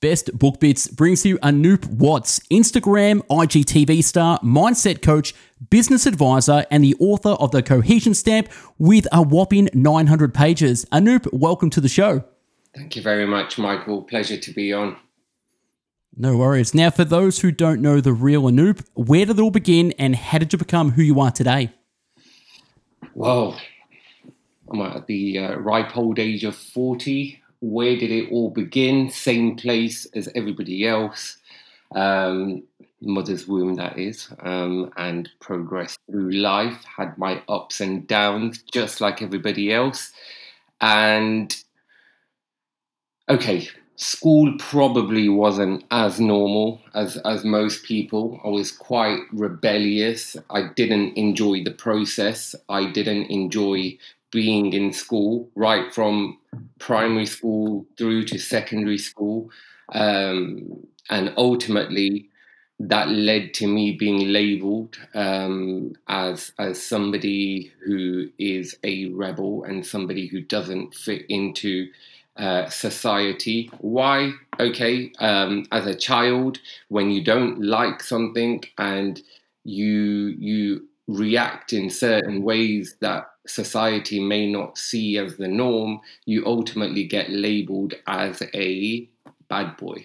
Best 0.00 0.36
Book 0.36 0.58
Bits 0.58 0.88
brings 0.88 1.24
you 1.24 1.38
Anoop 1.38 1.86
Watts, 1.86 2.40
Instagram, 2.50 3.20
IGTV 3.28 4.02
star, 4.02 4.40
mindset 4.40 5.00
coach, 5.00 5.32
business 5.70 6.06
advisor, 6.06 6.66
and 6.72 6.82
the 6.82 6.96
author 6.98 7.30
of 7.30 7.52
the 7.52 7.62
Cohesion 7.62 8.12
Stamp 8.14 8.48
with 8.78 9.06
a 9.12 9.22
whopping 9.22 9.68
900 9.72 10.34
pages. 10.34 10.84
Anoop, 10.86 11.32
welcome 11.32 11.70
to 11.70 11.80
the 11.80 11.88
show. 11.88 12.24
Thank 12.74 12.96
you 12.96 13.02
very 13.02 13.26
much, 13.26 13.58
Michael. 13.58 14.02
Pleasure 14.02 14.38
to 14.38 14.52
be 14.52 14.72
on. 14.72 14.96
No 16.16 16.36
worries. 16.36 16.74
Now, 16.74 16.90
for 16.90 17.04
those 17.04 17.40
who 17.40 17.52
don't 17.52 17.80
know 17.80 18.00
the 18.00 18.12
real 18.12 18.42
Anoop, 18.42 18.84
where 18.94 19.24
did 19.24 19.38
it 19.38 19.42
all 19.42 19.50
begin 19.52 19.92
and 19.98 20.16
how 20.16 20.38
did 20.38 20.52
you 20.52 20.58
become 20.58 20.90
who 20.90 21.02
you 21.02 21.20
are 21.20 21.30
today? 21.30 21.72
Well, 23.14 23.56
I'm 24.68 24.80
at 24.80 25.06
the 25.06 25.38
uh, 25.38 25.56
ripe 25.56 25.96
old 25.96 26.18
age 26.18 26.44
of 26.44 26.56
40 26.56 27.41
where 27.62 27.96
did 27.96 28.10
it 28.10 28.30
all 28.32 28.50
begin? 28.50 29.08
Same 29.08 29.56
place 29.56 30.04
as 30.14 30.28
everybody 30.34 30.86
else, 30.86 31.38
um, 31.94 32.64
mother's 33.00 33.46
womb, 33.46 33.76
that 33.76 33.96
is, 33.98 34.28
um, 34.40 34.92
and 34.96 35.30
progressed 35.40 35.98
through 36.10 36.32
life. 36.32 36.84
Had 36.84 37.16
my 37.16 37.40
ups 37.48 37.80
and 37.80 38.06
downs, 38.06 38.62
just 38.72 39.00
like 39.00 39.22
everybody 39.22 39.72
else. 39.72 40.10
And 40.80 41.54
okay, 43.28 43.68
school 43.94 44.54
probably 44.58 45.28
wasn't 45.28 45.84
as 45.92 46.18
normal 46.18 46.80
as 46.94 47.16
as 47.18 47.44
most 47.44 47.84
people. 47.84 48.40
I 48.44 48.48
was 48.48 48.72
quite 48.72 49.20
rebellious. 49.32 50.36
I 50.50 50.70
didn't 50.74 51.16
enjoy 51.16 51.62
the 51.62 51.70
process. 51.70 52.56
I 52.68 52.90
didn't 52.90 53.30
enjoy 53.30 53.98
being 54.32 54.72
in 54.72 54.92
school, 54.92 55.48
right 55.54 55.94
from 55.94 56.38
primary 56.78 57.26
school 57.26 57.86
through 57.96 58.24
to 58.26 58.38
secondary 58.38 58.98
school. 58.98 59.50
Um, 59.94 60.86
and 61.10 61.32
ultimately, 61.36 62.28
that 62.78 63.08
led 63.08 63.54
to 63.54 63.66
me 63.66 63.92
being 63.92 64.28
labeled 64.32 64.96
um, 65.14 65.94
as, 66.08 66.52
as 66.58 66.82
somebody 66.82 67.72
who 67.84 68.28
is 68.38 68.76
a 68.82 69.06
rebel 69.08 69.64
and 69.64 69.86
somebody 69.86 70.26
who 70.26 70.40
doesn't 70.40 70.94
fit 70.94 71.24
into 71.28 71.88
uh, 72.36 72.68
society. 72.68 73.70
Why? 73.78 74.32
Okay, 74.58 75.12
um, 75.20 75.66
as 75.70 75.86
a 75.86 75.94
child, 75.94 76.58
when 76.88 77.10
you 77.10 77.22
don't 77.22 77.62
like 77.62 78.02
something 78.02 78.62
and 78.78 79.20
you 79.64 80.34
you 80.38 80.88
react 81.08 81.72
in 81.72 81.90
certain 81.90 82.42
ways 82.42 82.96
that 83.00 83.26
society 83.46 84.20
may 84.20 84.50
not 84.50 84.78
see 84.78 85.18
as 85.18 85.36
the 85.36 85.48
norm, 85.48 86.00
you 86.24 86.44
ultimately 86.46 87.04
get 87.04 87.30
labeled 87.30 87.94
as 88.06 88.42
a 88.54 89.08
bad 89.48 89.76
boy. 89.76 90.04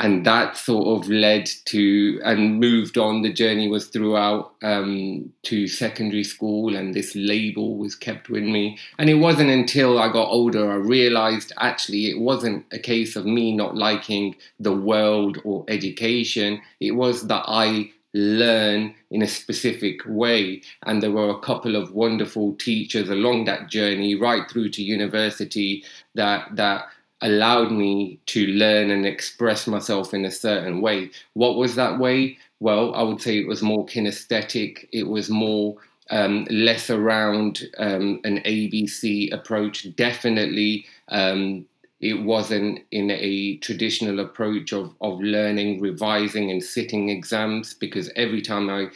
And 0.00 0.24
that 0.26 0.56
sort 0.56 0.86
of 0.86 1.10
led 1.10 1.50
to 1.66 2.20
and 2.24 2.60
moved 2.60 2.96
on. 2.96 3.22
The 3.22 3.32
journey 3.32 3.66
was 3.66 3.88
throughout 3.88 4.52
um, 4.62 5.32
to 5.42 5.66
secondary 5.66 6.22
school, 6.22 6.76
and 6.76 6.94
this 6.94 7.16
label 7.16 7.76
was 7.76 7.96
kept 7.96 8.30
with 8.30 8.44
me. 8.44 8.78
And 9.00 9.10
it 9.10 9.14
wasn't 9.14 9.50
until 9.50 9.98
I 9.98 10.12
got 10.12 10.28
older 10.28 10.70
I 10.70 10.76
realized 10.76 11.52
actually 11.58 12.10
it 12.10 12.20
wasn't 12.20 12.64
a 12.70 12.78
case 12.78 13.16
of 13.16 13.26
me 13.26 13.56
not 13.56 13.74
liking 13.74 14.36
the 14.60 14.72
world 14.72 15.38
or 15.44 15.64
education. 15.66 16.60
It 16.78 16.92
was 16.92 17.26
that 17.26 17.44
I 17.48 17.90
learn 18.18 18.94
in 19.10 19.22
a 19.22 19.26
specific 19.26 20.00
way. 20.06 20.62
And 20.84 21.02
there 21.02 21.12
were 21.12 21.30
a 21.30 21.40
couple 21.40 21.76
of 21.76 21.92
wonderful 21.92 22.54
teachers 22.56 23.08
along 23.08 23.44
that 23.44 23.68
journey, 23.68 24.14
right 24.14 24.48
through 24.50 24.70
to 24.70 24.82
university, 24.82 25.84
that 26.14 26.56
that 26.56 26.86
allowed 27.20 27.72
me 27.72 28.20
to 28.26 28.46
learn 28.46 28.90
and 28.90 29.04
express 29.04 29.66
myself 29.66 30.14
in 30.14 30.24
a 30.24 30.30
certain 30.30 30.80
way. 30.80 31.10
What 31.34 31.56
was 31.56 31.74
that 31.74 31.98
way? 31.98 32.38
Well, 32.60 32.94
I 32.94 33.02
would 33.02 33.20
say 33.20 33.38
it 33.38 33.48
was 33.48 33.62
more 33.62 33.84
kinesthetic. 33.86 34.88
It 34.92 35.08
was 35.08 35.28
more 35.28 35.76
um, 36.10 36.46
less 36.50 36.90
around 36.90 37.62
um, 37.78 38.20
an 38.24 38.38
ABC 38.38 39.32
approach. 39.32 39.94
Definitely 39.96 40.86
um, 41.08 41.66
it 42.00 42.22
wasn't 42.22 42.80
in 42.92 43.10
a 43.10 43.56
traditional 43.56 44.20
approach 44.20 44.72
of, 44.72 44.94
of 45.00 45.20
learning, 45.20 45.80
revising, 45.80 46.50
and 46.50 46.62
sitting 46.62 47.08
exams 47.08 47.74
because 47.74 48.10
every 48.14 48.40
time 48.40 48.70
I 48.70 48.88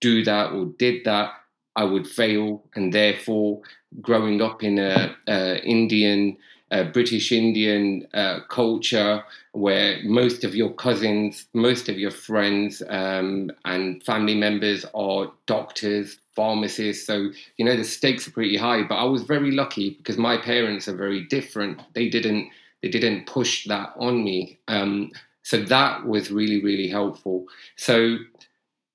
do 0.00 0.22
that 0.24 0.52
or 0.52 0.66
did 0.78 1.04
that, 1.04 1.32
I 1.76 1.84
would 1.84 2.06
fail. 2.06 2.62
And 2.74 2.92
therefore, 2.92 3.62
growing 4.02 4.42
up 4.42 4.62
in 4.62 4.78
a, 4.78 5.16
a 5.26 5.64
Indian, 5.64 6.36
a 6.70 6.84
British 6.84 7.32
Indian 7.32 8.06
uh, 8.12 8.40
culture 8.50 9.24
where 9.52 9.98
most 10.04 10.44
of 10.44 10.54
your 10.54 10.74
cousins, 10.74 11.46
most 11.54 11.88
of 11.88 11.98
your 11.98 12.10
friends, 12.10 12.82
um, 12.90 13.50
and 13.64 14.02
family 14.04 14.34
members 14.34 14.84
are 14.94 15.32
doctors, 15.46 16.18
pharmacists. 16.36 17.06
So, 17.06 17.30
you 17.56 17.64
know, 17.64 17.76
the 17.76 17.84
stakes 17.84 18.28
are 18.28 18.30
pretty 18.30 18.56
high. 18.56 18.82
But 18.82 18.96
I 18.96 19.04
was 19.04 19.24
very 19.24 19.50
lucky 19.50 19.90
because 19.90 20.18
my 20.18 20.36
parents 20.36 20.86
are 20.86 20.96
very 20.96 21.24
different. 21.24 21.80
They 21.94 22.08
didn't 22.08 22.50
they 22.82 22.88
didn't 22.90 23.26
push 23.26 23.66
that 23.66 23.94
on 23.98 24.22
me. 24.22 24.58
Um, 24.68 25.10
so 25.42 25.62
that 25.62 26.06
was 26.06 26.30
really, 26.30 26.62
really 26.62 26.88
helpful. 26.88 27.46
So 27.76 28.18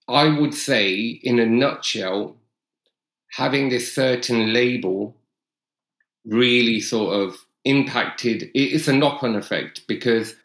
I 0.08 0.28
would 0.40 0.54
say, 0.54 0.94
in 1.24 1.40
a 1.40 1.46
nutshell, 1.46 2.38
having 3.32 3.70
this 3.70 3.94
certain 3.94 4.54
label 4.54 5.16
really 6.26 6.80
sort 6.80 7.16
of 7.16 7.38
impacted 7.64 8.50
it's 8.54 8.88
a 8.88 8.94
knock-on 8.94 9.36
effect 9.36 9.88
because 9.88 10.36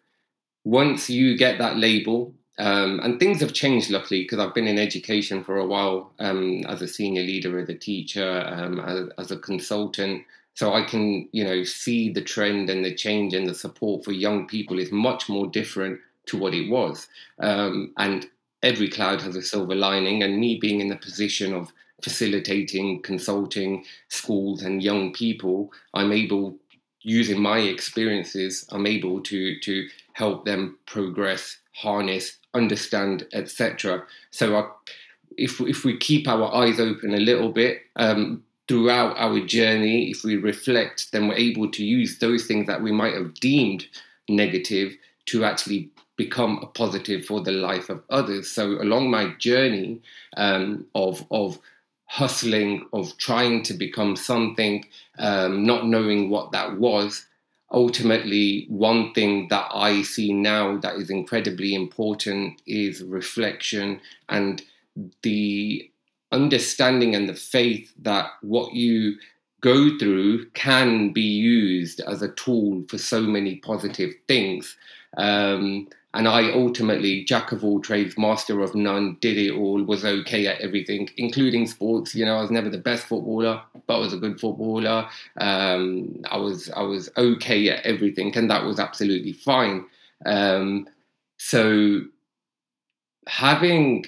once 0.64 1.08
you 1.08 1.36
get 1.36 1.58
that 1.58 1.76
label 1.76 2.34
um, 2.59 3.00
and 3.03 3.21
things 3.21 3.41
have 3.41 3.53
changed, 3.53 3.91
luckily, 3.91 4.22
because 4.22 4.39
I've 4.39 4.55
been 4.55 4.67
in 4.67 4.78
education 4.78 5.44
for 5.44 5.59
a 5.59 5.67
while 5.67 6.12
um, 6.19 6.62
as 6.67 6.81
a 6.81 6.89
senior 6.89 7.22
leader, 7.22 7.59
as 7.59 7.69
a 7.69 7.75
teacher, 7.75 8.44
um, 8.47 8.81
as, 8.81 9.09
as, 9.19 9.31
a 9.31 9.39
consultant. 9.39 10.25
So 10.55 10.72
I 10.72 10.83
can, 10.83 11.28
you 11.33 11.44
know, 11.44 11.65
see 11.65 12.11
the 12.11 12.22
trend 12.22 12.71
and 12.71 12.83
the 12.83 12.94
change 12.94 13.34
and 13.34 13.47
the 13.47 13.55
support 13.55 14.05
for 14.05 14.12
young 14.12 14.47
people 14.47 14.78
is 14.78 14.91
much 14.91 15.28
more 15.28 15.47
different 15.47 16.00
to 16.27 16.39
what 16.39 16.55
it 16.55 16.71
was. 16.71 17.09
Um, 17.41 17.93
and 17.99 18.27
every 18.62 18.88
cloud 18.88 19.21
has 19.21 19.37
a 19.37 19.43
silver 19.43 19.75
lining. 19.75 20.23
And 20.23 20.41
me 20.41 20.56
being 20.56 20.81
in 20.81 20.88
the 20.88 20.97
position 20.97 21.53
of 21.53 21.73
facilitating, 22.03 23.03
consulting 23.03 23.84
schools 24.09 24.62
and 24.62 24.83
young 24.83 25.12
people, 25.12 25.73
I'm 25.93 26.12
able, 26.12 26.56
using 27.03 27.41
my 27.41 27.59
experiences, 27.59 28.67
I'm 28.71 28.87
able 28.87 29.21
to 29.23 29.61
to 29.61 29.88
help 30.15 30.47
them 30.47 30.78
progress, 30.87 31.59
harness, 31.76 32.38
understand, 32.54 33.26
etc. 33.32 34.03
So 34.31 34.72
if 35.37 35.60
if 35.60 35.84
we 35.84 35.97
keep 35.98 36.26
our 36.26 36.53
eyes 36.54 36.81
open 36.81 37.14
a 37.14 37.20
little 37.20 37.50
bit 37.50 37.82
um, 37.97 38.42
throughout 38.69 39.16
our 39.19 39.41
journey, 39.41 40.10
if 40.10 40.25
we 40.25 40.37
reflect, 40.37 41.12
then 41.12 41.28
we're 41.28 41.34
able 41.34 41.70
to 41.70 41.84
use 41.84 42.19
those 42.19 42.47
things 42.47 42.66
that 42.66 42.82
we 42.82 42.92
might 42.92 43.14
have 43.14 43.34
deemed 43.34 43.87
negative 44.28 44.97
to 45.26 45.44
actually 45.44 45.91
become 46.16 46.59
a 46.62 46.66
positive 46.66 47.26
for 47.26 47.42
the 47.42 47.53
life 47.53 47.91
of 47.91 48.03
others. 48.08 48.50
So 48.50 48.81
along 48.81 49.10
my 49.10 49.34
journey 49.38 50.00
um, 50.37 50.87
of 50.94 51.25
of 51.31 51.58
hustling, 52.06 52.87
of 52.93 53.16
trying 53.19 53.62
to 53.64 53.75
become 53.75 54.16
something, 54.16 54.84
um, 55.19 55.66
not 55.66 55.87
knowing 55.87 56.31
what 56.31 56.53
that 56.53 56.78
was, 56.78 57.26
ultimately, 57.71 58.66
one 58.69 59.12
thing 59.12 59.49
that 59.49 59.69
I 59.72 60.03
see 60.03 60.32
now 60.32 60.78
that 60.78 60.97
is 60.97 61.10
incredibly 61.10 61.75
important 61.75 62.62
is 62.66 63.03
reflection 63.03 64.00
and 64.28 64.62
the 65.22 65.91
understanding 66.32 67.15
and 67.15 67.28
the 67.28 67.34
faith 67.34 67.93
that 68.03 68.31
what 68.43 68.72
you 68.72 69.16
go 69.60 69.97
through 69.99 70.49
can 70.50 71.12
be 71.12 71.22
used 71.22 72.00
as 72.00 72.22
a 72.22 72.32
tool 72.32 72.84
for 72.88 72.99
so 72.99 73.21
many 73.22 73.56
positive 73.56 74.12
things. 74.28 74.76
Um, 75.16 75.88
and 76.16 76.26
I 76.26 76.50
ultimately, 76.50 77.24
jack 77.24 77.52
of 77.52 77.62
all 77.62 77.78
trades, 77.78 78.16
master 78.16 78.62
of 78.62 78.74
none, 78.74 79.18
did 79.20 79.36
it 79.36 79.52
all, 79.52 79.82
was 79.82 80.02
okay 80.02 80.46
at 80.46 80.58
everything, 80.62 81.10
including 81.18 81.66
sports. 81.66 82.14
You 82.14 82.24
know, 82.24 82.38
I 82.38 82.40
was 82.40 82.50
never 82.50 82.70
the 82.70 82.78
best 82.78 83.04
footballer, 83.04 83.60
but 83.86 83.96
I 83.96 83.98
was 83.98 84.14
a 84.14 84.16
good 84.16 84.40
footballer. 84.40 85.06
Um, 85.38 86.22
I 86.30 86.38
was 86.38 86.70
I 86.70 86.80
was 86.80 87.10
okay 87.18 87.68
at 87.68 87.84
everything, 87.84 88.34
and 88.34 88.50
that 88.50 88.64
was 88.64 88.80
absolutely 88.80 89.34
fine. 89.34 89.84
Um, 90.24 90.88
so 91.36 92.00
having 93.28 94.06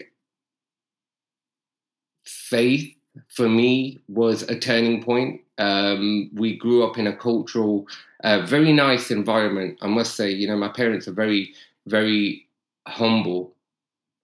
faith 2.25 2.91
for 3.29 3.51
me 3.51 3.99
was 4.09 4.45
a 4.45 4.59
turning 4.59 5.03
point. 5.03 5.43
Um, 5.59 6.31
we 6.33 6.57
grew 6.57 6.85
up 6.87 6.97
in 6.97 7.07
a 7.07 7.17
cultural, 7.17 7.87
uh, 8.25 8.47
very 8.47 8.73
nice 8.73 9.11
environment. 9.11 9.77
I 9.83 9.89
must 9.89 10.15
say, 10.15 10.31
you 10.31 10.47
know, 10.47 10.57
my 10.57 10.69
parents 10.69 11.07
are 11.09 11.13
very 11.13 11.53
very 11.89 12.47
humble. 12.87 13.55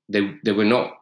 They 0.08 0.34
they 0.44 0.52
were 0.52 0.64
not 0.64 0.98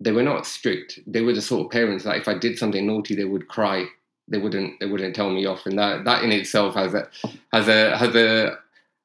they 0.00 0.12
were 0.12 0.22
not 0.22 0.46
strict. 0.46 1.00
They 1.06 1.22
were 1.22 1.32
the 1.32 1.42
sort 1.42 1.66
of 1.66 1.72
parents 1.72 2.04
that 2.04 2.16
if 2.16 2.28
I 2.28 2.34
did 2.34 2.58
something 2.58 2.86
naughty, 2.86 3.14
they 3.14 3.24
would 3.24 3.48
cry. 3.48 3.86
They 4.28 4.38
wouldn't 4.38 4.80
they 4.80 4.86
wouldn't 4.86 5.14
tell 5.14 5.30
me 5.30 5.46
off, 5.46 5.66
and 5.66 5.78
that 5.78 6.04
that 6.04 6.24
in 6.24 6.32
itself 6.32 6.74
has 6.74 6.94
a 6.94 7.08
has 7.52 7.68
a 7.68 7.96
has 7.96 8.14
a 8.14 8.58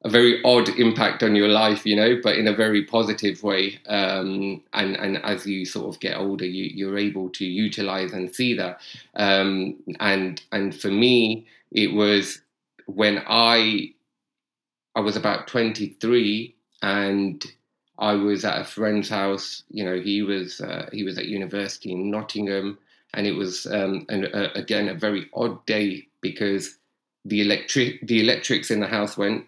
a 0.05 0.09
very 0.09 0.41
odd 0.45 0.69
impact 0.69 1.23
on 1.23 1.35
your 1.35 1.49
life, 1.49 1.85
you 1.85 1.93
know, 1.93 2.19
but 2.23 2.37
in 2.37 2.47
a 2.47 2.53
very 2.53 2.85
positive 2.85 3.43
way. 3.43 3.79
Um, 3.87 4.63
and 4.73 4.95
and 4.95 5.17
as 5.25 5.45
you 5.45 5.65
sort 5.65 5.93
of 5.93 5.99
get 5.99 6.17
older, 6.17 6.45
you, 6.45 6.65
you're 6.73 6.97
able 6.97 7.29
to 7.31 7.45
utilize 7.45 8.13
and 8.13 8.33
see 8.33 8.53
that. 8.55 8.79
Um, 9.15 9.75
and 9.99 10.41
and 10.51 10.73
for 10.73 10.89
me, 10.89 11.47
it 11.71 11.93
was 11.93 12.41
when 12.85 13.21
I 13.27 13.93
I 14.95 15.01
was 15.01 15.15
about 15.15 15.47
23 15.47 16.55
and 16.81 17.45
I 17.97 18.13
was 18.13 18.45
at 18.45 18.61
a 18.61 18.65
friend's 18.65 19.09
house. 19.09 19.63
You 19.69 19.83
know, 19.85 19.99
he 19.99 20.21
was 20.21 20.61
uh, 20.61 20.89
he 20.91 21.03
was 21.03 21.17
at 21.17 21.25
university 21.25 21.91
in 21.91 22.11
Nottingham, 22.11 22.77
and 23.13 23.27
it 23.27 23.33
was 23.33 23.65
um, 23.67 24.05
again 24.09 24.89
a 24.89 24.93
very 24.93 25.29
odd 25.33 25.65
day 25.65 26.07
because 26.21 26.77
the 27.25 27.41
electric 27.41 28.05
the 28.07 28.21
electrics 28.21 28.71
in 28.71 28.79
the 28.79 28.87
house 28.87 29.17
went 29.17 29.45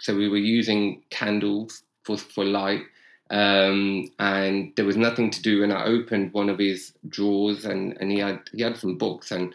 so 0.00 0.14
we 0.14 0.28
were 0.28 0.36
using 0.36 1.02
candles 1.10 1.82
for, 2.02 2.16
for 2.16 2.44
light. 2.44 2.82
Um, 3.30 4.10
and 4.18 4.72
there 4.76 4.84
was 4.84 4.96
nothing 4.96 5.30
to 5.30 5.42
do. 5.42 5.62
And 5.62 5.72
I 5.72 5.84
opened 5.84 6.32
one 6.32 6.50
of 6.50 6.58
his 6.58 6.92
drawers, 7.08 7.64
and, 7.64 7.96
and 8.00 8.12
he 8.12 8.18
had 8.18 8.40
he 8.52 8.62
had 8.62 8.76
some 8.76 8.98
books. 8.98 9.32
And 9.32 9.54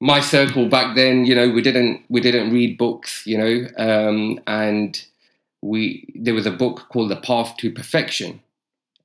my 0.00 0.20
circle 0.20 0.68
back 0.68 0.94
then, 0.94 1.24
you 1.24 1.34
know, 1.34 1.50
we 1.50 1.62
didn't 1.62 2.04
we 2.08 2.20
didn't 2.20 2.52
read 2.52 2.78
books, 2.78 3.26
you 3.26 3.38
know, 3.38 3.66
um, 3.76 4.38
and 4.46 5.04
we 5.64 6.12
there 6.14 6.34
was 6.34 6.46
a 6.46 6.50
book 6.50 6.86
called 6.90 7.10
The 7.10 7.16
Path 7.16 7.56
to 7.58 7.72
Perfection, 7.72 8.42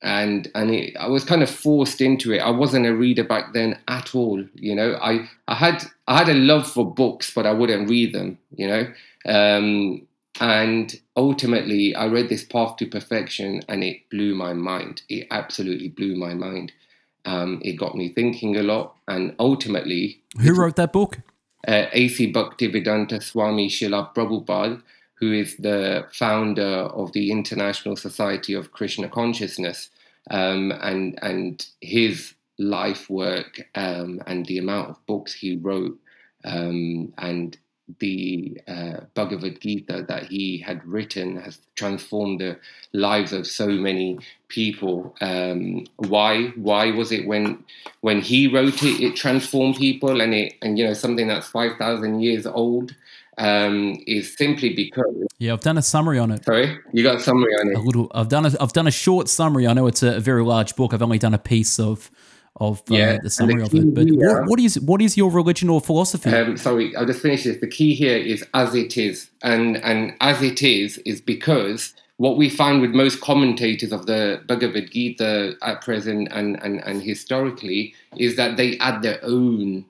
and 0.01 0.51
and 0.53 0.71
it, 0.71 0.97
I 0.97 1.07
was 1.07 1.23
kind 1.23 1.41
of 1.41 1.49
forced 1.49 2.01
into 2.01 2.33
it. 2.33 2.39
I 2.39 2.49
wasn't 2.49 2.85
a 2.85 2.95
reader 2.95 3.23
back 3.23 3.53
then 3.53 3.79
at 3.87 4.13
all, 4.13 4.43
you 4.53 4.75
know. 4.75 4.99
I 5.01 5.29
I 5.47 5.55
had 5.55 5.83
I 6.07 6.17
had 6.17 6.29
a 6.29 6.33
love 6.33 6.69
for 6.69 6.93
books, 6.93 7.31
but 7.33 7.45
I 7.45 7.53
wouldn't 7.53 7.89
read 7.89 8.13
them, 8.13 8.37
you 8.55 8.67
know. 8.67 8.91
Um, 9.25 10.07
and 10.41 10.99
ultimately, 11.17 11.95
I 11.95 12.07
read 12.07 12.29
this 12.29 12.43
Path 12.43 12.77
to 12.77 12.85
Perfection 12.85 13.61
and 13.67 13.83
it 13.83 14.09
blew 14.09 14.35
my 14.35 14.53
mind. 14.53 15.01
It 15.09 15.27
absolutely 15.31 15.89
blew 15.89 16.15
my 16.15 16.33
mind. 16.33 16.71
Um, 17.25 17.61
it 17.63 17.73
got 17.73 17.95
me 17.95 18.09
thinking 18.09 18.55
a 18.55 18.63
lot. 18.63 18.95
And 19.07 19.35
ultimately, 19.39 20.21
who 20.39 20.53
wrote 20.53 20.77
that 20.77 20.93
book? 20.93 21.17
Uh, 21.67 21.87
A.C. 21.91 22.31
Bhaktivedanta 22.31 23.21
Swami 23.21 23.67
Srila 23.67 24.15
Prabhupada, 24.15 24.81
who 25.19 25.33
is 25.33 25.57
the 25.57 26.05
founder 26.11 26.63
of 26.63 27.11
the 27.13 27.31
International 27.31 27.95
Society 27.95 28.53
of 28.53 28.71
Krishna 28.71 29.09
Consciousness. 29.09 29.89
Um, 30.31 30.71
and, 30.81 31.17
and 31.21 31.65
his 31.81 32.35
life 32.59 33.09
work 33.09 33.61
um, 33.73 34.21
and 34.27 34.45
the 34.45 34.59
amount 34.59 34.89
of 34.91 35.05
books 35.07 35.33
he 35.33 35.55
wrote 35.55 35.97
um, 36.43 37.13
and 37.17 37.57
the 37.97 38.61
uh, 38.67 39.01
Bhagavad 39.15 39.59
Gita 39.61 40.05
that 40.07 40.25
he 40.27 40.59
had 40.59 40.85
written 40.85 41.37
has 41.37 41.59
transformed 41.75 42.41
the 42.41 42.59
lives 42.93 43.33
of 43.33 43.47
so 43.47 43.67
many 43.67 44.19
people. 44.47 45.15
Um, 45.21 45.85
why? 45.95 46.49
Why 46.49 46.91
was 46.91 47.11
it 47.11 47.25
when 47.25 47.63
when 48.01 48.21
he 48.21 48.47
wrote 48.47 48.83
it, 48.83 49.01
it 49.01 49.15
transformed 49.15 49.77
people, 49.77 50.21
and 50.21 50.33
it 50.33 50.53
and 50.61 50.77
you 50.77 50.85
know 50.85 50.93
something 50.93 51.27
that's 51.27 51.47
five 51.47 51.77
thousand 51.77 52.21
years 52.21 52.45
old 52.45 52.95
um, 53.39 53.97
is 54.05 54.35
simply 54.35 54.73
because. 54.73 55.15
Yeah, 55.39 55.53
I've 55.53 55.61
done 55.61 55.77
a 55.77 55.81
summary 55.81 56.19
on 56.19 56.31
it. 56.31 56.45
Sorry, 56.45 56.77
you 56.93 57.03
got 57.03 57.15
a 57.15 57.19
summary 57.19 57.53
on 57.53 57.69
it. 57.69 57.77
A 57.77 57.79
little. 57.79 58.11
I've 58.13 58.29
done 58.29 58.45
a. 58.45 58.51
I've 58.59 58.73
done 58.73 58.87
a 58.87 58.91
short 58.91 59.29
summary. 59.29 59.67
I 59.67 59.73
know 59.73 59.87
it's 59.87 60.03
a, 60.03 60.19
very 60.19 60.43
large 60.43 60.75
book. 60.75 60.93
I've 60.93 61.01
only 61.01 61.17
done 61.17 61.33
a 61.33 61.39
piece 61.39 61.79
of 61.79 62.11
of 62.57 62.79
uh, 62.91 62.95
yeah, 62.95 63.17
the 63.23 63.29
summary 63.29 63.61
the 63.61 63.65
of 63.65 63.73
it. 63.73 63.93
But 63.95 64.07
here, 64.07 64.41
what, 64.41 64.49
what 64.49 64.59
is 64.59 64.79
what 64.81 65.01
is 65.01 65.17
your 65.17 65.31
religion 65.31 65.69
or 65.69 65.81
philosophy? 65.81 66.29
Um, 66.29 66.57
sorry, 66.57 66.95
I'll 66.95 67.05
just 67.05 67.21
finish 67.21 67.45
this. 67.45 67.59
The 67.59 67.67
key 67.67 67.95
here 67.95 68.17
is 68.17 68.45
as 68.53 68.75
it 68.75 68.97
is, 68.97 69.29
and 69.41 69.77
and 69.77 70.13
as 70.19 70.41
it 70.43 70.61
is 70.61 70.97
is 70.99 71.21
because 71.21 71.93
what 72.19 72.35
we 72.35 72.49
find 72.49 72.81
with 72.81 72.91
most 72.91 73.21
commentators 73.21 73.93
of 73.93 74.05
the 74.05 74.41
Bhagavad 74.45 74.91
Gita 74.91 75.55
at 75.61 75.81
present 75.81 76.27
and, 76.33 76.61
and, 76.61 76.81
and 76.85 77.01
historically 77.01 77.93
is 78.17 78.35
that 78.35 78.57
they 78.57 78.77
add 78.79 79.01
their 79.01 79.19
own 79.23 79.85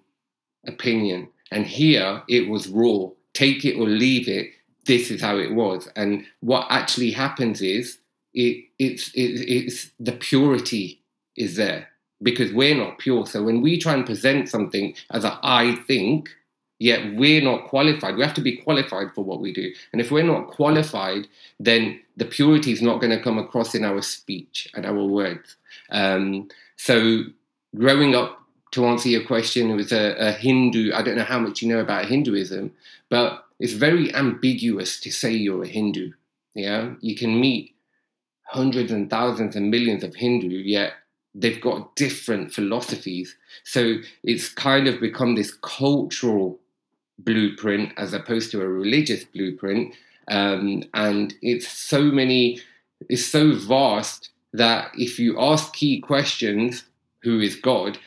opinion. 0.67 1.27
And 1.51 1.65
here 1.65 2.21
it 2.29 2.47
was 2.47 2.67
raw. 2.67 3.07
Take 3.33 3.65
it 3.65 3.75
or 3.75 3.87
leave 3.87 4.27
it. 4.27 4.51
This 4.85 5.11
is 5.11 5.21
how 5.21 5.37
it 5.37 5.53
was. 5.53 5.87
And 5.95 6.25
what 6.39 6.67
actually 6.69 7.11
happens 7.11 7.61
is 7.61 7.99
it, 8.33 8.65
it's, 8.79 9.13
it, 9.13 9.21
it's 9.21 9.91
the 9.99 10.13
purity 10.13 11.01
is 11.35 11.55
there 11.55 11.87
because 12.21 12.51
we're 12.51 12.75
not 12.75 12.97
pure. 12.97 13.25
So 13.25 13.43
when 13.43 13.61
we 13.61 13.79
try 13.79 13.93
and 13.93 14.05
present 14.05 14.49
something 14.49 14.93
as 15.11 15.23
a 15.23 15.39
I 15.43 15.75
think, 15.87 16.29
yet 16.79 17.13
we're 17.13 17.41
not 17.41 17.67
qualified. 17.67 18.15
We 18.15 18.23
have 18.23 18.33
to 18.35 18.41
be 18.41 18.57
qualified 18.57 19.13
for 19.13 19.23
what 19.23 19.41
we 19.41 19.53
do. 19.53 19.71
And 19.91 20.01
if 20.01 20.11
we're 20.11 20.23
not 20.23 20.47
qualified, 20.47 21.27
then 21.59 21.99
the 22.17 22.25
purity 22.25 22.71
is 22.71 22.81
not 22.81 22.99
going 22.99 23.11
to 23.11 23.21
come 23.21 23.37
across 23.37 23.75
in 23.75 23.83
our 23.83 24.01
speech 24.01 24.67
and 24.73 24.85
our 24.85 25.03
words. 25.03 25.57
Um, 25.91 26.49
so 26.77 27.23
growing 27.75 28.15
up, 28.15 28.41
to 28.71 28.85
answer 28.85 29.09
your 29.09 29.23
question, 29.25 29.69
it 29.69 29.75
was 29.75 29.91
a, 29.91 30.15
a 30.17 30.31
Hindu. 30.31 30.93
I 30.93 31.01
don't 31.01 31.17
know 31.17 31.23
how 31.23 31.39
much 31.39 31.61
you 31.61 31.67
know 31.67 31.79
about 31.79 32.05
Hinduism, 32.05 32.71
but 33.09 33.45
it's 33.59 33.73
very 33.73 34.13
ambiguous 34.13 34.99
to 35.01 35.11
say 35.11 35.31
you're 35.31 35.63
a 35.63 35.67
Hindu. 35.67 36.11
Yeah, 36.55 36.93
you 37.01 37.15
can 37.15 37.39
meet 37.39 37.75
hundreds 38.45 38.91
and 38.91 39.09
thousands 39.09 39.55
and 39.55 39.69
millions 39.69 40.03
of 40.03 40.15
Hindu, 40.15 40.47
yet 40.47 40.93
they've 41.35 41.61
got 41.61 41.95
different 41.95 42.53
philosophies. 42.53 43.35
So 43.63 43.97
it's 44.23 44.49
kind 44.49 44.87
of 44.87 44.99
become 44.99 45.35
this 45.35 45.53
cultural 45.61 46.59
blueprint 47.19 47.93
as 47.97 48.13
opposed 48.13 48.51
to 48.51 48.61
a 48.61 48.67
religious 48.67 49.23
blueprint. 49.23 49.93
Um, 50.29 50.83
and 50.93 51.33
it's 51.41 51.67
so 51.67 52.01
many, 52.03 52.61
it's 53.09 53.25
so 53.25 53.53
vast 53.53 54.29
that 54.53 54.91
if 54.95 55.19
you 55.19 55.39
ask 55.39 55.73
key 55.73 55.99
questions, 55.99 56.83
who 57.21 57.39
is 57.39 57.55
God, 57.55 57.99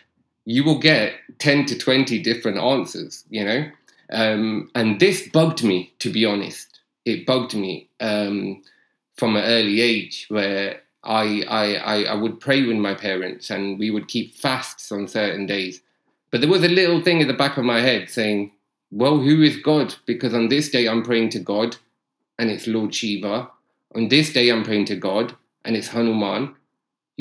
you 0.44 0.64
will 0.64 0.78
get 0.78 1.14
10 1.38 1.66
to 1.66 1.78
20 1.78 2.18
different 2.20 2.58
answers, 2.58 3.24
you 3.30 3.44
know? 3.44 3.64
Um, 4.12 4.70
and 4.74 5.00
this 5.00 5.28
bugged 5.28 5.64
me, 5.64 5.92
to 6.00 6.10
be 6.10 6.24
honest. 6.24 6.80
It 7.04 7.26
bugged 7.26 7.54
me 7.54 7.88
um, 8.00 8.62
from 9.16 9.36
an 9.36 9.44
early 9.44 9.80
age 9.80 10.26
where 10.28 10.80
I, 11.04 11.42
I, 11.48 12.04
I, 12.04 12.14
would 12.14 12.38
pray 12.38 12.64
with 12.64 12.76
my 12.76 12.94
parents 12.94 13.50
and 13.50 13.78
we 13.78 13.90
would 13.90 14.06
keep 14.06 14.36
fasts 14.36 14.92
on 14.92 15.08
certain 15.08 15.46
days. 15.46 15.80
But 16.30 16.40
there 16.40 16.50
was 16.50 16.62
a 16.62 16.68
little 16.68 17.02
thing 17.02 17.20
at 17.20 17.26
the 17.26 17.34
back 17.34 17.56
of 17.56 17.64
my 17.64 17.80
head 17.80 18.08
saying, 18.08 18.52
well, 18.92 19.18
who 19.18 19.42
is 19.42 19.56
God? 19.56 19.94
Because 20.06 20.32
on 20.32 20.48
this 20.48 20.70
day 20.70 20.86
I'm 20.86 21.02
praying 21.02 21.30
to 21.30 21.40
God 21.40 21.76
and 22.38 22.50
it's 22.50 22.66
Lord 22.66 22.94
Shiva. 22.94 23.50
On 23.94 24.08
this 24.08 24.32
day 24.32 24.50
I'm 24.50 24.62
praying 24.62 24.84
to 24.86 24.96
God 24.96 25.34
and 25.64 25.76
it's 25.76 25.88
Hanuman. 25.88 26.54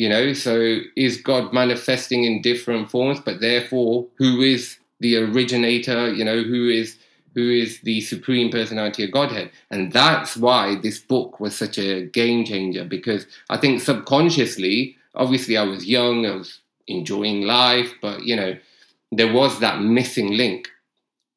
You 0.02 0.10
know, 0.10 0.34
so 0.34 0.80
is 0.96 1.22
God 1.22 1.54
manifesting 1.54 2.24
in 2.24 2.42
different 2.42 2.90
forms, 2.90 3.20
but 3.20 3.40
therefore, 3.40 4.08
who 4.16 4.42
is 4.42 4.80
the 5.00 5.18
originator? 5.18 6.12
You 6.12 6.26
know, 6.26 6.42
who 6.42 6.70
is 6.70 6.98
who 7.36 7.48
is 7.48 7.82
the 7.82 8.02
supreme 8.02 8.50
personality 8.50 9.04
of 9.04 9.12
Godhead. 9.12 9.52
And 9.70 9.94
that's 9.94 10.36
why 10.36 10.74
this 10.74 10.98
book 10.98 11.40
was 11.40 11.56
such 11.56 11.78
a 11.78 12.08
game 12.08 12.46
changer 12.46 12.84
because 12.84 13.28
I 13.52 13.58
think 13.58 13.80
subconsciously, 13.80 14.98
obviously, 15.14 15.56
I 15.56 15.66
was 15.66 15.86
young, 15.86 16.26
I 16.26 16.34
was 16.34 16.62
enjoying 16.88 17.44
life, 17.44 17.94
but 18.02 18.24
you 18.24 18.36
know, 18.36 18.58
there 19.12 19.32
was 19.32 19.60
that 19.60 19.84
missing 19.84 20.36
link. 20.36 20.68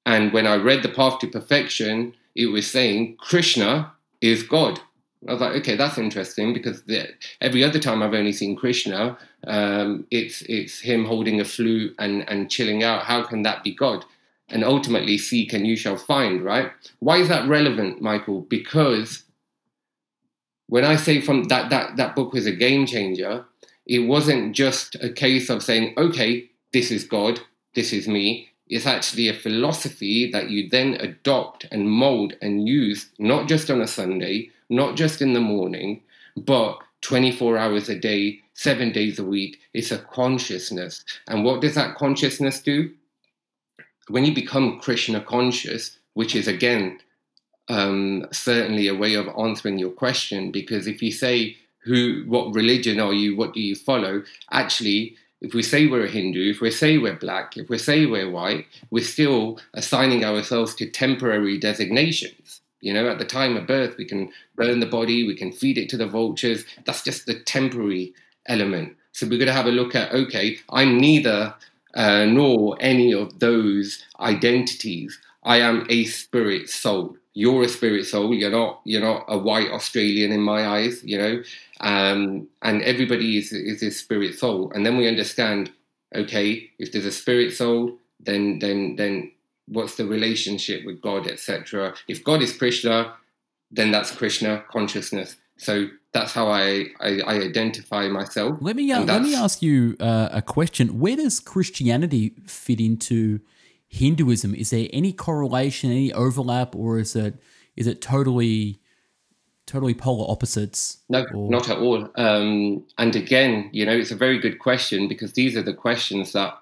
And 0.06 0.33
when 0.33 0.47
I 0.47 0.54
read 0.56 0.83
The 0.83 0.88
Path 0.88 1.18
to 1.18 1.26
Perfection, 1.26 2.14
it 2.35 2.47
was 2.47 2.66
saying 2.66 3.18
Krishna 3.18 3.92
is 4.23 4.42
God. 4.42 4.80
I 5.28 5.32
was 5.32 5.40
like, 5.40 5.56
okay, 5.56 5.76
that's 5.76 5.98
interesting 5.98 6.52
because 6.52 6.82
the, 6.82 7.08
every 7.40 7.64
other 7.64 7.78
time 7.78 8.02
I've 8.02 8.14
only 8.14 8.32
seen 8.32 8.56
Krishna, 8.56 9.16
um, 9.46 10.06
it's 10.10 10.42
it's 10.42 10.80
him 10.80 11.04
holding 11.04 11.40
a 11.40 11.44
flute 11.44 11.94
and 11.98 12.28
and 12.28 12.50
chilling 12.50 12.82
out. 12.82 13.04
How 13.04 13.22
can 13.22 13.42
that 13.42 13.62
be 13.62 13.74
God? 13.74 14.04
and 14.48 14.64
ultimately 14.64 15.18
seek 15.18 15.52
and 15.52 15.66
you 15.66 15.76
shall 15.76 15.96
find, 15.96 16.42
right? 16.42 16.70
Why 17.00 17.18
is 17.18 17.28
that 17.28 17.48
relevant, 17.48 18.00
Michael? 18.00 18.42
Because 18.42 19.24
when 20.66 20.84
I 20.84 20.96
say 20.96 21.20
from 21.20 21.44
that 21.44 21.70
that 21.70 21.96
that 21.96 22.14
book 22.14 22.32
was 22.32 22.46
a 22.46 22.52
game 22.52 22.86
changer, 22.86 23.44
it 23.86 24.00
wasn't 24.00 24.54
just 24.54 24.96
a 24.96 25.10
case 25.10 25.50
of 25.50 25.62
saying, 25.62 25.94
okay, 25.96 26.50
this 26.72 26.90
is 26.90 27.04
God, 27.04 27.40
this 27.74 27.92
is 27.92 28.08
me. 28.08 28.48
It's 28.66 28.86
actually 28.86 29.28
a 29.28 29.34
philosophy 29.34 30.30
that 30.30 30.50
you 30.50 30.68
then 30.70 30.94
adopt 30.94 31.66
and 31.70 31.90
mold 31.90 32.34
and 32.40 32.66
use, 32.66 33.10
not 33.18 33.46
just 33.46 33.70
on 33.70 33.82
a 33.82 33.86
Sunday, 33.86 34.50
not 34.74 34.96
just 34.96 35.22
in 35.22 35.32
the 35.32 35.40
morning, 35.40 36.02
but 36.36 36.78
24 37.02 37.58
hours 37.58 37.88
a 37.88 37.98
day, 37.98 38.40
seven 38.54 38.92
days 38.92 39.18
a 39.18 39.24
week. 39.24 39.58
It's 39.72 39.92
a 39.92 39.98
consciousness. 39.98 41.04
And 41.28 41.44
what 41.44 41.60
does 41.60 41.74
that 41.74 41.96
consciousness 41.96 42.60
do? 42.60 42.90
when 44.08 44.24
you 44.24 44.34
become 44.34 44.80
Krishna 44.80 45.20
conscious, 45.20 45.98
which 46.14 46.34
is 46.34 46.48
again 46.48 46.98
um, 47.68 48.26
certainly 48.32 48.88
a 48.88 48.94
way 48.94 49.14
of 49.14 49.28
answering 49.38 49.78
your 49.78 49.90
question, 49.90 50.50
because 50.50 50.86
if 50.86 51.02
you 51.02 51.10
say 51.10 51.56
who, 51.78 52.24
what 52.26 52.54
religion 52.54 53.00
are 53.00 53.14
you, 53.14 53.36
what 53.36 53.54
do 53.54 53.60
you 53.60 53.74
follow, 53.74 54.22
actually, 54.52 55.16
if 55.40 55.54
we 55.54 55.62
say 55.62 55.86
we're 55.86 56.06
a 56.06 56.10
Hindu, 56.10 56.50
if 56.50 56.60
we 56.60 56.70
say 56.70 56.98
we're 56.98 57.16
black, 57.16 57.56
if 57.56 57.68
we 57.68 57.78
say 57.78 58.06
we're 58.06 58.30
white, 58.30 58.66
we're 58.90 59.04
still 59.04 59.58
assigning 59.74 60.24
ourselves 60.24 60.74
to 60.76 60.88
temporary 60.88 61.58
designations. 61.58 62.60
You 62.84 62.92
know, 62.92 63.08
at 63.08 63.18
the 63.18 63.24
time 63.24 63.56
of 63.56 63.66
birth, 63.66 63.96
we 63.96 64.04
can 64.04 64.30
burn 64.56 64.80
the 64.80 64.86
body, 64.86 65.26
we 65.26 65.34
can 65.34 65.52
feed 65.52 65.78
it 65.78 65.88
to 65.88 65.96
the 65.96 66.06
vultures. 66.06 66.64
That's 66.84 67.02
just 67.02 67.24
the 67.24 67.40
temporary 67.40 68.12
element. 68.46 68.96
So 69.12 69.26
we're 69.26 69.38
going 69.38 69.46
to 69.46 69.54
have 69.54 69.66
a 69.66 69.70
look 69.70 69.94
at 69.94 70.12
okay, 70.12 70.58
I'm 70.68 70.98
neither 70.98 71.54
uh, 71.94 72.26
nor 72.26 72.76
any 72.80 73.14
of 73.14 73.38
those 73.38 74.04
identities. 74.20 75.18
I 75.44 75.60
am 75.60 75.86
a 75.88 76.04
spirit 76.04 76.68
soul. 76.68 77.16
You're 77.32 77.62
a 77.62 77.68
spirit 77.68 78.04
soul. 78.04 78.34
You're 78.34 78.50
not. 78.50 78.82
You're 78.84 79.00
not 79.00 79.24
a 79.28 79.38
white 79.38 79.70
Australian 79.70 80.30
in 80.30 80.40
my 80.40 80.66
eyes. 80.66 81.02
You 81.04 81.18
know, 81.18 81.42
um, 81.80 82.48
and 82.60 82.82
everybody 82.82 83.38
is 83.38 83.50
is 83.52 83.82
a 83.82 83.90
spirit 83.90 84.34
soul. 84.38 84.70
And 84.72 84.84
then 84.84 84.98
we 84.98 85.08
understand. 85.08 85.72
Okay, 86.14 86.70
if 86.78 86.92
there's 86.92 87.06
a 87.06 87.10
spirit 87.10 87.54
soul, 87.54 87.98
then 88.20 88.58
then 88.60 88.96
then 88.96 89.32
what's 89.66 89.97
the 89.97 90.06
relationship 90.06 90.85
with 90.85 91.00
God, 91.00 91.26
etc. 91.26 91.94
If 92.09 92.23
God 92.23 92.42
is 92.42 92.56
Krishna, 92.56 93.14
then 93.71 93.90
that's 93.90 94.11
Krishna 94.11 94.64
consciousness. 94.71 95.37
So 95.56 95.88
that's 96.12 96.33
how 96.33 96.49
I, 96.49 96.87
I, 97.00 97.21
I 97.26 97.35
identify 97.35 98.09
myself. 98.09 98.59
Let 98.61 98.76
me 98.76 98.90
uh, 98.92 99.04
let 99.04 99.23
me 99.23 99.35
ask 99.35 99.62
you 99.62 99.97
uh, 100.00 100.28
a 100.33 100.42
question. 100.42 101.00
Where 101.00 101.16
does 101.16 101.40
Christianity 101.40 102.35
fit 102.47 102.80
into 102.80 103.40
Hinduism? 103.88 104.54
Is 104.54 104.71
there 104.71 104.88
any 104.92 105.12
correlation, 105.12 105.90
any 105.90 106.12
overlap, 106.12 106.75
or 106.75 106.99
is 106.99 107.14
it 107.16 107.37
is 107.76 107.87
it 107.87 108.00
totally 108.00 108.80
totally 109.66 109.94
polar 109.94 110.30
opposites? 110.30 110.99
No, 111.09 111.25
or? 111.35 111.50
not 111.50 111.68
at 111.71 111.78
all. 111.78 112.09
Um, 112.16 112.85
and 112.99 113.16
again, 113.16 113.71
you 113.73 113.87
know, 113.87 113.97
it's 113.97 114.11
a 114.11 114.16
very 114.16 114.38
good 114.38 114.59
question 114.59 115.09
because 115.09 115.33
these 115.33 115.56
are 115.56 115.62
the 115.62 115.75
questions 115.75 116.33
that 116.33 116.54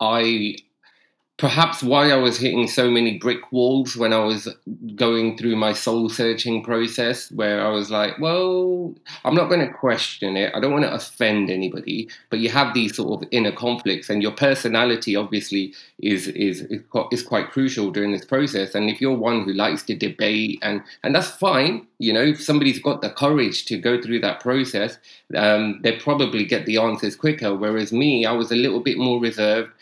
I 0.00 0.56
perhaps 1.42 1.82
why 1.82 2.08
I 2.08 2.14
was 2.14 2.38
hitting 2.38 2.68
so 2.68 2.88
many 2.88 3.18
brick 3.18 3.50
walls 3.50 3.96
when 3.96 4.12
I 4.12 4.20
was 4.20 4.46
going 4.94 5.36
through 5.36 5.56
my 5.56 5.72
soul 5.72 6.08
searching 6.08 6.62
process, 6.62 7.32
where 7.32 7.66
I 7.66 7.70
was 7.70 7.90
like, 7.90 8.16
well, 8.20 8.94
I'm 9.24 9.34
not 9.34 9.48
going 9.48 9.66
to 9.66 9.72
question 9.72 10.36
it. 10.36 10.54
I 10.54 10.60
don't 10.60 10.70
want 10.70 10.84
to 10.84 10.94
offend 10.94 11.50
anybody, 11.50 12.08
but 12.30 12.38
you 12.38 12.48
have 12.50 12.74
these 12.74 12.94
sort 12.94 13.20
of 13.20 13.28
inner 13.32 13.50
conflicts, 13.50 14.08
and 14.08 14.22
your 14.22 14.30
personality 14.30 15.16
obviously 15.16 15.74
is 15.98 16.28
is 16.28 16.64
is 17.10 17.22
quite 17.24 17.50
crucial 17.50 17.90
during 17.90 18.12
this 18.12 18.24
process. 18.24 18.76
And 18.76 18.88
if 18.88 19.00
you're 19.00 19.12
one 19.12 19.42
who 19.42 19.52
likes 19.52 19.82
to 19.86 19.96
debate, 19.96 20.60
and 20.62 20.80
and 21.02 21.12
that's 21.12 21.30
fine, 21.30 21.88
you 21.98 22.12
know, 22.12 22.22
if 22.22 22.40
somebody's 22.40 22.78
got 22.78 23.02
the 23.02 23.10
courage 23.10 23.64
to 23.64 23.78
go 23.78 24.00
through 24.00 24.20
that 24.20 24.38
process, 24.38 24.96
um, 25.34 25.80
they 25.82 25.96
probably 25.96 26.44
get 26.44 26.66
the 26.66 26.78
answers 26.78 27.16
quicker. 27.16 27.52
Whereas 27.52 27.92
me, 27.92 28.24
I 28.24 28.32
was 28.32 28.52
a 28.52 28.62
little 28.64 28.80
bit 28.80 28.96
more 28.96 29.20
reserved. 29.20 29.72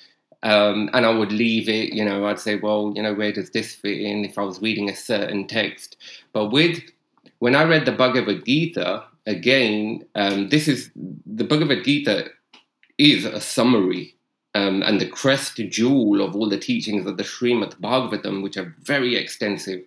Um, 0.43 0.89
and 0.95 1.05
I 1.05 1.11
would 1.11 1.33
leave 1.33 1.69
it, 1.69 1.93
you 1.93 2.05
know, 2.05 2.27
I'd 2.27 2.41
say, 2.41 2.57
well, 2.57 2.93
you 2.97 3.03
know, 3.03 3.13
where 3.13 3.33
does 3.33 3.51
this 3.51 3.75
fit 3.75 4.01
in 4.01 4.25
if 4.25 4.39
I 4.39 4.43
was 4.43 4.63
reading 4.63 4.89
a 4.89 4.97
certain 4.97 5.47
text? 5.47 5.97
But 6.33 6.47
with, 6.47 6.81
when 7.41 7.55
I 7.55 7.65
read 7.65 7.85
the 7.85 7.93
Bhagavad 7.93 8.47
Gita, 8.47 9.05
again, 9.27 10.07
um, 10.15 10.49
this 10.49 10.67
is, 10.67 10.91
the 11.27 11.45
Bhagavad 11.45 11.85
Gita 11.85 12.31
is 12.97 13.27
a 13.27 13.41
summary 13.41 14.15
um, 14.55 14.83
and 14.83 14.99
the 14.99 15.09
crest 15.09 15.57
jewel 15.57 16.23
of 16.23 16.35
all 16.35 16.49
the 16.49 16.59
teachings 16.59 17.07
of 17.07 17.19
the 17.19 17.23
Srimad 17.23 17.79
Bhagavatam, 17.79 18.43
which 18.43 18.57
are 18.57 18.75
very 18.81 19.17
extensive. 19.17 19.83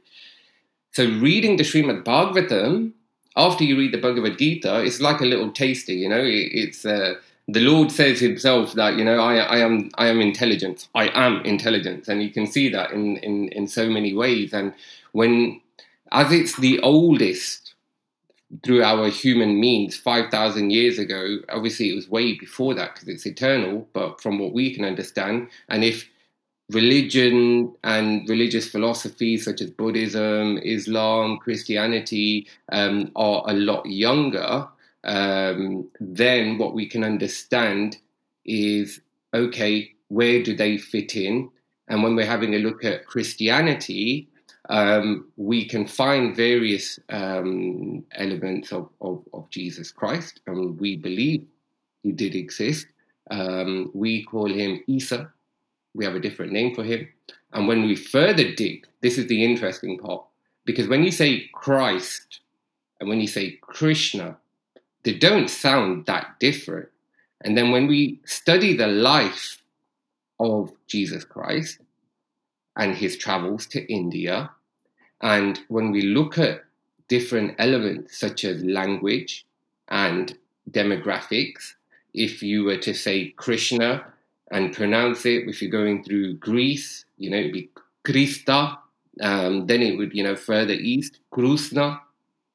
So 0.91 1.05
reading 1.05 1.57
the 1.57 1.63
Srimad 1.63 2.03
Bhagavatam, 2.03 2.91
after 3.35 3.63
you 3.63 3.75
read 3.75 3.91
the 3.91 3.97
Bhagavad 3.97 4.37
Gita, 4.37 4.83
it's 4.83 5.01
like 5.01 5.19
a 5.19 5.25
little 5.25 5.51
taster, 5.51 5.93
you 5.93 6.09
know, 6.09 6.23
it, 6.23 6.51
it's, 6.53 6.85
uh, 6.85 7.15
the 7.47 7.59
Lord 7.59 7.91
says 7.91 8.19
Himself 8.19 8.73
that 8.73 8.97
you 8.97 9.03
know 9.03 9.19
I, 9.19 9.35
I 9.37 9.57
am 9.57 9.89
I 9.95 10.07
am 10.07 10.21
intelligence. 10.21 10.89
I 10.95 11.09
am 11.09 11.41
intelligence, 11.45 12.07
and 12.07 12.23
you 12.23 12.31
can 12.31 12.47
see 12.47 12.69
that 12.69 12.91
in 12.91 13.17
in 13.17 13.49
in 13.49 13.67
so 13.67 13.89
many 13.89 14.13
ways. 14.13 14.53
And 14.53 14.73
when 15.11 15.61
as 16.11 16.31
it's 16.31 16.57
the 16.57 16.79
oldest 16.81 17.63
through 18.63 18.83
our 18.83 19.09
human 19.09 19.59
means, 19.59 19.97
five 19.97 20.29
thousand 20.29 20.71
years 20.71 20.99
ago. 20.99 21.39
Obviously, 21.49 21.89
it 21.89 21.95
was 21.95 22.09
way 22.09 22.37
before 22.37 22.73
that 22.75 22.93
because 22.93 23.09
it's 23.09 23.25
eternal. 23.25 23.87
But 23.93 24.21
from 24.21 24.39
what 24.39 24.53
we 24.53 24.75
can 24.75 24.85
understand, 24.85 25.49
and 25.69 25.83
if 25.83 26.07
religion 26.69 27.73
and 27.83 28.27
religious 28.29 28.69
philosophies 28.69 29.45
such 29.45 29.61
as 29.61 29.69
Buddhism, 29.71 30.59
Islam, 30.59 31.37
Christianity 31.37 32.47
um, 32.71 33.11
are 33.15 33.43
a 33.47 33.53
lot 33.53 33.85
younger, 33.85 34.67
um, 35.03 35.89
then 35.99 36.57
what 36.57 36.73
we 36.73 36.87
can 36.87 37.03
understand 37.03 37.97
is 38.45 39.01
okay, 39.33 39.91
where 40.09 40.43
do 40.43 40.55
they 40.55 40.77
fit 40.77 41.15
in? 41.15 41.49
And 41.87 42.03
when 42.03 42.15
we're 42.15 42.25
having 42.25 42.53
a 42.53 42.59
look 42.59 42.83
at 42.85 43.05
Christianity, 43.05 44.29
um, 44.69 45.27
we 45.35 45.65
can 45.67 45.85
find 45.85 46.35
various 46.35 46.99
um, 47.09 48.05
elements 48.13 48.71
of, 48.71 48.89
of, 49.01 49.23
of, 49.33 49.49
Jesus 49.49 49.91
Christ, 49.91 50.39
and 50.47 50.79
we 50.79 50.95
believe 50.95 51.45
he 52.01 52.13
did 52.13 52.33
exist. 52.33 52.87
Um, 53.29 53.91
we 53.93 54.23
call 54.23 54.51
him 54.51 54.81
Isa. 54.87 55.31
We 55.93 56.05
have 56.05 56.15
a 56.15 56.19
different 56.19 56.53
name 56.53 56.73
for 56.73 56.83
him. 56.83 57.07
And 57.51 57.67
when 57.67 57.85
we 57.85 57.95
further 57.95 58.53
dig, 58.55 58.87
this 59.01 59.17
is 59.17 59.27
the 59.27 59.43
interesting 59.43 59.99
part, 59.99 60.23
because 60.65 60.87
when 60.87 61.03
you 61.03 61.11
say 61.11 61.49
Christ 61.53 62.39
and 62.99 63.09
when 63.09 63.19
you 63.19 63.27
say 63.27 63.57
Krishna, 63.61 64.37
they 65.03 65.13
don't 65.13 65.49
sound 65.49 66.05
that 66.05 66.39
different. 66.39 66.89
And 67.41 67.57
then 67.57 67.71
when 67.71 67.87
we 67.87 68.19
study 68.25 68.75
the 68.75 68.87
life 68.87 69.61
of 70.39 70.71
Jesus 70.87 71.23
Christ 71.23 71.79
and 72.77 72.95
his 72.95 73.17
travels 73.17 73.67
to 73.67 73.91
India, 73.91 74.49
and 75.21 75.59
when 75.67 75.91
we 75.91 76.01
look 76.01 76.37
at 76.37 76.63
different 77.07 77.55
elements 77.59 78.17
such 78.17 78.43
as 78.45 78.63
language 78.63 79.45
and 79.89 80.37
demographics, 80.71 81.73
if 82.13 82.41
you 82.41 82.63
were 82.63 82.77
to 82.77 82.93
say 82.93 83.29
Krishna 83.29 84.05
and 84.51 84.73
pronounce 84.73 85.25
it, 85.25 85.47
if 85.47 85.61
you're 85.61 85.71
going 85.71 86.03
through 86.03 86.35
Greece, 86.35 87.05
you 87.17 87.29
know, 87.29 87.37
it'd 87.37 87.53
be 87.53 87.69
Krista, 88.05 88.77
um, 89.21 89.67
then 89.67 89.81
it 89.81 89.97
would, 89.97 90.13
you 90.13 90.23
know, 90.23 90.35
further 90.35 90.73
east, 90.73 91.19
Krusna, 91.31 91.99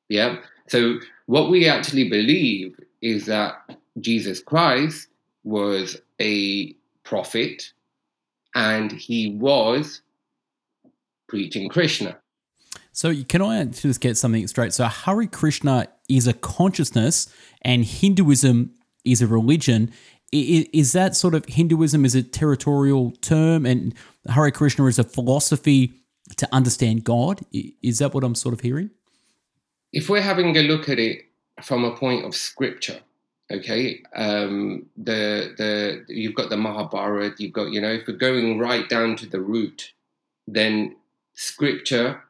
yeah. 0.08 0.36
So 0.68 0.98
what 1.26 1.50
we 1.50 1.68
actually 1.68 2.08
believe 2.08 2.78
is 3.00 3.26
that 3.26 3.54
Jesus 4.00 4.40
Christ 4.40 5.08
was 5.44 6.00
a 6.20 6.74
prophet 7.04 7.72
and 8.54 8.92
he 8.92 9.30
was 9.30 10.02
preaching 11.28 11.68
Krishna. 11.68 12.18
So, 12.92 13.14
can 13.28 13.42
I 13.42 13.64
just 13.66 14.00
get 14.00 14.16
something 14.16 14.46
straight? 14.48 14.72
So, 14.72 14.84
Hare 14.84 15.26
Krishna 15.26 15.86
is 16.08 16.26
a 16.26 16.32
consciousness 16.32 17.32
and 17.62 17.84
Hinduism 17.84 18.72
is 19.04 19.22
a 19.22 19.26
religion. 19.26 19.92
Is 20.32 20.92
that 20.92 21.14
sort 21.14 21.34
of 21.34 21.44
Hinduism 21.46 22.04
is 22.04 22.14
a 22.14 22.22
territorial 22.22 23.12
term 23.20 23.64
and 23.64 23.94
Hare 24.28 24.50
Krishna 24.50 24.86
is 24.86 24.98
a 24.98 25.04
philosophy 25.04 25.94
to 26.36 26.48
understand 26.52 27.04
God? 27.04 27.40
Is 27.52 27.98
that 27.98 28.12
what 28.12 28.24
I'm 28.24 28.34
sort 28.34 28.52
of 28.52 28.60
hearing? 28.60 28.90
If 29.92 30.08
we're 30.08 30.20
having 30.20 30.56
a 30.56 30.62
look 30.62 30.88
at 30.88 30.98
it 30.98 31.26
from 31.62 31.84
a 31.84 31.96
point 31.96 32.24
of 32.24 32.34
scripture, 32.34 33.00
okay, 33.50 34.02
um, 34.14 34.86
the 34.96 35.54
the 35.56 36.04
you've 36.08 36.34
got 36.34 36.50
the 36.50 36.56
Mahabharata, 36.56 37.34
you've 37.38 37.52
got 37.52 37.70
you 37.70 37.80
know 37.80 37.92
if 37.92 38.06
we're 38.06 38.16
going 38.16 38.58
right 38.58 38.88
down 38.88 39.16
to 39.16 39.26
the 39.26 39.40
root, 39.40 39.92
then 40.46 40.96
scripture 41.34 42.22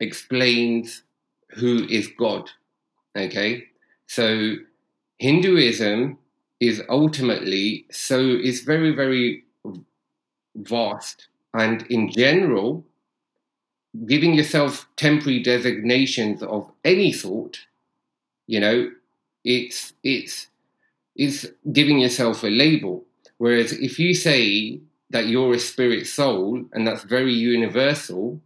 explains 0.00 1.02
who 1.50 1.86
is 1.88 2.08
God, 2.18 2.50
okay. 3.16 3.64
So 4.06 4.56
Hinduism 5.18 6.18
is 6.60 6.82
ultimately 6.88 7.86
so 7.90 8.18
is 8.18 8.60
very 8.60 8.94
very 8.94 9.44
vast 10.56 11.28
and 11.54 11.82
in 11.90 12.10
general 12.10 12.84
giving 14.06 14.34
yourself 14.34 14.86
temporary 14.96 15.42
designations 15.42 16.42
of 16.42 16.70
any 16.84 17.12
sort, 17.12 17.60
you 18.46 18.60
know, 18.60 18.90
it's 19.44 19.92
it's 20.02 20.48
it's 21.16 21.46
giving 21.72 21.98
yourself 21.98 22.42
a 22.42 22.48
label. 22.48 23.04
Whereas 23.38 23.72
if 23.72 23.98
you 23.98 24.14
say 24.14 24.80
that 25.10 25.26
you're 25.26 25.54
a 25.54 25.58
spirit 25.58 26.06
soul, 26.06 26.64
and 26.72 26.86
that's 26.86 27.02
very 27.02 27.32
universal, 27.32 28.40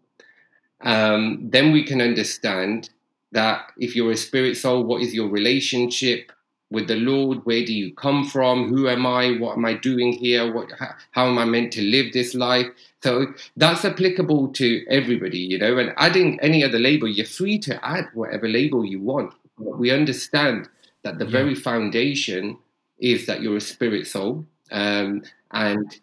um, 0.80 1.50
then 1.50 1.72
we 1.72 1.84
can 1.84 2.00
understand 2.00 2.90
that 3.32 3.72
if 3.76 3.94
you're 3.94 4.12
a 4.12 4.16
spirit 4.16 4.56
soul, 4.56 4.84
what 4.84 5.02
is 5.02 5.12
your 5.12 5.28
relationship 5.28 6.32
with 6.74 6.88
the 6.88 6.96
Lord? 6.96 7.38
Where 7.46 7.64
do 7.64 7.72
you 7.72 7.94
come 7.94 8.26
from? 8.26 8.68
Who 8.68 8.88
am 8.88 9.06
I? 9.06 9.36
What 9.38 9.56
am 9.56 9.64
I 9.64 9.74
doing 9.74 10.12
here? 10.12 10.52
What, 10.52 10.70
how, 10.78 10.90
how 11.12 11.26
am 11.28 11.38
I 11.38 11.44
meant 11.44 11.72
to 11.74 11.82
live 11.82 12.12
this 12.12 12.34
life? 12.34 12.66
So 13.02 13.26
that's 13.56 13.84
applicable 13.84 14.48
to 14.54 14.84
everybody, 14.90 15.38
you 15.38 15.58
know. 15.58 15.78
And 15.78 15.94
adding 15.96 16.38
any 16.40 16.64
other 16.64 16.78
label, 16.78 17.08
you're 17.08 17.24
free 17.24 17.58
to 17.60 17.82
add 17.86 18.08
whatever 18.14 18.48
label 18.48 18.84
you 18.84 19.00
want. 19.00 19.32
But 19.58 19.78
we 19.78 19.90
understand 19.90 20.68
that 21.04 21.18
the 21.18 21.24
yeah. 21.26 21.30
very 21.30 21.54
foundation 21.54 22.58
is 22.98 23.26
that 23.26 23.42
you're 23.42 23.56
a 23.56 23.60
spirit 23.60 24.06
soul, 24.06 24.44
um, 24.70 25.22
and 25.52 26.00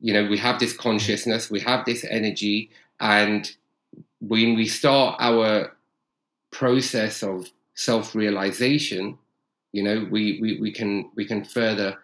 you 0.00 0.12
know 0.12 0.28
we 0.28 0.36
have 0.38 0.58
this 0.58 0.76
consciousness, 0.76 1.50
we 1.50 1.60
have 1.60 1.84
this 1.84 2.04
energy, 2.04 2.70
and 3.00 3.52
when 4.20 4.54
we 4.54 4.66
start 4.66 5.16
our 5.20 5.76
process 6.50 7.22
of 7.22 7.48
self-realization, 7.74 9.16
you 9.72 9.82
know, 9.82 10.06
we, 10.10 10.38
we, 10.40 10.60
we 10.60 10.72
can 10.72 11.10
we 11.14 11.24
can 11.24 11.44
further 11.44 11.98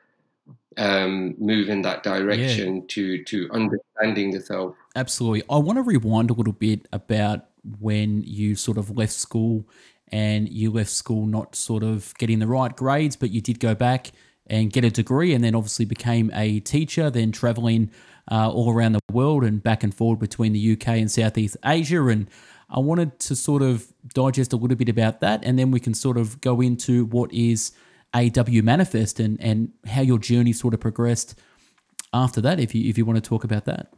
um, 0.77 1.35
move 1.39 1.69
in 1.69 1.83
that 1.83 2.03
direction 2.03 2.77
yeah. 2.77 2.83
to 2.89 3.25
to 3.25 3.51
understanding 3.53 4.31
the 4.33 4.41
self. 4.41 4.77
Absolutely. 4.95 5.43
I 5.51 5.59
want 5.59 5.77
to 5.79 5.83
rewind 5.83 6.31
a 6.31 6.35
little 6.35 6.53
bit 6.53 6.87
about 6.93 7.47
when 7.81 8.23
you 8.23 8.55
sort 8.55 8.79
of 8.79 8.97
left 8.97 9.13
school 9.13 9.67
and 10.13 10.49
you 10.49 10.71
left 10.71 10.91
school 10.91 11.27
not 11.27 11.57
sort 11.57 11.83
of 11.83 12.15
getting 12.19 12.39
the 12.39 12.47
right 12.47 12.75
grades, 12.75 13.17
but 13.17 13.31
you 13.31 13.41
did 13.41 13.59
go 13.59 13.75
back 13.75 14.13
and 14.47 14.73
get 14.73 14.85
a 14.85 14.91
degree 14.91 15.35
and 15.35 15.43
then 15.43 15.55
obviously 15.55 15.85
became 15.85 16.31
a 16.33 16.61
teacher, 16.61 17.11
then 17.11 17.33
traveling 17.33 17.91
uh, 18.31 18.51
all 18.51 18.73
around 18.73 18.93
the 18.93 19.01
world 19.13 19.43
and 19.45 19.63
back 19.63 19.83
and 19.83 19.95
forward 19.95 20.21
between 20.21 20.53
the 20.53 20.73
UK 20.73 20.89
and 20.89 21.11
Southeast 21.11 21.57
Asia. 21.65 22.07
And 22.07 22.29
I 22.69 22.81
wanted 22.81 23.19
to 23.21 23.37
sort 23.37 23.63
of 23.63 23.87
digest 24.15 24.53
a 24.53 24.57
little 24.57 24.77
bit 24.77 24.89
about 24.89 25.21
that 25.21 25.45
and 25.45 25.59
then 25.59 25.71
we 25.71 25.81
can 25.81 25.95
sort 25.95 26.17
of 26.17 26.41
go 26.41 26.61
into 26.61 27.05
what 27.07 27.33
is 27.33 27.73
AW 28.15 28.63
Manifest 28.63 29.21
and, 29.21 29.41
and 29.41 29.71
how 29.87 30.01
your 30.01 30.19
journey 30.19 30.53
sort 30.53 30.75
of 30.75 30.81
progressed 30.81 31.39
after 32.13 32.41
that, 32.41 32.59
if 32.59 32.75
you 32.75 32.89
if 32.89 32.97
you 32.97 33.05
want 33.05 33.23
to 33.23 33.29
talk 33.29 33.45
about 33.45 33.65
that. 33.67 33.93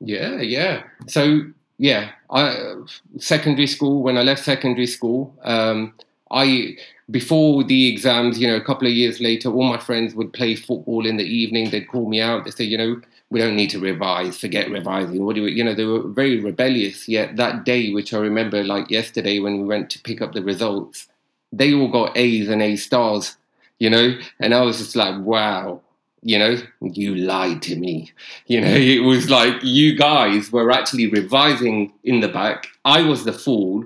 Yeah, 0.00 0.40
yeah. 0.40 0.82
So 1.06 1.42
yeah, 1.78 2.10
I 2.30 2.74
secondary 3.18 3.66
school. 3.66 4.02
When 4.02 4.16
I 4.16 4.22
left 4.22 4.44
secondary 4.44 4.86
school, 4.86 5.34
um, 5.42 5.94
I 6.30 6.76
before 7.10 7.64
the 7.64 7.88
exams, 7.88 8.38
you 8.38 8.46
know, 8.48 8.56
a 8.56 8.60
couple 8.60 8.86
of 8.86 8.94
years 8.94 9.20
later, 9.20 9.50
all 9.50 9.64
my 9.64 9.78
friends 9.78 10.14
would 10.14 10.32
play 10.32 10.54
football 10.54 11.06
in 11.06 11.16
the 11.16 11.24
evening. 11.24 11.70
They'd 11.70 11.88
call 11.88 12.08
me 12.08 12.20
out. 12.20 12.44
They 12.44 12.50
say, 12.50 12.64
you 12.64 12.78
know, 12.78 13.00
we 13.32 13.40
don't 13.40 13.56
need 13.56 13.70
to 13.70 13.80
revise. 13.80 14.38
Forget 14.38 14.70
revising. 14.70 15.24
What 15.24 15.36
do 15.36 15.42
we? 15.42 15.52
You 15.52 15.64
know, 15.64 15.74
they 15.74 15.86
were 15.86 16.06
very 16.06 16.38
rebellious. 16.38 17.08
Yet 17.08 17.36
that 17.36 17.64
day, 17.64 17.92
which 17.92 18.12
I 18.12 18.18
remember 18.18 18.62
like 18.62 18.90
yesterday, 18.90 19.38
when 19.38 19.58
we 19.62 19.64
went 19.64 19.90
to 19.90 20.00
pick 20.00 20.20
up 20.20 20.32
the 20.32 20.42
results, 20.42 21.08
they 21.50 21.72
all 21.74 21.88
got 21.88 22.16
A's 22.16 22.48
and 22.48 22.62
A 22.62 22.76
stars. 22.76 23.36
You 23.78 23.90
know, 23.90 24.16
and 24.38 24.54
I 24.54 24.60
was 24.60 24.78
just 24.78 24.94
like, 24.94 25.18
wow 25.24 25.80
you 26.22 26.38
know, 26.38 26.56
you 26.80 27.16
lied 27.16 27.62
to 27.62 27.74
me. 27.74 28.12
You 28.46 28.60
know, 28.60 28.68
it 28.68 29.00
was 29.00 29.28
like 29.28 29.54
you 29.62 29.96
guys 29.96 30.52
were 30.52 30.70
actually 30.70 31.08
revising 31.08 31.92
in 32.04 32.20
the 32.20 32.28
back. 32.28 32.68
I 32.84 33.02
was 33.02 33.24
the 33.24 33.32
fool 33.32 33.84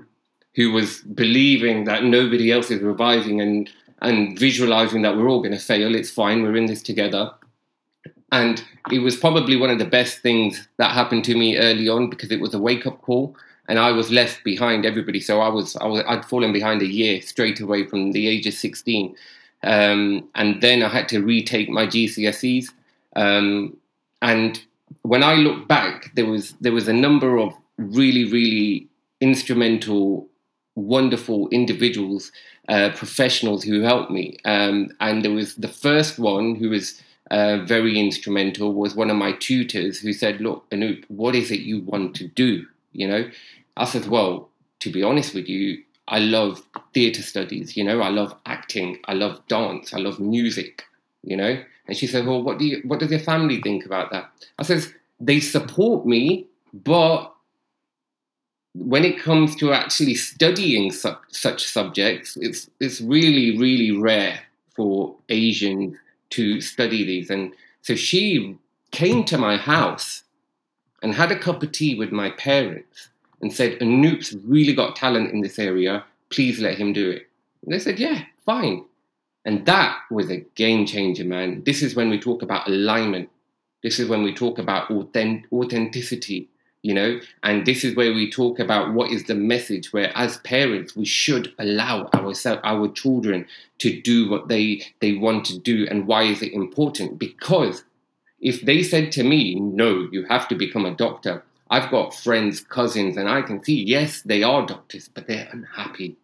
who 0.55 0.71
was 0.71 1.01
believing 1.01 1.85
that 1.85 2.03
nobody 2.03 2.51
else 2.51 2.69
is 2.71 2.81
revising 2.81 3.41
and 3.41 3.69
and 3.99 4.37
visualizing 4.37 5.01
that 5.01 5.17
we're 5.17 5.27
all 5.27 5.41
going 5.41 5.57
to 5.57 5.59
fail. 5.59 5.95
It's 5.95 6.11
fine. 6.11 6.43
We're 6.43 6.55
in 6.55 6.67
this 6.67 6.83
together. 6.83 7.31
And 8.31 8.63
it 8.91 8.99
was 8.99 9.15
probably 9.15 9.55
one 9.55 9.69
of 9.69 9.79
the 9.79 9.85
best 9.85 10.19
things 10.19 10.67
that 10.77 10.91
happened 10.91 11.23
to 11.25 11.35
me 11.35 11.57
early 11.57 11.87
on 11.87 12.09
because 12.09 12.31
it 12.31 12.41
was 12.41 12.53
a 12.53 12.59
wake 12.59 12.85
up 12.85 13.01
call 13.01 13.35
and 13.69 13.79
I 13.79 13.91
was 13.91 14.11
left 14.11 14.43
behind 14.43 14.85
everybody. 14.85 15.19
So 15.19 15.41
I 15.41 15.49
was, 15.49 15.75
I 15.77 15.87
was 15.87 16.03
I'd 16.07 16.25
fallen 16.25 16.53
behind 16.53 16.81
a 16.81 16.87
year 16.87 17.21
straight 17.21 17.59
away 17.59 17.85
from 17.85 18.11
the 18.11 18.27
age 18.27 18.47
of 18.47 18.53
16. 18.53 19.15
Um, 19.63 20.27
and 20.35 20.61
then 20.61 20.83
I 20.83 20.89
had 20.89 21.09
to 21.09 21.21
retake 21.21 21.69
my 21.69 21.85
GCSEs. 21.85 22.69
Um, 23.15 23.75
and 24.21 24.61
when 25.01 25.23
I 25.23 25.35
look 25.35 25.67
back, 25.67 26.13
there 26.15 26.25
was 26.25 26.51
there 26.61 26.71
was 26.71 26.87
a 26.87 26.93
number 26.93 27.37
of 27.37 27.53
really 27.77 28.31
really 28.31 28.87
instrumental, 29.19 30.27
wonderful 30.75 31.49
individuals, 31.49 32.31
uh, 32.69 32.91
professionals 32.95 33.63
who 33.63 33.81
helped 33.81 34.11
me. 34.11 34.37
Um, 34.45 34.89
and 34.99 35.23
there 35.23 35.31
was 35.31 35.55
the 35.55 35.67
first 35.67 36.19
one 36.19 36.55
who 36.55 36.69
was 36.69 37.01
uh, 37.31 37.57
very 37.65 37.99
instrumental 37.99 38.73
was 38.73 38.95
one 38.95 39.09
of 39.09 39.17
my 39.17 39.33
tutors 39.33 39.99
who 39.99 40.13
said, 40.13 40.41
"Look, 40.41 40.69
Anoop, 40.71 41.03
what 41.07 41.35
is 41.35 41.51
it 41.51 41.61
you 41.61 41.81
want 41.81 42.15
to 42.15 42.27
do?" 42.27 42.65
You 42.93 43.07
know, 43.07 43.29
I 43.75 43.85
said, 43.85 44.07
"Well, 44.07 44.49
to 44.79 44.91
be 44.91 45.03
honest 45.03 45.33
with 45.33 45.47
you, 45.47 45.83
I 46.07 46.19
love 46.19 46.61
theatre 46.93 47.21
studies, 47.21 47.75
you 47.75 47.83
know, 47.83 48.01
I 48.01 48.09
love 48.09 48.33
acting, 48.45 48.99
I 49.05 49.13
love 49.13 49.45
dance, 49.47 49.93
I 49.93 49.97
love 49.97 50.19
music, 50.19 50.85
you 51.23 51.35
know. 51.35 51.61
And 51.87 51.97
she 51.97 52.07
said, 52.07 52.25
Well, 52.25 52.41
what 52.41 52.59
do 52.59 52.65
you 52.65 52.81
what 52.85 52.99
does 52.99 53.11
your 53.11 53.19
family 53.19 53.61
think 53.61 53.85
about 53.85 54.11
that? 54.11 54.29
I 54.59 54.63
says, 54.63 54.93
they 55.19 55.39
support 55.39 56.05
me, 56.05 56.45
but 56.73 57.33
when 58.73 59.03
it 59.03 59.19
comes 59.19 59.55
to 59.57 59.73
actually 59.73 60.15
studying 60.15 60.91
su- 60.91 61.15
such 61.29 61.65
subjects, 61.65 62.37
it's 62.37 62.69
it's 62.79 63.01
really, 63.01 63.57
really 63.57 63.91
rare 63.91 64.39
for 64.75 65.15
Asians 65.29 65.97
to 66.31 66.61
study 66.61 67.05
these. 67.05 67.29
And 67.29 67.53
so 67.81 67.95
she 67.95 68.57
came 68.91 69.23
to 69.25 69.37
my 69.37 69.57
house 69.57 70.23
and 71.01 71.13
had 71.13 71.31
a 71.31 71.39
cup 71.39 71.63
of 71.63 71.71
tea 71.71 71.95
with 71.95 72.11
my 72.11 72.31
parents 72.31 73.09
and 73.41 73.53
said, 73.53 73.79
Anoop's 73.79 74.33
really 74.43 74.73
got 74.73 74.95
talent 74.95 75.31
in 75.31 75.41
this 75.41 75.59
area. 75.59 76.03
Please 76.29 76.59
let 76.59 76.77
him 76.77 76.93
do 76.93 77.09
it. 77.09 77.27
And 77.63 77.73
they 77.73 77.79
said, 77.79 77.99
yeah, 77.99 78.23
fine. 78.45 78.85
And 79.45 79.65
that 79.65 79.99
was 80.11 80.29
a 80.29 80.45
game 80.55 80.85
changer, 80.85 81.23
man. 81.23 81.63
This 81.65 81.81
is 81.81 81.95
when 81.95 82.09
we 82.09 82.19
talk 82.19 82.41
about 82.41 82.67
alignment. 82.67 83.29
This 83.83 83.99
is 83.99 84.09
when 84.09 84.23
we 84.23 84.33
talk 84.33 84.59
about 84.59 84.89
authentic- 84.91 85.51
authenticity, 85.51 86.49
you 86.83 86.93
know? 86.93 87.19
And 87.43 87.65
this 87.65 87.83
is 87.83 87.95
where 87.95 88.13
we 88.13 88.31
talk 88.31 88.59
about 88.59 88.93
what 88.93 89.11
is 89.11 89.25
the 89.25 89.35
message 89.35 89.91
where 89.93 90.15
as 90.15 90.37
parents, 90.39 90.95
we 90.95 91.05
should 91.05 91.53
allow 91.59 92.07
ourselves, 92.13 92.61
our 92.63 92.87
children 92.89 93.45
to 93.79 94.01
do 94.01 94.29
what 94.29 94.47
they, 94.47 94.83
they 95.01 95.13
want 95.13 95.45
to 95.45 95.59
do. 95.59 95.87
And 95.89 96.07
why 96.07 96.23
is 96.23 96.41
it 96.41 96.53
important? 96.53 97.19
Because 97.19 97.83
if 98.39 98.61
they 98.61 98.83
said 98.83 99.11
to 99.13 99.23
me, 99.23 99.55
no, 99.55 100.07
you 100.11 100.25
have 100.25 100.47
to 100.49 100.55
become 100.55 100.85
a 100.85 100.95
doctor, 100.95 101.43
I've 101.69 101.91
got 101.91 102.13
friends, 102.13 102.61
cousins, 102.61 103.17
and 103.17 103.27
I 103.27 103.41
can 103.41 103.63
see, 103.63 103.83
yes, 103.83 104.21
they 104.21 104.43
are 104.43 104.65
doctors, 104.65 105.09
but 105.09 105.27
they're 105.27 105.49
unhappy. 105.51 106.15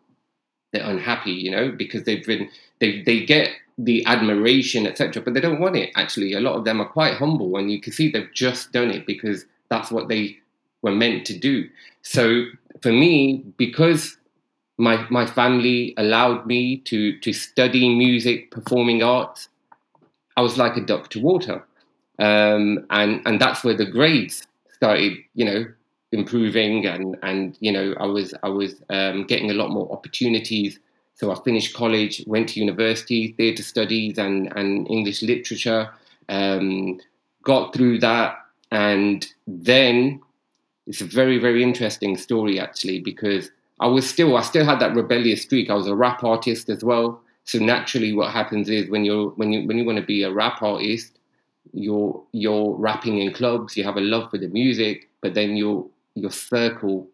They're 0.72 0.90
unhappy, 0.90 1.32
you 1.32 1.52
know, 1.52 1.72
because 1.72 2.04
they've 2.04 2.26
been, 2.26 2.50
they, 2.80 3.02
they 3.02 3.26
get 3.26 3.50
the 3.78 4.06
admiration, 4.06 4.88
etc., 4.88 5.22
but 5.22 5.34
they 5.34 5.42
don't 5.42 5.60
want 5.60 5.76
it. 5.76 5.92
Actually, 5.96 6.34
a 6.34 6.40
lot 6.40 6.56
of 6.56 6.64
them 6.64 6.80
are 6.80 6.88
quite 6.88 7.16
humble, 7.16 7.58
and 7.58 7.72
you 7.72 7.82
can 7.82 7.92
see 7.92 8.10
they've 8.10 8.34
just 8.34 8.72
done 8.72 8.90
it 8.90 9.06
because 9.06 9.46
that's 9.70 9.92
what 9.92 10.08
they 10.08 10.38
were 10.84 10.92
meant 10.92 11.26
to 11.26 11.38
do. 11.38 11.68
So 12.04 12.46
for 12.82 12.92
me, 12.92 13.44
because 13.58 14.18
my 14.78 15.08
my 15.10 15.26
family 15.26 15.94
allowed 15.98 16.46
me 16.46 16.78
to 16.78 17.18
to 17.20 17.34
study 17.34 17.90
music, 17.90 18.52
performing 18.52 19.02
arts, 19.02 19.50
I 20.38 20.42
was 20.42 20.58
like 20.58 20.78
a 20.78 20.82
duck 20.82 21.10
to 21.12 21.22
water, 21.22 21.64
um, 22.20 22.86
and 22.92 23.22
and 23.26 23.40
that's 23.40 23.64
where 23.64 23.76
the 23.76 23.86
grades 23.86 24.46
started, 24.72 25.18
you 25.34 25.46
know, 25.46 25.66
improving 26.12 26.86
and 26.86 27.18
and 27.24 27.58
you 27.60 27.72
know 27.72 27.96
I 28.00 28.06
was 28.06 28.34
I 28.44 28.50
was 28.50 28.76
um, 28.90 29.26
getting 29.26 29.50
a 29.50 29.56
lot 29.56 29.72
more 29.72 29.92
opportunities. 29.92 30.80
So 31.16 31.32
I 31.32 31.40
finished 31.44 31.76
college, 31.76 32.24
went 32.26 32.50
to 32.50 32.60
university, 32.60 33.34
theatre 33.34 33.64
studies 33.64 34.18
and 34.18 34.52
and 34.56 34.90
English 34.90 35.22
literature. 35.22 35.90
Um, 36.30 37.00
got 37.44 37.74
through 37.74 38.00
that, 38.00 38.38
and 38.72 39.28
then 39.46 40.22
it's 40.88 41.02
a 41.02 41.06
very 41.06 41.38
very 41.38 41.64
interesting 41.64 42.18
story 42.18 42.60
actually 42.60 43.00
because 43.00 43.50
I 43.80 43.88
was 43.88 44.08
still 44.08 44.38
I 44.38 44.42
still 44.42 44.66
had 44.66 44.80
that 44.80 44.96
rebellious 44.96 45.42
streak. 45.42 45.70
I 45.70 45.74
was 45.74 45.88
a 45.88 45.96
rap 45.96 46.24
artist 46.24 46.70
as 46.70 46.84
well. 46.84 47.22
So 47.46 47.60
naturally, 47.60 48.14
what 48.14 48.32
happens 48.32 48.70
is 48.70 48.90
when 48.90 49.04
you're 49.04 49.30
when 49.32 49.52
you 49.52 49.68
when 49.68 49.78
you 49.78 49.86
want 49.86 49.98
to 49.98 50.06
be 50.06 50.24
a 50.24 50.32
rap 50.32 50.62
artist, 50.62 51.20
you're 51.74 52.24
you're 52.32 52.76
rapping 52.76 53.20
in 53.20 53.34
clubs, 53.34 53.76
you 53.76 53.84
have 53.84 53.98
a 53.98 54.02
love 54.02 54.30
for 54.30 54.38
the 54.38 54.48
music, 54.48 55.10
but 55.22 55.34
then 55.34 55.58
your 55.58 55.86
your 56.16 56.32
circle 56.32 57.08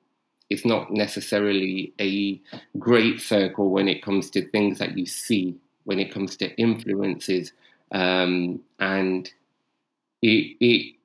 is 0.50 0.66
not 0.66 0.92
necessarily 0.92 1.94
a 2.00 2.40
great 2.78 3.22
circle 3.22 3.70
when 3.70 3.88
it 3.88 4.04
comes 4.04 4.30
to 4.32 4.48
things 4.50 4.80
that 4.80 4.98
you 4.98 5.06
see, 5.06 5.56
when 5.84 6.00
it 6.00 6.12
comes 6.12 6.36
to 6.38 6.56
influences, 6.58 7.54
um, 7.92 8.60
and 8.80 9.32
it 10.22 10.56
it 10.60 10.96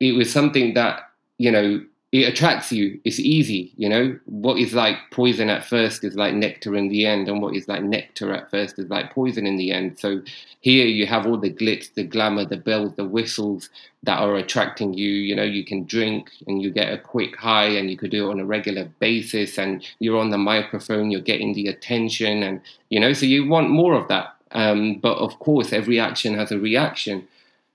it 0.00 0.12
was 0.12 0.30
something 0.30 0.74
that 0.74 1.10
you 1.38 1.50
know 1.50 1.84
it 2.14 2.28
attracts 2.28 2.70
you. 2.70 3.00
It's 3.02 3.18
easy, 3.18 3.72
you 3.76 3.88
know. 3.88 4.16
What 4.26 4.56
is 4.60 4.72
like 4.72 4.98
poison 5.10 5.50
at 5.50 5.64
first 5.64 6.04
is 6.04 6.14
like 6.14 6.32
nectar 6.32 6.76
in 6.76 6.88
the 6.88 7.06
end, 7.06 7.28
and 7.28 7.42
what 7.42 7.56
is 7.56 7.66
like 7.66 7.82
nectar 7.82 8.32
at 8.32 8.52
first 8.52 8.78
is 8.78 8.88
like 8.88 9.12
poison 9.12 9.48
in 9.48 9.56
the 9.56 9.72
end. 9.72 9.98
So 9.98 10.22
here 10.60 10.86
you 10.86 11.08
have 11.08 11.26
all 11.26 11.36
the 11.36 11.52
glitz, 11.52 11.92
the 11.92 12.04
glamour, 12.04 12.44
the 12.44 12.56
bells, 12.56 12.94
the 12.94 13.04
whistles 13.04 13.68
that 14.04 14.20
are 14.20 14.36
attracting 14.36 14.94
you. 14.94 15.10
You 15.10 15.34
know, 15.34 15.42
you 15.42 15.64
can 15.64 15.86
drink 15.86 16.30
and 16.46 16.62
you 16.62 16.70
get 16.70 16.92
a 16.92 16.98
quick 16.98 17.34
high, 17.34 17.66
and 17.66 17.90
you 17.90 17.96
could 17.96 18.12
do 18.12 18.28
it 18.28 18.30
on 18.30 18.38
a 18.38 18.46
regular 18.46 18.84
basis, 19.00 19.58
and 19.58 19.84
you're 19.98 20.20
on 20.20 20.30
the 20.30 20.38
microphone, 20.38 21.10
you're 21.10 21.20
getting 21.20 21.52
the 21.52 21.66
attention, 21.66 22.44
and 22.44 22.60
you 22.90 23.00
know, 23.00 23.12
so 23.12 23.26
you 23.26 23.48
want 23.48 23.70
more 23.70 23.94
of 23.94 24.06
that. 24.06 24.36
Um, 24.52 25.00
but 25.00 25.18
of 25.18 25.40
course, 25.40 25.72
every 25.72 25.98
action 25.98 26.34
has 26.34 26.52
a 26.52 26.60
reaction. 26.60 27.26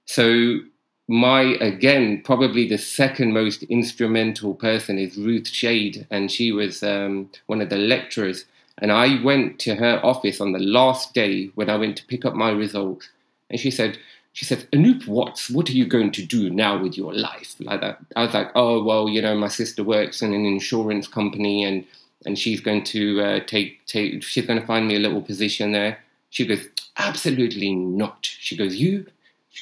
So 0.06 0.60
my 1.10 1.42
again 1.60 2.22
probably 2.24 2.70
the 2.70 2.78
second 2.78 3.34
most 3.34 3.64
instrumental 3.64 4.54
person 4.54 5.00
is 5.00 5.18
Ruth 5.18 5.48
Shade, 5.48 6.06
and 6.12 6.32
she 6.32 6.52
was 6.52 6.84
um, 6.84 7.32
one 7.48 7.62
of 7.62 7.70
the 7.70 7.78
lecturers. 7.78 8.46
And 8.78 8.94
I 8.94 9.22
went 9.22 9.60
to 9.60 9.76
her 9.76 10.00
office 10.06 10.40
on 10.40 10.54
the 10.54 10.60
last 10.60 11.14
day 11.14 11.48
when 11.56 11.70
I 11.70 11.76
went 11.76 11.98
to 11.98 12.06
pick 12.06 12.24
up 12.24 12.36
my 12.36 12.52
results, 12.52 13.10
and 13.50 13.60
she 13.60 13.72
said, 13.72 13.98
she 14.34 14.46
said, 14.46 14.68
Anoop 14.72 15.08
Watts, 15.08 15.50
what 15.50 15.68
are 15.70 15.74
you 15.74 15.86
going 15.86 16.12
to 16.12 16.26
do 16.26 16.50
now 16.50 16.82
with 16.82 16.96
your 16.96 17.14
life? 17.14 17.56
Like 17.60 17.82
that. 17.82 17.98
I 18.16 18.24
was 18.24 18.34
like, 18.34 18.52
oh, 18.56 18.84
well, 18.84 19.10
you 19.10 19.22
know, 19.22 19.36
my 19.36 19.50
sister 19.50 19.84
works 19.84 20.22
in 20.22 20.34
an 20.34 20.46
insurance 20.46 21.08
company 21.08 21.64
and 21.64 21.86
and 22.26 22.38
she's 22.38 22.60
going 22.60 22.84
to 22.84 23.22
uh, 23.22 23.40
take, 23.46 23.86
take, 23.86 24.22
she's 24.24 24.46
going 24.46 24.60
to 24.60 24.66
find 24.66 24.88
me 24.88 24.96
a 24.96 25.00
little 25.00 25.22
position 25.22 25.72
there. 25.72 26.00
She 26.30 26.46
goes, 26.46 26.68
absolutely 26.98 27.74
not. 27.74 28.26
She 28.26 28.58
goes, 28.58 28.76
you, 28.76 29.06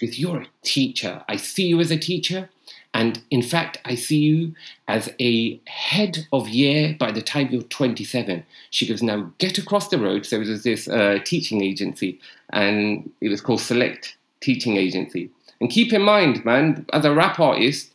goes, 0.05 0.19
you're 0.19 0.41
a 0.41 0.47
teacher. 0.63 1.23
I 1.27 1.37
see 1.37 1.67
you 1.67 1.79
as 1.79 1.91
a 1.91 1.97
teacher. 1.97 2.49
And 2.93 3.21
in 3.29 3.43
fact, 3.43 3.79
I 3.85 3.95
see 3.95 4.17
you 4.17 4.55
as 4.87 5.13
a 5.19 5.59
head 5.67 6.25
of 6.33 6.47
year 6.49 6.95
by 6.99 7.11
the 7.11 7.21
time 7.21 7.49
you're 7.51 7.61
27. 7.61 8.43
She 8.71 8.87
goes, 8.87 9.03
now 9.03 9.31
get 9.37 9.57
across 9.57 9.89
the 9.89 9.99
road. 9.99 10.25
So 10.25 10.43
there's 10.43 10.63
this 10.63 10.87
uh, 10.87 11.19
teaching 11.23 11.63
agency, 11.63 12.19
and 12.53 13.09
it 13.21 13.29
was 13.29 13.41
called 13.41 13.61
Select 13.61 14.17
Teaching 14.41 14.77
Agency. 14.77 15.29
And 15.59 15.69
keep 15.69 15.93
in 15.93 16.01
mind, 16.01 16.43
man, 16.45 16.85
as 16.93 17.05
a 17.05 17.13
rap 17.13 17.39
artist, 17.39 17.93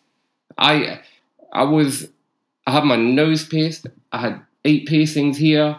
I 0.59 1.01
I 1.53 1.65
was 1.65 2.09
I 2.67 2.73
had 2.73 2.85
my 2.85 2.97
nose 2.97 3.47
pierced. 3.47 3.87
I 4.13 4.19
had 4.19 4.41
eight 4.65 4.87
piercings 4.87 5.37
here. 5.37 5.77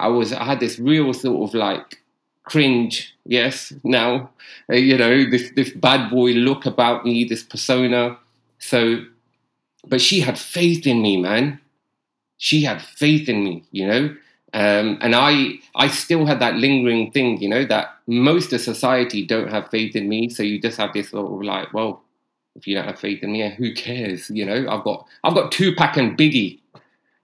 I 0.00 0.08
was 0.08 0.32
I 0.32 0.44
had 0.44 0.60
this 0.60 0.78
real 0.78 1.12
sort 1.12 1.48
of 1.48 1.54
like 1.54 2.02
cringe. 2.44 3.14
Yes, 3.24 3.72
now 3.82 4.30
uh, 4.70 4.76
you 4.76 4.96
know 4.96 5.28
this 5.28 5.50
this 5.56 5.70
bad 5.70 6.10
boy 6.10 6.32
look 6.32 6.66
about 6.66 7.04
me, 7.04 7.24
this 7.24 7.42
persona. 7.42 8.18
So, 8.58 9.04
but 9.86 10.00
she 10.00 10.20
had 10.20 10.38
faith 10.38 10.86
in 10.86 11.02
me, 11.02 11.16
man. 11.16 11.60
She 12.38 12.62
had 12.62 12.80
faith 12.80 13.28
in 13.28 13.44
me, 13.44 13.64
you 13.72 13.86
know. 13.86 14.16
Um, 14.54 14.98
and 15.00 15.16
I, 15.16 15.54
I 15.74 15.88
still 15.88 16.26
had 16.26 16.38
that 16.38 16.54
lingering 16.54 17.10
thing, 17.10 17.42
you 17.42 17.48
know, 17.48 17.64
that 17.64 17.88
most 18.06 18.52
of 18.52 18.60
society 18.60 19.26
don't 19.26 19.50
have 19.50 19.68
faith 19.68 19.96
in 19.96 20.08
me. 20.08 20.28
So 20.28 20.44
you 20.44 20.60
just 20.60 20.76
have 20.76 20.92
this 20.92 21.10
sort 21.10 21.32
of 21.32 21.42
like, 21.42 21.74
well, 21.74 22.04
if 22.54 22.64
you 22.68 22.76
don't 22.76 22.86
have 22.86 23.00
faith 23.00 23.24
in 23.24 23.32
me, 23.32 23.50
who 23.50 23.74
cares? 23.74 24.30
You 24.30 24.46
know, 24.46 24.66
I've 24.70 24.84
got, 24.84 25.08
I've 25.24 25.34
got 25.34 25.50
Tupac 25.50 25.96
and 25.96 26.16
Biggie, 26.16 26.60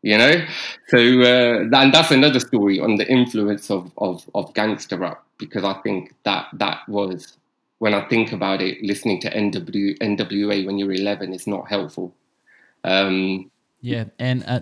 you 0.02 0.16
know. 0.16 0.44
So 0.88 0.98
uh, 0.98 1.68
and 1.72 1.92
that's 1.94 2.10
another 2.10 2.40
story 2.40 2.80
on 2.80 2.96
the 2.96 3.10
influence 3.10 3.70
of, 3.70 3.92
of 3.98 4.28
of 4.34 4.52
gangster 4.54 4.98
rap 4.98 5.22
because 5.38 5.64
I 5.64 5.74
think 5.82 6.14
that 6.24 6.48
that 6.54 6.88
was 6.88 7.36
when 7.80 7.94
I 7.94 8.06
think 8.08 8.32
about 8.32 8.60
it, 8.60 8.82
listening 8.82 9.20
to 9.22 9.30
NW, 9.30 9.98
NWA 9.98 10.66
when 10.66 10.76
you're 10.78 10.92
11 10.92 11.32
is 11.32 11.46
not 11.46 11.66
helpful. 11.66 12.14
Um, 12.84 13.50
yeah, 13.80 14.04
and 14.18 14.44
uh, 14.46 14.60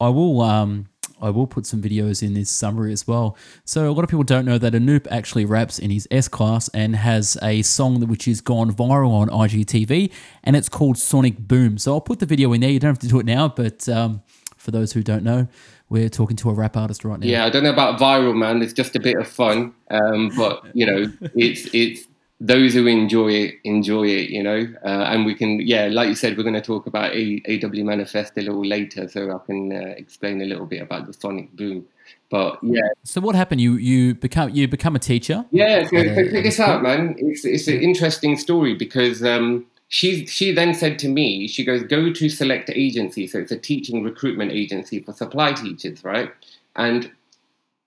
I 0.00 0.08
will 0.08 0.40
um, 0.40 0.86
I 1.20 1.28
will 1.30 1.46
put 1.46 1.66
some 1.66 1.82
videos 1.82 2.22
in 2.22 2.32
this 2.32 2.50
summary 2.50 2.92
as 2.92 3.06
well. 3.06 3.36
So 3.64 3.88
a 3.88 3.92
lot 3.92 4.02
of 4.02 4.10
people 4.10 4.24
don't 4.24 4.46
know 4.46 4.58
that 4.58 4.72
Anoop 4.72 5.06
actually 5.10 5.44
raps 5.44 5.78
in 5.78 5.90
his 5.90 6.08
S 6.10 6.26
class 6.26 6.68
and 6.70 6.96
has 6.96 7.36
a 7.42 7.62
song 7.62 8.00
which 8.06 8.24
has 8.24 8.40
gone 8.40 8.72
viral 8.72 9.10
on 9.10 9.28
IGTV, 9.28 10.10
and 10.42 10.56
it's 10.56 10.70
called 10.70 10.96
Sonic 10.96 11.38
Boom. 11.38 11.76
So 11.76 11.92
I'll 11.92 12.00
put 12.00 12.18
the 12.18 12.26
video 12.26 12.52
in 12.54 12.62
there. 12.62 12.70
You 12.70 12.80
don't 12.80 12.90
have 12.90 12.98
to 13.00 13.08
do 13.08 13.20
it 13.20 13.26
now, 13.26 13.48
but 13.48 13.88
um, 13.90 14.22
for 14.64 14.70
those 14.70 14.92
who 14.92 15.02
don't 15.02 15.22
know, 15.22 15.46
we're 15.90 16.08
talking 16.08 16.36
to 16.38 16.50
a 16.50 16.54
rap 16.54 16.76
artist 16.76 17.04
right 17.04 17.20
now. 17.20 17.26
Yeah, 17.26 17.44
I 17.44 17.50
don't 17.50 17.62
know 17.62 17.72
about 17.72 18.00
viral, 18.00 18.34
man. 18.34 18.62
It's 18.62 18.72
just 18.72 18.96
a 18.96 19.00
bit 19.00 19.16
of 19.16 19.28
fun, 19.28 19.74
um, 19.90 20.30
but 20.36 20.64
you 20.74 20.86
know, 20.86 21.12
it's 21.34 21.68
it's 21.74 22.06
those 22.40 22.74
who 22.74 22.86
enjoy 22.86 23.28
it 23.28 23.54
enjoy 23.64 24.04
it, 24.06 24.30
you 24.30 24.42
know. 24.42 24.66
Uh, 24.84 25.12
and 25.12 25.26
we 25.26 25.34
can, 25.34 25.60
yeah, 25.60 25.88
like 25.92 26.08
you 26.08 26.14
said, 26.14 26.36
we're 26.36 26.42
going 26.42 26.54
to 26.54 26.62
talk 26.62 26.86
about 26.86 27.14
a- 27.14 27.42
AW 27.46 27.84
Manifest 27.84 28.32
a 28.38 28.40
little 28.40 28.64
later, 28.64 29.06
so 29.08 29.30
I 29.30 29.46
can 29.46 29.72
uh, 29.72 29.94
explain 29.96 30.40
a 30.40 30.46
little 30.46 30.66
bit 30.66 30.80
about 30.80 31.06
the 31.06 31.12
sonic 31.12 31.52
boom. 31.52 31.84
But 32.30 32.58
yeah. 32.62 32.88
So 33.04 33.20
what 33.20 33.34
happened? 33.34 33.60
You 33.60 33.74
you 33.74 34.14
become 34.14 34.50
you 34.50 34.66
become 34.66 34.96
a 34.96 34.98
teacher? 34.98 35.44
Yeah. 35.50 35.84
So, 35.84 36.02
so 36.02 36.30
check 36.30 36.42
this 36.44 36.58
out, 36.58 36.82
man. 36.82 37.14
It's 37.18 37.44
it's 37.44 37.68
an 37.68 37.80
interesting 37.80 38.36
story 38.38 38.74
because 38.74 39.22
um, 39.22 39.66
she 39.88 40.26
she 40.26 40.52
then 40.52 40.74
said 40.74 40.98
to 41.00 41.08
me, 41.08 41.46
she 41.46 41.64
goes, 41.64 41.82
go 41.84 42.12
to 42.12 42.28
Select 42.28 42.70
Agency, 42.70 43.26
so 43.26 43.38
it's 43.38 43.52
a 43.52 43.58
teaching 43.58 44.02
recruitment 44.02 44.52
agency 44.52 45.00
for 45.00 45.12
supply 45.12 45.52
teachers, 45.52 46.02
right? 46.02 46.30
And 46.76 47.10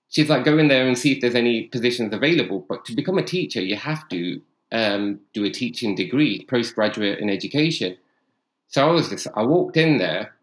she's 0.10 0.30
like, 0.30 0.46
go 0.46 0.58
in 0.58 0.68
there 0.68 0.88
and 0.88 0.98
see 0.98 1.12
if 1.14 1.22
there's 1.22 1.36
any 1.36 1.64
positions 1.64 2.14
available. 2.14 2.66
But 2.68 2.86
to 2.86 2.96
become 2.96 3.18
a 3.18 3.24
teacher, 3.24 3.62
you 3.62 3.76
have 3.76 4.08
to 4.10 4.42
um, 4.72 5.20
do 5.34 5.44
a 5.44 5.50
teaching 5.50 5.96
degree, 5.96 6.46
postgraduate 6.46 7.20
in 7.20 7.30
education. 7.30 7.98
So 8.70 8.88
I 8.88 8.92
was 8.92 9.10
just, 9.10 9.28
I 9.36 9.44
walked 9.44 9.78
in 9.78 9.98
there, 9.98 10.34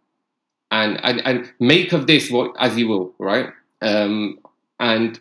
and 0.70 0.98
and, 1.04 1.20
and 1.24 1.52
make 1.60 1.92
of 1.92 2.06
this 2.06 2.30
what 2.30 2.54
as 2.58 2.76
you 2.76 2.88
will, 2.88 3.14
right? 3.18 3.50
Um, 3.80 4.38
and 4.80 5.20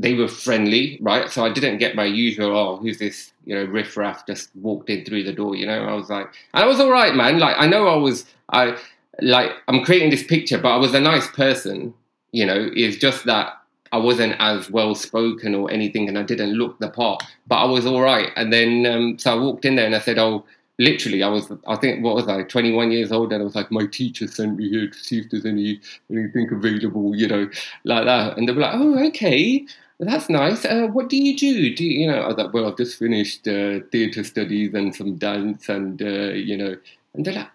they 0.00 0.14
were 0.14 0.28
friendly, 0.28 0.96
right? 1.02 1.28
So 1.28 1.44
I 1.44 1.52
didn't 1.52 1.78
get 1.78 1.96
my 1.96 2.04
usual, 2.04 2.56
oh, 2.56 2.76
who's 2.76 2.98
this, 2.98 3.32
you 3.44 3.54
know, 3.54 3.64
riffraff 3.64 4.24
just 4.28 4.50
walked 4.54 4.88
in 4.90 5.04
through 5.04 5.24
the 5.24 5.32
door, 5.32 5.56
you 5.56 5.66
know? 5.66 5.86
I 5.86 5.92
was 5.94 6.08
like, 6.08 6.26
and 6.54 6.62
I 6.62 6.66
was 6.66 6.78
all 6.78 6.90
right, 6.90 7.16
man. 7.16 7.40
Like, 7.40 7.56
I 7.58 7.66
know 7.66 7.88
I 7.88 7.96
was, 7.96 8.24
I, 8.50 8.78
like, 9.20 9.50
I'm 9.66 9.84
creating 9.84 10.10
this 10.10 10.22
picture, 10.22 10.56
but 10.56 10.68
I 10.68 10.76
was 10.76 10.94
a 10.94 11.00
nice 11.00 11.26
person, 11.32 11.92
you 12.30 12.46
know? 12.46 12.70
It's 12.74 12.96
just 12.96 13.24
that 13.24 13.54
I 13.90 13.96
wasn't 13.96 14.36
as 14.38 14.70
well 14.70 14.94
spoken 14.94 15.52
or 15.56 15.68
anything, 15.68 16.08
and 16.08 16.16
I 16.16 16.22
didn't 16.22 16.52
look 16.52 16.78
the 16.78 16.90
part, 16.90 17.24
but 17.48 17.56
I 17.56 17.64
was 17.64 17.84
all 17.84 18.00
right. 18.00 18.30
And 18.36 18.52
then, 18.52 18.86
um, 18.86 19.18
so 19.18 19.32
I 19.32 19.40
walked 19.40 19.64
in 19.64 19.74
there 19.74 19.86
and 19.86 19.96
I 19.96 20.00
said, 20.00 20.20
oh, 20.20 20.44
literally, 20.78 21.24
I 21.24 21.28
was, 21.28 21.50
I 21.66 21.74
think, 21.74 22.04
what 22.04 22.14
was 22.14 22.28
I, 22.28 22.44
21 22.44 22.92
years 22.92 23.10
old, 23.10 23.32
and 23.32 23.42
I 23.42 23.44
was 23.44 23.56
like, 23.56 23.72
my 23.72 23.86
teacher 23.86 24.28
sent 24.28 24.58
me 24.58 24.68
here 24.68 24.88
to 24.88 24.96
see 24.96 25.18
if 25.18 25.30
there's 25.30 25.44
any 25.44 25.80
anything 26.08 26.52
available, 26.52 27.16
you 27.16 27.26
know, 27.26 27.50
like 27.82 28.04
that. 28.04 28.38
And 28.38 28.48
they 28.48 28.52
were 28.52 28.60
like, 28.60 28.74
oh, 28.74 29.06
okay 29.08 29.66
that's 30.00 30.28
nice. 30.28 30.64
Uh, 30.64 30.86
what 30.92 31.08
do 31.08 31.16
you 31.16 31.36
do? 31.36 31.74
Do 31.74 31.84
you, 31.84 32.00
you 32.00 32.06
know? 32.06 32.28
I 32.28 32.34
thought, 32.34 32.52
well, 32.52 32.68
I've 32.68 32.76
just 32.76 32.98
finished 32.98 33.48
uh, 33.48 33.80
theatre 33.90 34.22
studies 34.22 34.72
and 34.74 34.94
some 34.94 35.16
dance, 35.16 35.68
and 35.68 36.00
uh, 36.00 36.32
you 36.34 36.56
know, 36.56 36.76
and 37.14 37.24
they're 37.24 37.34
like, 37.34 37.50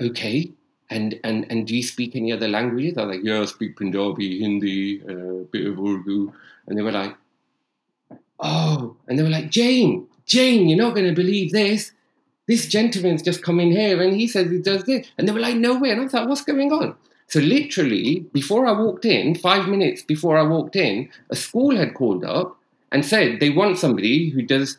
okay. 0.00 0.50
And, 0.90 1.18
and 1.24 1.46
and 1.50 1.66
do 1.66 1.74
you 1.74 1.82
speak 1.82 2.14
any 2.14 2.30
other 2.30 2.46
languages? 2.46 2.98
I 2.98 3.04
was 3.04 3.16
like, 3.16 3.24
yeah, 3.24 3.40
I 3.40 3.44
speak 3.46 3.76
Punjabi, 3.76 4.40
Hindi, 4.40 5.00
a 5.08 5.12
uh, 5.12 5.44
bit 5.50 5.66
of 5.66 5.78
Urdu. 5.78 6.32
And 6.66 6.78
they 6.78 6.82
were 6.82 6.92
like, 6.92 7.16
oh, 8.38 8.96
and 9.08 9.18
they 9.18 9.22
were 9.22 9.30
like, 9.30 9.50
Jane, 9.50 10.06
Jane, 10.26 10.68
you're 10.68 10.78
not 10.78 10.94
going 10.94 11.06
to 11.08 11.14
believe 11.14 11.52
this. 11.52 11.92
This 12.46 12.66
gentleman's 12.68 13.22
just 13.22 13.42
come 13.42 13.60
in 13.60 13.70
here 13.70 14.02
and 14.02 14.14
he 14.14 14.28
says 14.28 14.50
he 14.50 14.58
does 14.58 14.84
this. 14.84 15.06
And 15.16 15.26
they 15.26 15.32
were 15.32 15.40
like, 15.40 15.56
no 15.56 15.78
way. 15.78 15.90
And 15.90 16.00
I 16.00 16.04
was 16.04 16.12
like, 16.12 16.28
what's 16.28 16.42
going 16.42 16.70
on? 16.72 16.94
So 17.34 17.40
literally, 17.40 18.20
before 18.32 18.64
I 18.64 18.70
walked 18.70 19.04
in, 19.04 19.34
five 19.34 19.66
minutes 19.66 20.02
before 20.02 20.38
I 20.38 20.44
walked 20.44 20.76
in, 20.76 21.08
a 21.30 21.34
school 21.34 21.76
had 21.76 21.92
called 21.92 22.24
up 22.24 22.56
and 22.92 23.04
said 23.04 23.40
they 23.40 23.50
want 23.50 23.76
somebody 23.76 24.30
who 24.30 24.40
does 24.40 24.78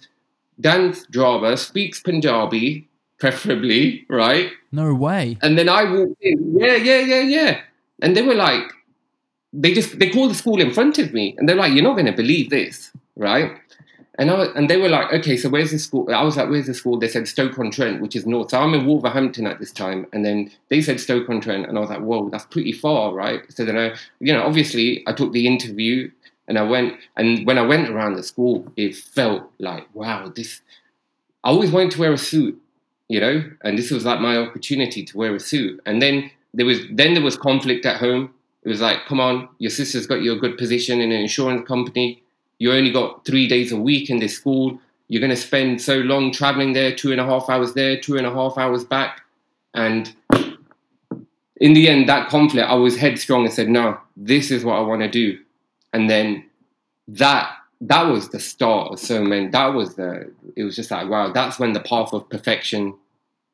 dance 0.62 1.06
drama, 1.08 1.58
speaks 1.58 2.00
Punjabi, 2.00 2.88
preferably, 3.20 4.06
right? 4.08 4.52
No 4.72 4.94
way. 4.94 5.38
And 5.41 5.58
then 5.58 5.68
I 5.68 5.84
walked 5.84 6.22
in, 6.22 6.58
yeah, 6.58 6.78
yeah, 6.78 7.00
yeah, 7.00 7.22
yeah. 7.24 7.62
And 8.02 8.15
they 8.15 8.22
were 8.22 8.36
like, 8.36 8.72
they 9.52 9.74
just 9.74 10.00
they 10.00 10.10
called 10.10 10.32
the 10.32 10.36
school 10.36 10.62
in 10.62 10.72
front 10.72 10.98
of 10.98 11.12
me, 11.12 11.36
and 11.38 11.50
they're 11.50 11.58
like, 11.58 11.74
you're 11.74 11.84
not 11.84 11.96
going 11.96 12.06
to 12.06 12.13
believe 12.13 12.52
this, 12.52 12.89
right? 13.18 13.52
And 14.17 14.32
I, 14.32 14.45
and 14.56 14.69
they 14.69 14.78
were 14.78 14.89
like, 14.89 15.12
okay, 15.12 15.36
so 15.36 15.49
where's 15.49 15.71
the 15.71 15.80
school? 15.80 16.08
I 16.13 16.23
was 16.23 16.38
like, 16.38 16.49
where's 16.49 16.67
the 16.67 16.73
school? 16.73 16.97
They 16.97 17.10
said 17.10 17.28
Stoke 17.28 17.60
on 17.60 17.69
Trent, 17.69 18.01
which 18.01 18.15
is 18.15 18.25
north. 18.25 18.51
So 18.51 18.60
I'm 18.60 18.73
in 18.73 18.86
Wolverhampton 18.86 19.45
at 19.45 19.60
this 19.60 19.71
time, 19.71 20.08
and 20.13 20.23
then 20.23 20.51
they 20.69 20.82
said 20.82 20.99
Stoke 20.99 21.30
on 21.30 21.41
Trent, 21.41 21.67
and 21.67 21.78
I 21.78 21.82
was 21.82 21.89
like, 21.89 21.99
whoa, 21.99 22.30
that's 22.30 22.45
pretty 22.45 22.71
far, 22.71 23.13
right? 23.13 23.41
So 23.49 23.65
then 23.65 23.78
I, 23.78 23.95
you 24.19 24.32
know, 24.34 24.43
obviously 24.43 25.04
I 25.06 25.13
took 25.13 25.34
the 25.34 25.47
interview, 25.47 26.10
and 26.47 26.58
I 26.58 26.62
went, 26.62 26.97
and 27.17 27.45
when 27.45 27.58
I 27.58 27.63
went 27.63 27.89
around 27.89 28.15
the 28.15 28.23
school, 28.23 28.71
it 28.78 28.95
felt 28.95 29.51
like, 29.60 29.88
wow, 29.93 30.32
this. 30.34 30.62
I 31.43 31.49
always 31.49 31.71
wanted 31.71 31.91
to 31.91 31.99
wear 31.99 32.13
a 32.13 32.17
suit, 32.17 32.60
you 33.10 33.19
know, 33.19 33.43
and 33.63 33.78
this 33.78 33.91
was 33.91 34.06
like 34.06 34.21
my 34.21 34.38
opportunity 34.38 35.04
to 35.04 35.17
wear 35.17 35.36
a 35.36 35.39
suit. 35.39 35.80
And 35.86 36.01
then 36.01 36.32
there 36.54 36.65
was 36.65 36.80
then 36.89 37.13
there 37.13 37.23
was 37.23 37.36
conflict 37.38 37.86
at 37.86 37.97
home. 37.97 38.34
It 38.63 38.69
was 38.69 38.82
like, 38.82 39.06
come 39.06 39.19
on, 39.19 39.49
your 39.60 39.69
sister's 39.69 40.08
got 40.08 40.21
you 40.21 40.32
a 40.34 40.39
good 40.39 40.58
position 40.58 41.01
in 41.01 41.12
an 41.12 41.21
insurance 41.21 41.67
company 41.67 42.23
you 42.60 42.72
only 42.72 42.91
got 42.91 43.26
three 43.26 43.48
days 43.48 43.72
a 43.72 43.78
week 43.78 44.10
in 44.10 44.20
this 44.20 44.36
school. 44.36 44.80
You're 45.08 45.22
going 45.22 45.30
to 45.30 45.36
spend 45.36 45.82
so 45.82 45.98
long 45.98 46.32
traveling 46.32 46.74
there, 46.74 46.96
two 46.96 47.12
and 47.12 47.22
a 47.22 47.26
half 47.26 47.50
hours 47.50 47.74
there, 47.74 48.00
two 48.00 48.18
and 48.18 48.26
a 48.26 48.32
half 48.32 48.58
hours 48.58 48.84
back. 48.84 49.22
And 49.74 50.13
in 51.58 51.74
the 51.74 51.89
end, 51.89 52.10
that 52.10 52.30
conflict, 52.30 52.68
I 52.68 52.76
was 52.76 52.98
headstrong 52.98 53.46
and 53.46 53.54
said, 53.54 53.70
no, 53.70 54.00
this 54.18 54.52
is 54.52 54.63
what 54.63 54.78
I 54.78 54.82
want 54.82 55.02
to 55.02 55.10
do. 55.10 55.39
And 55.94 56.10
then 56.10 56.46
that 57.08 57.52
that 57.82 58.04
was 58.04 58.30
the 58.30 58.39
start 58.39 58.94
of 58.94 59.00
so 59.00 59.24
many. 59.24 59.48
That 59.48 59.68
was 59.68 59.96
the. 59.96 60.32
It 60.56 60.63
was 60.63 60.76
just 60.76 60.91
like 60.91 61.10
wow. 61.10 61.32
That's 61.32 61.60
when 61.60 61.74
the 61.74 61.82
path 61.82 62.13
of 62.13 62.30
perfection. 62.30 62.96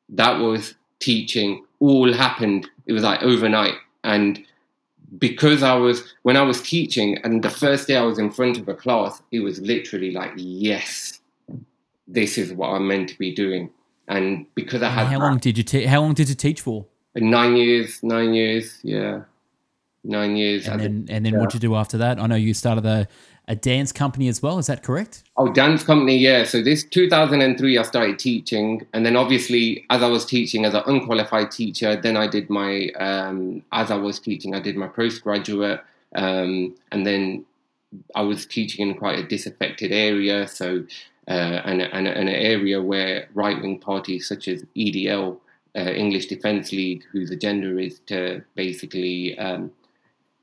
That 0.08 0.40
was 0.40 0.74
teaching. 1.00 1.64
All 1.80 2.12
happened. 2.12 2.68
It 2.86 2.92
was 2.92 3.02
like 3.02 3.22
overnight, 3.22 3.74
and 4.04 4.44
because 5.18 5.62
I 5.62 5.74
was 5.74 6.14
when 6.22 6.36
I 6.36 6.42
was 6.42 6.62
teaching 6.62 7.18
and 7.24 7.42
the 7.42 7.50
first 7.50 7.88
day 7.88 7.96
I 7.96 8.02
was 8.02 8.18
in 8.18 8.30
front 8.30 8.58
of 8.58 8.68
a 8.68 8.74
class, 8.74 9.22
it 9.30 9.40
was 9.40 9.60
literally 9.60 10.10
like, 10.10 10.32
yes, 10.36 11.20
this 12.06 12.38
is 12.38 12.52
what 12.52 12.68
I'm 12.68 12.88
meant 12.88 13.08
to 13.10 13.18
be 13.18 13.34
doing. 13.34 13.70
And 14.08 14.46
because 14.54 14.82
I 14.82 14.90
had 14.90 15.06
how 15.06 15.18
long 15.18 15.38
did 15.38 15.56
you 15.56 15.64
te- 15.64 15.84
how 15.84 16.00
long 16.00 16.14
did 16.14 16.28
you 16.28 16.34
teach 16.34 16.60
for? 16.60 16.86
Nine 17.14 17.56
years, 17.56 18.02
nine 18.02 18.32
years, 18.32 18.78
yeah. 18.82 19.22
nine 20.04 20.36
years. 20.36 20.66
And 20.66 20.80
as 20.80 20.86
a 20.86 20.88
then, 20.88 21.06
and 21.08 21.08
then 21.08 21.24
teacher. 21.24 21.38
what'd 21.38 21.54
you 21.54 21.60
do 21.60 21.74
after 21.74 21.98
that? 21.98 22.18
I 22.18 22.26
know 22.26 22.34
you 22.36 22.54
started 22.54 22.86
a, 22.86 23.06
a 23.52 23.54
dance 23.54 23.92
company 23.92 24.28
as 24.28 24.42
well. 24.42 24.58
Is 24.58 24.66
that 24.68 24.82
correct? 24.82 25.24
Oh, 25.36 25.52
dance 25.52 25.84
company, 25.84 26.16
yeah. 26.16 26.44
So 26.44 26.62
this 26.62 26.82
2003, 26.84 27.76
I 27.76 27.82
started 27.82 28.18
teaching, 28.18 28.86
and 28.94 29.04
then 29.04 29.14
obviously, 29.14 29.84
as 29.90 30.02
I 30.02 30.08
was 30.08 30.24
teaching 30.24 30.64
as 30.64 30.72
an 30.72 30.82
unqualified 30.86 31.50
teacher, 31.50 31.94
then 31.94 32.16
I 32.16 32.26
did 32.28 32.48
my, 32.48 32.88
um, 32.98 33.62
as 33.70 33.90
I 33.90 33.96
was 33.96 34.18
teaching, 34.18 34.54
I 34.54 34.60
did 34.60 34.76
my 34.76 34.88
postgraduate, 34.88 35.80
um, 36.14 36.74
and 36.92 37.06
then 37.06 37.44
I 38.14 38.22
was 38.22 38.46
teaching 38.46 38.88
in 38.88 38.94
quite 38.96 39.18
a 39.18 39.22
disaffected 39.22 39.92
area, 39.92 40.48
so 40.48 40.86
uh, 41.28 41.60
and, 41.66 41.82
and, 41.82 42.08
and 42.08 42.28
an 42.28 42.34
area 42.54 42.80
where 42.80 43.28
right 43.34 43.60
wing 43.60 43.78
parties 43.78 44.26
such 44.26 44.48
as 44.48 44.64
EDL, 44.74 45.38
uh, 45.76 45.80
English 45.80 46.26
Defence 46.26 46.72
League, 46.72 47.04
whose 47.12 47.30
agenda 47.30 47.78
is 47.78 48.00
to 48.06 48.42
basically 48.54 49.38
um, 49.38 49.70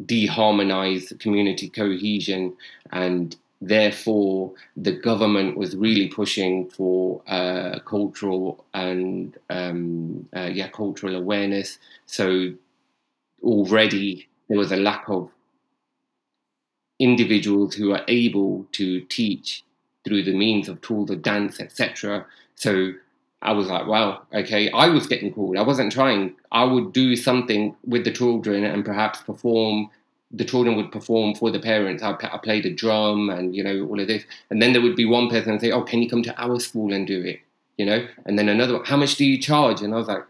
deharmonize 0.06 1.18
community 1.20 1.70
cohesion 1.70 2.56
and 2.92 3.36
therefore 3.62 4.52
the 4.78 4.94
government 4.94 5.58
was 5.58 5.76
really 5.76 6.08
pushing 6.08 6.70
for 6.70 7.22
uh, 7.28 7.80
cultural 7.86 8.64
and 8.74 9.38
um, 9.50 10.28
uh, 10.36 10.50
yeah 10.52 10.70
cultural 10.70 11.16
awareness. 11.16 11.78
So 12.06 12.54
already 13.44 14.28
there 14.48 14.58
was 14.58 14.72
a 14.72 14.78
lack 14.78 15.10
of 15.10 15.30
individuals 17.00 17.76
who 17.76 17.94
are 17.94 18.04
able 18.08 18.66
to 18.74 19.02
teach 19.02 19.64
through 20.04 20.24
the 20.24 20.36
means 20.36 20.68
of 20.68 20.82
tools 20.82 21.10
of 21.10 21.22
dance 21.22 21.60
etc 21.60 22.26
so 22.56 22.92
I 23.42 23.54
was 23.54 23.68
like, 23.68 23.88
wow, 23.88 24.24
okay. 24.34 24.70
I 24.72 24.90
was 24.90 25.08
getting 25.08 25.34
called. 25.34 25.58
I 25.58 25.62
wasn't 25.62 25.92
trying. 25.92 26.36
I 26.52 26.64
would 26.66 26.92
do 26.92 27.16
something 27.16 27.76
with 27.86 28.04
the 28.04 28.12
children 28.12 28.66
and 28.66 28.84
perhaps 28.84 29.22
perform. 29.22 29.90
The 30.32 30.46
children 30.46 30.76
would 30.76 30.92
perform 30.92 31.36
for 31.36 31.50
the 31.50 31.60
parents. 31.60 32.04
I, 32.04 32.12
I 32.12 32.38
played 32.38 32.66
a 32.66 32.74
drum 32.74 33.30
and 33.30 33.56
you 33.56 33.64
know 33.64 33.88
all 33.88 34.00
of 34.00 34.08
this, 34.08 34.24
and 34.50 34.62
then 34.62 34.74
there 34.74 34.82
would 34.82 34.96
be 34.96 35.06
one 35.06 35.30
person 35.30 35.52
and 35.52 35.62
say, 35.62 35.72
"Oh, 35.72 35.84
can 35.84 36.02
you 36.02 36.10
come 36.10 36.22
to 36.24 36.42
our 36.42 36.60
school 36.60 36.94
and 36.94 37.08
do 37.08 37.22
it?" 37.22 37.40
You 37.78 37.86
know, 37.86 38.06
and 38.26 38.38
then 38.38 38.50
another 38.50 38.74
one, 38.74 38.86
"How 38.86 38.98
much 38.98 39.16
do 39.16 39.26
you 39.26 39.40
charge?" 39.40 39.82
And 39.82 39.94
I 39.94 39.98
was 39.98 40.08
like, 40.08 40.26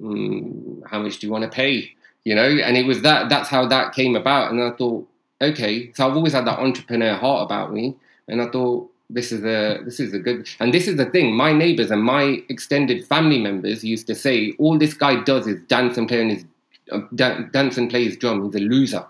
mm, 0.00 0.82
"How 0.90 0.98
much 1.00 1.18
do 1.18 1.26
you 1.26 1.32
want 1.32 1.44
to 1.44 1.50
pay?" 1.50 1.92
You 2.24 2.34
know, 2.34 2.44
and 2.44 2.76
it 2.76 2.86
was 2.86 3.02
that. 3.02 3.28
That's 3.30 3.48
how 3.48 3.66
that 3.66 3.94
came 3.94 4.16
about, 4.16 4.50
and 4.50 4.62
I 4.62 4.72
thought, 4.72 5.08
okay. 5.40 5.92
So 5.94 6.06
I've 6.06 6.16
always 6.16 6.32
had 6.32 6.46
that 6.46 6.58
entrepreneur 6.58 7.14
heart 7.14 7.44
about 7.44 7.72
me, 7.72 7.96
and 8.26 8.42
I 8.42 8.48
thought, 8.50 8.90
this 9.10 9.32
is 9.32 9.42
a 9.44 9.82
this 9.84 10.00
is 10.00 10.12
a 10.12 10.18
good 10.18 10.48
and 10.60 10.74
this 10.74 10.86
is 10.86 10.96
the 10.96 11.06
thing 11.06 11.34
my 11.34 11.52
neighbors 11.52 11.90
and 11.90 12.02
my 12.02 12.42
extended 12.48 13.06
family 13.06 13.38
members 13.38 13.82
used 13.82 14.06
to 14.06 14.14
say 14.14 14.52
all 14.58 14.78
this 14.78 14.92
guy 14.92 15.22
does 15.22 15.46
is 15.46 15.60
dance 15.62 15.96
and 15.96 16.08
play 16.08 16.20
on 16.20 16.28
his 16.28 16.44
uh, 16.92 17.00
dan- 17.14 17.50
dance 17.52 17.76
and 17.76 17.90
play 17.90 18.04
his 18.04 18.16
drum. 18.16 18.44
He's 18.44 18.54
a 18.54 18.64
loser. 18.64 19.04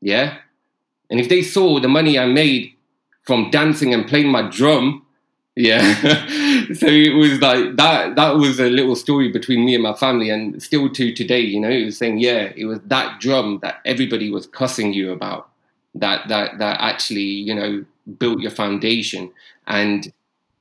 Yeah? 0.00 0.38
And 1.10 1.20
if 1.20 1.28
they 1.28 1.42
saw 1.42 1.80
the 1.80 1.88
money 1.88 2.18
i 2.18 2.26
made 2.26 2.72
from 3.22 3.50
dancing 3.50 3.94
and 3.94 4.06
playing 4.06 4.28
my 4.28 4.42
drum 4.50 5.04
yeah 5.54 5.94
so 6.74 6.86
it 6.86 7.14
was 7.14 7.40
like 7.40 7.76
that 7.76 8.14
that 8.14 8.36
was 8.36 8.60
a 8.60 8.68
little 8.68 8.94
story 8.94 9.30
between 9.30 9.64
me 9.64 9.74
and 9.74 9.82
my 9.82 9.94
family 9.94 10.28
and 10.28 10.62
still 10.62 10.90
to 10.90 11.14
today 11.14 11.40
you 11.40 11.58
know 11.60 11.70
it 11.70 11.84
was 11.84 11.96
saying 11.96 12.18
yeah 12.18 12.52
it 12.56 12.66
was 12.66 12.78
that 12.86 13.20
drum 13.20 13.58
that 13.62 13.80
everybody 13.84 14.30
was 14.30 14.46
cussing 14.46 14.92
you 14.92 15.12
about 15.12 15.48
that 15.94 16.28
that 16.28 16.58
that 16.58 16.78
actually 16.80 17.22
you 17.22 17.54
know 17.54 17.84
built 18.18 18.40
your 18.40 18.50
foundation. 18.50 19.32
And 19.66 20.12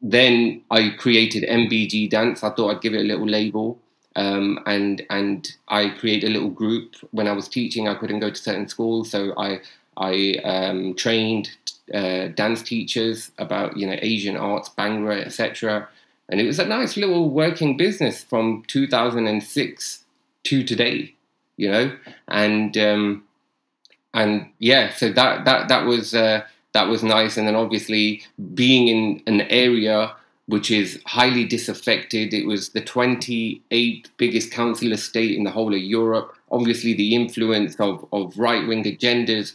then 0.02 0.62
I 0.72 0.90
created 0.90 1.44
MBG 1.44 2.10
Dance. 2.10 2.44
I 2.44 2.50
thought 2.52 2.76
I'd 2.76 2.82
give 2.82 2.94
it 2.94 3.02
a 3.02 3.04
little 3.04 3.28
label. 3.28 3.80
Um, 4.16 4.60
and 4.66 5.06
and 5.10 5.52
I 5.68 5.90
created 5.90 6.30
a 6.30 6.34
little 6.34 6.50
group. 6.50 6.96
When 7.12 7.28
I 7.28 7.34
was 7.34 7.50
teaching, 7.50 7.88
I 7.88 7.96
couldn't 7.96 8.22
go 8.22 8.30
to 8.30 8.36
certain 8.36 8.68
schools, 8.70 9.12
so 9.12 9.34
I 9.38 9.60
I 9.98 10.36
um, 10.44 10.94
trained 10.96 11.50
uh, 11.94 12.28
dance 12.30 12.62
teachers 12.64 13.32
about 13.38 13.76
you 13.76 13.86
know 13.88 13.98
Asian 14.02 14.38
arts, 14.38 14.70
Bhangra, 14.70 15.26
etc. 15.26 15.90
And 16.30 16.40
it 16.40 16.46
was 16.46 16.60
a 16.60 16.66
nice 16.66 16.98
little 16.98 17.30
working 17.30 17.78
business 17.78 18.24
from 18.24 18.64
2006 18.68 20.04
to 20.46 20.64
today, 20.64 21.14
you 21.58 21.70
know. 21.70 21.98
And 22.30 22.78
um, 22.78 23.24
and 24.14 24.50
yeah, 24.60 24.94
so 24.94 25.12
that 25.12 25.46
that 25.46 25.68
that 25.68 25.86
was. 25.86 26.14
Uh, 26.14 26.44
that 26.76 26.90
was 26.90 27.04
nice. 27.04 27.38
And 27.38 27.48
then 27.48 27.56
obviously 27.56 28.22
being 28.54 28.90
in 28.90 29.24
an 29.28 29.42
area 29.50 30.14
which 30.48 30.70
is 30.70 31.02
highly 31.06 31.46
disaffected. 31.46 32.34
It 32.34 32.46
was 32.46 32.70
the 32.70 32.82
28th 32.82 34.08
biggest 34.18 34.52
council 34.52 34.92
estate 34.92 35.36
in 35.36 35.46
the 35.46 35.52
whole 35.52 35.74
of 35.74 35.80
Europe. 35.80 36.36
Obviously, 36.52 36.94
the 36.94 37.16
influence 37.16 37.80
of, 37.80 38.06
of 38.12 38.38
right 38.38 38.68
wing 38.68 38.84
agendas, 38.84 39.54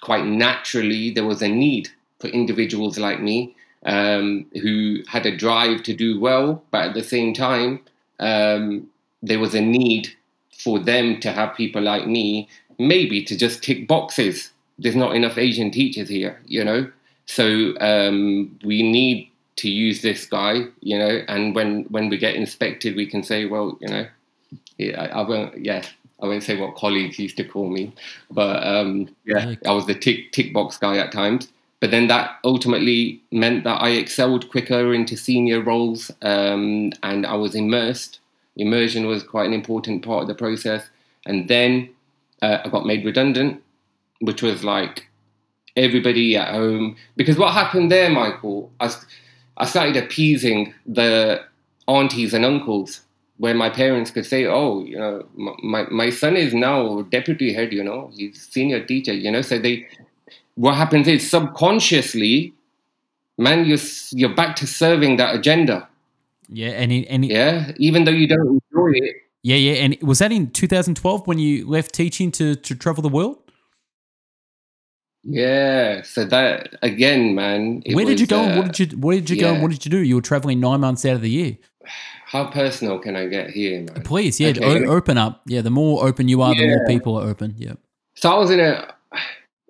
quite 0.00 0.24
naturally, 0.24 1.10
there 1.10 1.26
was 1.26 1.42
a 1.42 1.48
need 1.48 1.88
for 2.20 2.28
individuals 2.28 2.98
like 2.98 3.20
me 3.20 3.54
um, 3.84 4.46
who 4.62 5.02
had 5.08 5.26
a 5.26 5.36
drive 5.36 5.82
to 5.82 5.92
do 5.92 6.18
well, 6.18 6.62
but 6.70 6.86
at 6.86 6.94
the 6.94 7.02
same 7.02 7.34
time, 7.34 7.80
um, 8.20 8.88
there 9.22 9.40
was 9.40 9.54
a 9.54 9.60
need 9.60 10.08
for 10.56 10.78
them 10.78 11.20
to 11.20 11.32
have 11.32 11.54
people 11.56 11.82
like 11.82 12.06
me, 12.06 12.48
maybe 12.78 13.22
to 13.24 13.36
just 13.36 13.62
tick 13.62 13.86
boxes 13.86 14.52
there's 14.78 14.96
not 14.96 15.16
enough 15.16 15.38
Asian 15.38 15.70
teachers 15.70 16.08
here, 16.08 16.40
you 16.46 16.64
know. 16.64 16.90
So 17.26 17.74
um, 17.80 18.58
we 18.64 18.82
need 18.82 19.30
to 19.56 19.68
use 19.68 20.02
this 20.02 20.24
guy, 20.24 20.64
you 20.80 20.98
know. 20.98 21.22
And 21.28 21.54
when 21.54 21.84
when 21.84 22.08
we 22.08 22.16
get 22.16 22.36
inspected, 22.36 22.96
we 22.96 23.06
can 23.06 23.22
say, 23.22 23.44
well, 23.44 23.76
you 23.80 23.88
know, 23.88 24.06
yeah, 24.78 25.02
I, 25.02 25.20
I 25.20 25.28
won't, 25.28 25.64
yeah, 25.64 25.84
I 26.22 26.26
won't 26.26 26.42
say 26.42 26.56
what 26.56 26.76
colleagues 26.76 27.18
used 27.18 27.36
to 27.38 27.44
call 27.44 27.68
me, 27.68 27.92
but 28.30 28.66
um, 28.66 29.08
yeah, 29.24 29.54
I 29.66 29.72
was 29.72 29.86
the 29.86 29.94
tick 29.94 30.32
tick 30.32 30.52
box 30.52 30.78
guy 30.78 30.96
at 30.98 31.12
times. 31.12 31.48
But 31.80 31.92
then 31.92 32.08
that 32.08 32.38
ultimately 32.42 33.22
meant 33.30 33.62
that 33.62 33.80
I 33.80 33.90
excelled 33.90 34.50
quicker 34.50 34.92
into 34.92 35.16
senior 35.16 35.60
roles, 35.62 36.10
um, 36.22 36.92
and 37.02 37.24
I 37.24 37.34
was 37.34 37.54
immersed. 37.54 38.18
Immersion 38.56 39.06
was 39.06 39.22
quite 39.22 39.46
an 39.46 39.52
important 39.52 40.04
part 40.04 40.22
of 40.22 40.28
the 40.28 40.34
process. 40.34 40.88
And 41.26 41.46
then 41.46 41.90
uh, 42.42 42.58
I 42.64 42.68
got 42.68 42.86
made 42.86 43.04
redundant 43.04 43.62
which 44.20 44.42
was 44.42 44.64
like 44.64 45.08
everybody 45.76 46.36
at 46.36 46.52
home. 46.52 46.96
Because 47.16 47.38
what 47.38 47.52
happened 47.52 47.90
there, 47.90 48.10
Michael, 48.10 48.70
I, 48.80 48.92
I 49.56 49.66
started 49.66 49.96
appeasing 49.96 50.74
the 50.86 51.42
aunties 51.86 52.34
and 52.34 52.44
uncles 52.44 53.00
where 53.38 53.54
my 53.54 53.70
parents 53.70 54.10
could 54.10 54.26
say, 54.26 54.46
oh, 54.46 54.84
you 54.84 54.98
know, 54.98 55.24
my, 55.62 55.86
my 55.90 56.10
son 56.10 56.36
is 56.36 56.52
now 56.52 57.02
deputy 57.02 57.52
head, 57.52 57.72
you 57.72 57.82
know, 57.82 58.10
he's 58.14 58.48
senior 58.50 58.84
teacher, 58.84 59.12
you 59.12 59.30
know. 59.30 59.42
So 59.42 59.58
they, 59.58 59.86
what 60.56 60.74
happens 60.74 61.06
is 61.06 61.28
subconsciously, 61.28 62.52
man, 63.38 63.64
you're, 63.64 63.78
you're 64.10 64.34
back 64.34 64.56
to 64.56 64.66
serving 64.66 65.16
that 65.18 65.36
agenda. 65.36 65.88
Yeah. 66.48 66.70
And, 66.70 66.90
it, 66.90 67.06
and 67.06 67.24
it, 67.24 67.30
yeah, 67.30 67.72
even 67.76 68.04
though 68.04 68.10
you 68.10 68.26
don't 68.26 68.60
enjoy 68.72 68.98
it. 69.06 69.16
Yeah, 69.42 69.56
yeah. 69.56 69.84
And 69.84 69.96
was 70.02 70.18
that 70.18 70.32
in 70.32 70.50
2012 70.50 71.26
when 71.28 71.38
you 71.38 71.64
left 71.64 71.94
teaching 71.94 72.32
to, 72.32 72.56
to 72.56 72.74
travel 72.74 73.02
the 73.02 73.08
world? 73.08 73.38
Yeah, 75.24 76.02
so 76.02 76.24
that 76.24 76.74
again, 76.82 77.34
man. 77.34 77.82
Where 77.92 78.04
did 78.04 78.12
was, 78.12 78.20
you 78.20 78.26
go? 78.26 78.40
Uh, 78.40 78.56
what 78.56 78.72
did 78.72 78.92
you 78.92 78.98
Where 78.98 79.16
did 79.16 79.30
you 79.30 79.36
yeah. 79.36 79.42
go? 79.42 79.52
And 79.54 79.62
what 79.62 79.70
did 79.70 79.84
you 79.84 79.90
do? 79.90 79.98
You 79.98 80.16
were 80.16 80.22
traveling 80.22 80.60
nine 80.60 80.80
months 80.80 81.04
out 81.04 81.14
of 81.14 81.22
the 81.22 81.30
year. 81.30 81.58
How 82.26 82.46
personal 82.46 82.98
can 82.98 83.16
I 83.16 83.26
get 83.26 83.50
here, 83.50 83.80
man? 83.80 84.02
Please, 84.02 84.38
yeah, 84.38 84.50
okay. 84.50 84.84
o- 84.86 84.90
open 84.90 85.18
up. 85.18 85.42
Yeah, 85.46 85.62
the 85.62 85.70
more 85.70 86.06
open 86.06 86.28
you 86.28 86.42
are, 86.42 86.54
yeah. 86.54 86.60
the 86.60 86.76
more 86.76 86.86
people 86.86 87.18
are 87.18 87.26
open. 87.28 87.54
Yeah. 87.58 87.74
So 88.14 88.30
I 88.30 88.38
was 88.38 88.50
in 88.50 88.60
a. 88.60 88.94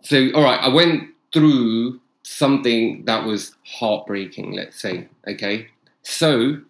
So 0.03 0.31
all 0.35 0.43
right, 0.43 0.61
I 0.61 0.69
went 0.69 1.11
through 1.33 2.01
something 2.23 3.05
that 3.05 3.25
was 3.25 3.55
heartbreaking. 3.65 4.53
Let's 4.53 4.81
say, 4.81 5.09
okay. 5.27 5.69
So 6.03 6.61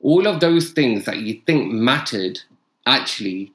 all 0.00 0.26
of 0.26 0.40
those 0.40 0.70
things 0.70 1.04
that 1.06 1.18
you 1.18 1.40
think 1.46 1.72
mattered 1.72 2.40
actually 2.86 3.52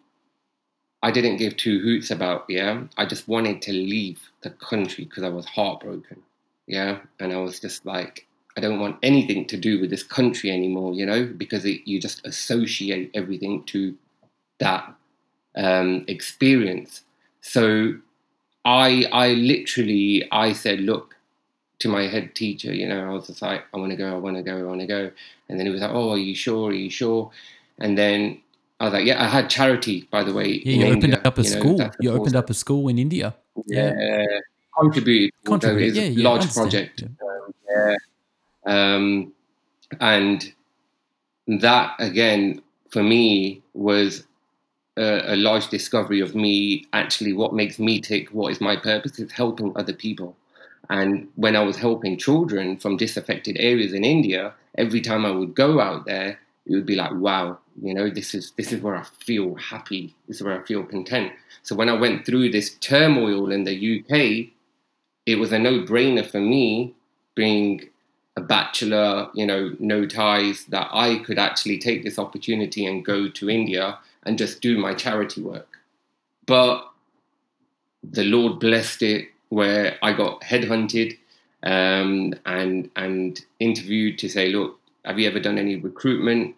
I 1.03 1.11
didn't 1.11 1.35
give 1.35 1.57
two 1.57 1.79
hoots 1.79 2.11
about, 2.11 2.45
yeah. 2.47 2.83
I 2.97 3.05
just 3.05 3.27
wanted 3.27 3.61
to 3.63 3.73
leave 3.73 4.21
the 4.41 4.51
country 4.51 5.03
because 5.03 5.23
I 5.23 5.29
was 5.29 5.45
heartbroken, 5.45 6.21
yeah. 6.65 6.99
And 7.19 7.33
I 7.33 7.37
was 7.37 7.59
just 7.59 7.85
like, 7.85 8.25
I 8.55 8.61
don't 8.61 8.79
want 8.79 8.99
anything 9.03 9.45
to 9.47 9.57
do 9.57 9.81
with 9.81 9.89
this 9.89 10.03
country 10.03 10.49
anymore, 10.49 10.93
you 10.93 11.05
know, 11.05 11.25
because 11.25 11.65
it, 11.65 11.81
you 11.85 11.99
just 11.99 12.25
associate 12.25 13.11
everything 13.13 13.63
to 13.65 13.95
that 14.59 14.93
um, 15.57 16.05
experience. 16.07 17.01
So 17.41 17.95
I, 18.63 19.05
I 19.11 19.33
literally, 19.33 20.25
I 20.31 20.53
said, 20.53 20.79
look 20.79 21.15
to 21.79 21.89
my 21.89 22.03
head 22.07 22.33
teacher, 22.33 22.73
you 22.73 22.87
know, 22.87 23.09
I 23.09 23.13
was 23.13 23.27
just 23.27 23.41
like, 23.41 23.63
I 23.73 23.77
want 23.77 23.91
to 23.91 23.97
go, 23.97 24.09
I 24.09 24.17
want 24.17 24.37
to 24.37 24.43
go, 24.43 24.57
I 24.57 24.63
want 24.63 24.79
to 24.79 24.87
go. 24.87 25.11
And 25.49 25.59
then 25.59 25.65
he 25.65 25.71
was 25.71 25.81
like, 25.81 25.91
oh, 25.91 26.11
are 26.11 26.17
you 26.17 26.33
sure? 26.33 26.69
Are 26.69 26.73
you 26.73 26.89
sure? 26.89 27.29
And 27.79 27.97
then 27.97 28.39
I 28.83 28.89
was 28.89 29.03
yeah, 29.03 29.23
I 29.23 29.27
had 29.27 29.49
charity, 29.49 30.07
by 30.11 30.23
the 30.23 30.33
way. 30.33 30.61
Yeah, 30.65 30.75
you 30.75 30.85
opened 30.87 31.03
India, 31.05 31.21
up 31.23 31.37
a 31.37 31.41
you 31.41 31.47
school. 31.47 31.77
Know, 31.77 31.91
you 32.01 32.11
opened 32.11 32.35
up 32.35 32.49
a 32.49 32.53
school 32.53 32.89
in 32.89 32.99
India. 32.99 33.33
Yeah, 33.65 33.93
yeah. 33.97 34.39
contributed. 34.77 35.31
Contributed. 35.45 35.95
Yeah, 35.95 36.03
yeah, 36.03 36.29
large 36.29 36.53
project. 36.53 37.03
Yeah. 37.03 37.15
Um, 37.25 37.53
yeah. 37.69 38.95
Um, 38.95 39.33
and 40.01 40.53
that 41.47 41.95
again 41.99 42.61
for 42.89 43.03
me 43.03 43.61
was 43.73 44.25
a, 44.97 45.33
a 45.33 45.35
large 45.37 45.69
discovery 45.69 46.19
of 46.19 46.35
me. 46.35 46.85
Actually, 46.91 47.31
what 47.31 47.53
makes 47.53 47.79
me 47.79 48.01
tick, 48.01 48.29
what 48.29 48.51
is 48.51 48.59
my 48.59 48.75
purpose, 48.75 49.17
is 49.17 49.31
helping 49.31 49.71
other 49.77 49.93
people. 49.93 50.35
And 50.89 51.29
when 51.35 51.55
I 51.55 51.61
was 51.61 51.77
helping 51.77 52.17
children 52.17 52.77
from 52.77 52.97
disaffected 52.97 53.55
areas 53.59 53.93
in 53.93 54.03
India, 54.03 54.53
every 54.77 54.99
time 54.99 55.25
I 55.25 55.31
would 55.31 55.55
go 55.55 55.79
out 55.79 56.05
there, 56.05 56.37
it 56.65 56.73
would 56.73 56.85
be 56.85 56.95
like, 56.95 57.13
wow, 57.13 57.59
you 57.81 57.93
know, 57.93 58.09
this 58.09 58.33
is 58.33 58.51
this 58.51 58.71
is 58.71 58.81
where 58.81 58.95
I 58.95 59.03
feel 59.03 59.55
happy. 59.55 60.15
This 60.27 60.37
is 60.37 60.43
where 60.43 60.59
I 60.59 60.63
feel 60.65 60.83
content. 60.83 61.33
So 61.61 61.75
when 61.75 61.89
I 61.89 61.93
went 61.93 62.25
through 62.25 62.51
this 62.51 62.75
turmoil 62.75 63.51
in 63.51 63.63
the 63.63 63.99
UK, 63.99 64.51
it 65.25 65.35
was 65.39 65.51
a 65.51 65.59
no-brainer 65.59 66.29
for 66.29 66.39
me 66.39 66.93
being 67.35 67.89
a 68.35 68.41
bachelor, 68.41 69.29
you 69.33 69.45
know, 69.45 69.75
no 69.79 70.05
ties, 70.05 70.65
that 70.65 70.89
I 70.91 71.19
could 71.19 71.37
actually 71.37 71.77
take 71.77 72.03
this 72.03 72.17
opportunity 72.17 72.85
and 72.85 73.05
go 73.05 73.29
to 73.29 73.49
India 73.49 73.99
and 74.23 74.37
just 74.37 74.61
do 74.61 74.77
my 74.77 74.93
charity 74.93 75.41
work. 75.41 75.77
But 76.45 76.89
the 78.03 78.23
Lord 78.23 78.59
blessed 78.59 79.01
it 79.03 79.29
where 79.49 79.97
I 80.01 80.13
got 80.13 80.41
headhunted 80.41 81.17
um, 81.63 82.33
and 82.45 82.89
and 82.95 83.39
interviewed 83.59 84.19
to 84.19 84.29
say, 84.29 84.49
look, 84.49 84.79
have 85.05 85.19
you 85.19 85.27
ever 85.27 85.39
done 85.39 85.57
any 85.57 85.75
recruitment? 85.75 86.55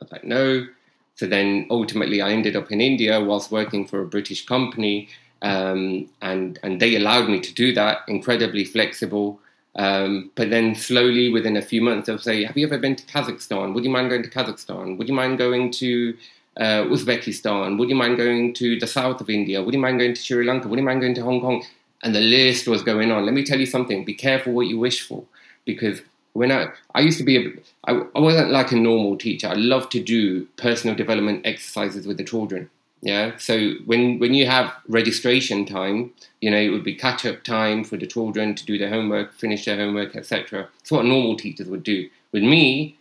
I 0.00 0.04
was 0.04 0.12
like, 0.12 0.24
no. 0.24 0.66
So 1.14 1.26
then 1.26 1.66
ultimately 1.70 2.20
I 2.20 2.30
ended 2.30 2.56
up 2.56 2.70
in 2.70 2.80
India 2.80 3.20
whilst 3.20 3.50
working 3.50 3.86
for 3.86 4.02
a 4.02 4.06
British 4.06 4.44
company. 4.44 5.08
Um, 5.42 6.08
and, 6.22 6.58
and 6.62 6.80
they 6.80 6.96
allowed 6.96 7.28
me 7.28 7.40
to 7.40 7.54
do 7.54 7.72
that, 7.74 7.98
incredibly 8.08 8.64
flexible. 8.64 9.38
Um, 9.76 10.30
but 10.34 10.48
then 10.50 10.74
slowly 10.74 11.30
within 11.30 11.56
a 11.56 11.62
few 11.62 11.82
months, 11.82 12.06
they'll 12.06 12.18
say, 12.18 12.44
have 12.44 12.56
you 12.56 12.66
ever 12.66 12.78
been 12.78 12.96
to 12.96 13.04
Kazakhstan? 13.04 13.74
Would 13.74 13.84
you 13.84 13.90
mind 13.90 14.08
going 14.10 14.22
to 14.22 14.30
Kazakhstan? 14.30 14.96
Would 14.96 15.08
you 15.08 15.14
mind 15.14 15.36
going 15.38 15.70
to 15.72 16.16
uh, 16.56 16.84
Uzbekistan? 16.84 17.78
Would 17.78 17.90
you 17.90 17.94
mind 17.94 18.16
going 18.16 18.54
to 18.54 18.78
the 18.78 18.86
south 18.86 19.20
of 19.20 19.28
India? 19.28 19.62
Would 19.62 19.74
you 19.74 19.80
mind 19.80 19.98
going 19.98 20.14
to 20.14 20.20
Sri 20.20 20.46
Lanka? 20.46 20.68
Would 20.68 20.78
you 20.78 20.84
mind 20.84 21.02
going 21.02 21.14
to 21.14 21.22
Hong 21.22 21.40
Kong? 21.40 21.62
And 22.02 22.14
the 22.14 22.20
list 22.20 22.68
was 22.68 22.82
going 22.82 23.10
on. 23.10 23.26
Let 23.26 23.34
me 23.34 23.44
tell 23.44 23.60
you 23.60 23.66
something. 23.66 24.04
Be 24.04 24.14
careful 24.14 24.52
what 24.54 24.66
you 24.66 24.78
wish 24.78 25.06
for, 25.06 25.24
because 25.64 26.00
when 26.36 26.52
I 26.52 26.68
I 26.94 27.00
used 27.00 27.18
to 27.18 27.24
be 27.24 27.36
a 27.36 27.50
I, 27.84 28.02
I 28.14 28.20
wasn't 28.20 28.50
like 28.50 28.72
a 28.72 28.76
normal 28.76 29.16
teacher. 29.16 29.48
I 29.48 29.54
love 29.54 29.88
to 29.90 30.02
do 30.02 30.46
personal 30.56 30.96
development 30.96 31.46
exercises 31.46 32.06
with 32.06 32.16
the 32.16 32.24
children. 32.24 32.70
Yeah. 33.02 33.36
So 33.38 33.74
when 33.84 34.18
when 34.18 34.34
you 34.34 34.46
have 34.46 34.72
registration 34.88 35.66
time, 35.66 36.12
you 36.40 36.50
know, 36.50 36.58
it 36.58 36.70
would 36.70 36.84
be 36.84 36.94
catch 36.94 37.24
up 37.26 37.44
time 37.44 37.84
for 37.84 37.96
the 37.96 38.06
children 38.06 38.54
to 38.54 38.64
do 38.64 38.78
their 38.78 38.90
homework, 38.90 39.34
finish 39.34 39.64
their 39.64 39.76
homework, 39.76 40.16
etc. 40.16 40.68
It's 40.80 40.90
what 40.90 41.04
normal 41.04 41.36
teachers 41.36 41.68
would 41.68 41.82
do. 41.82 42.08
With 42.32 42.42
me, 42.42 42.96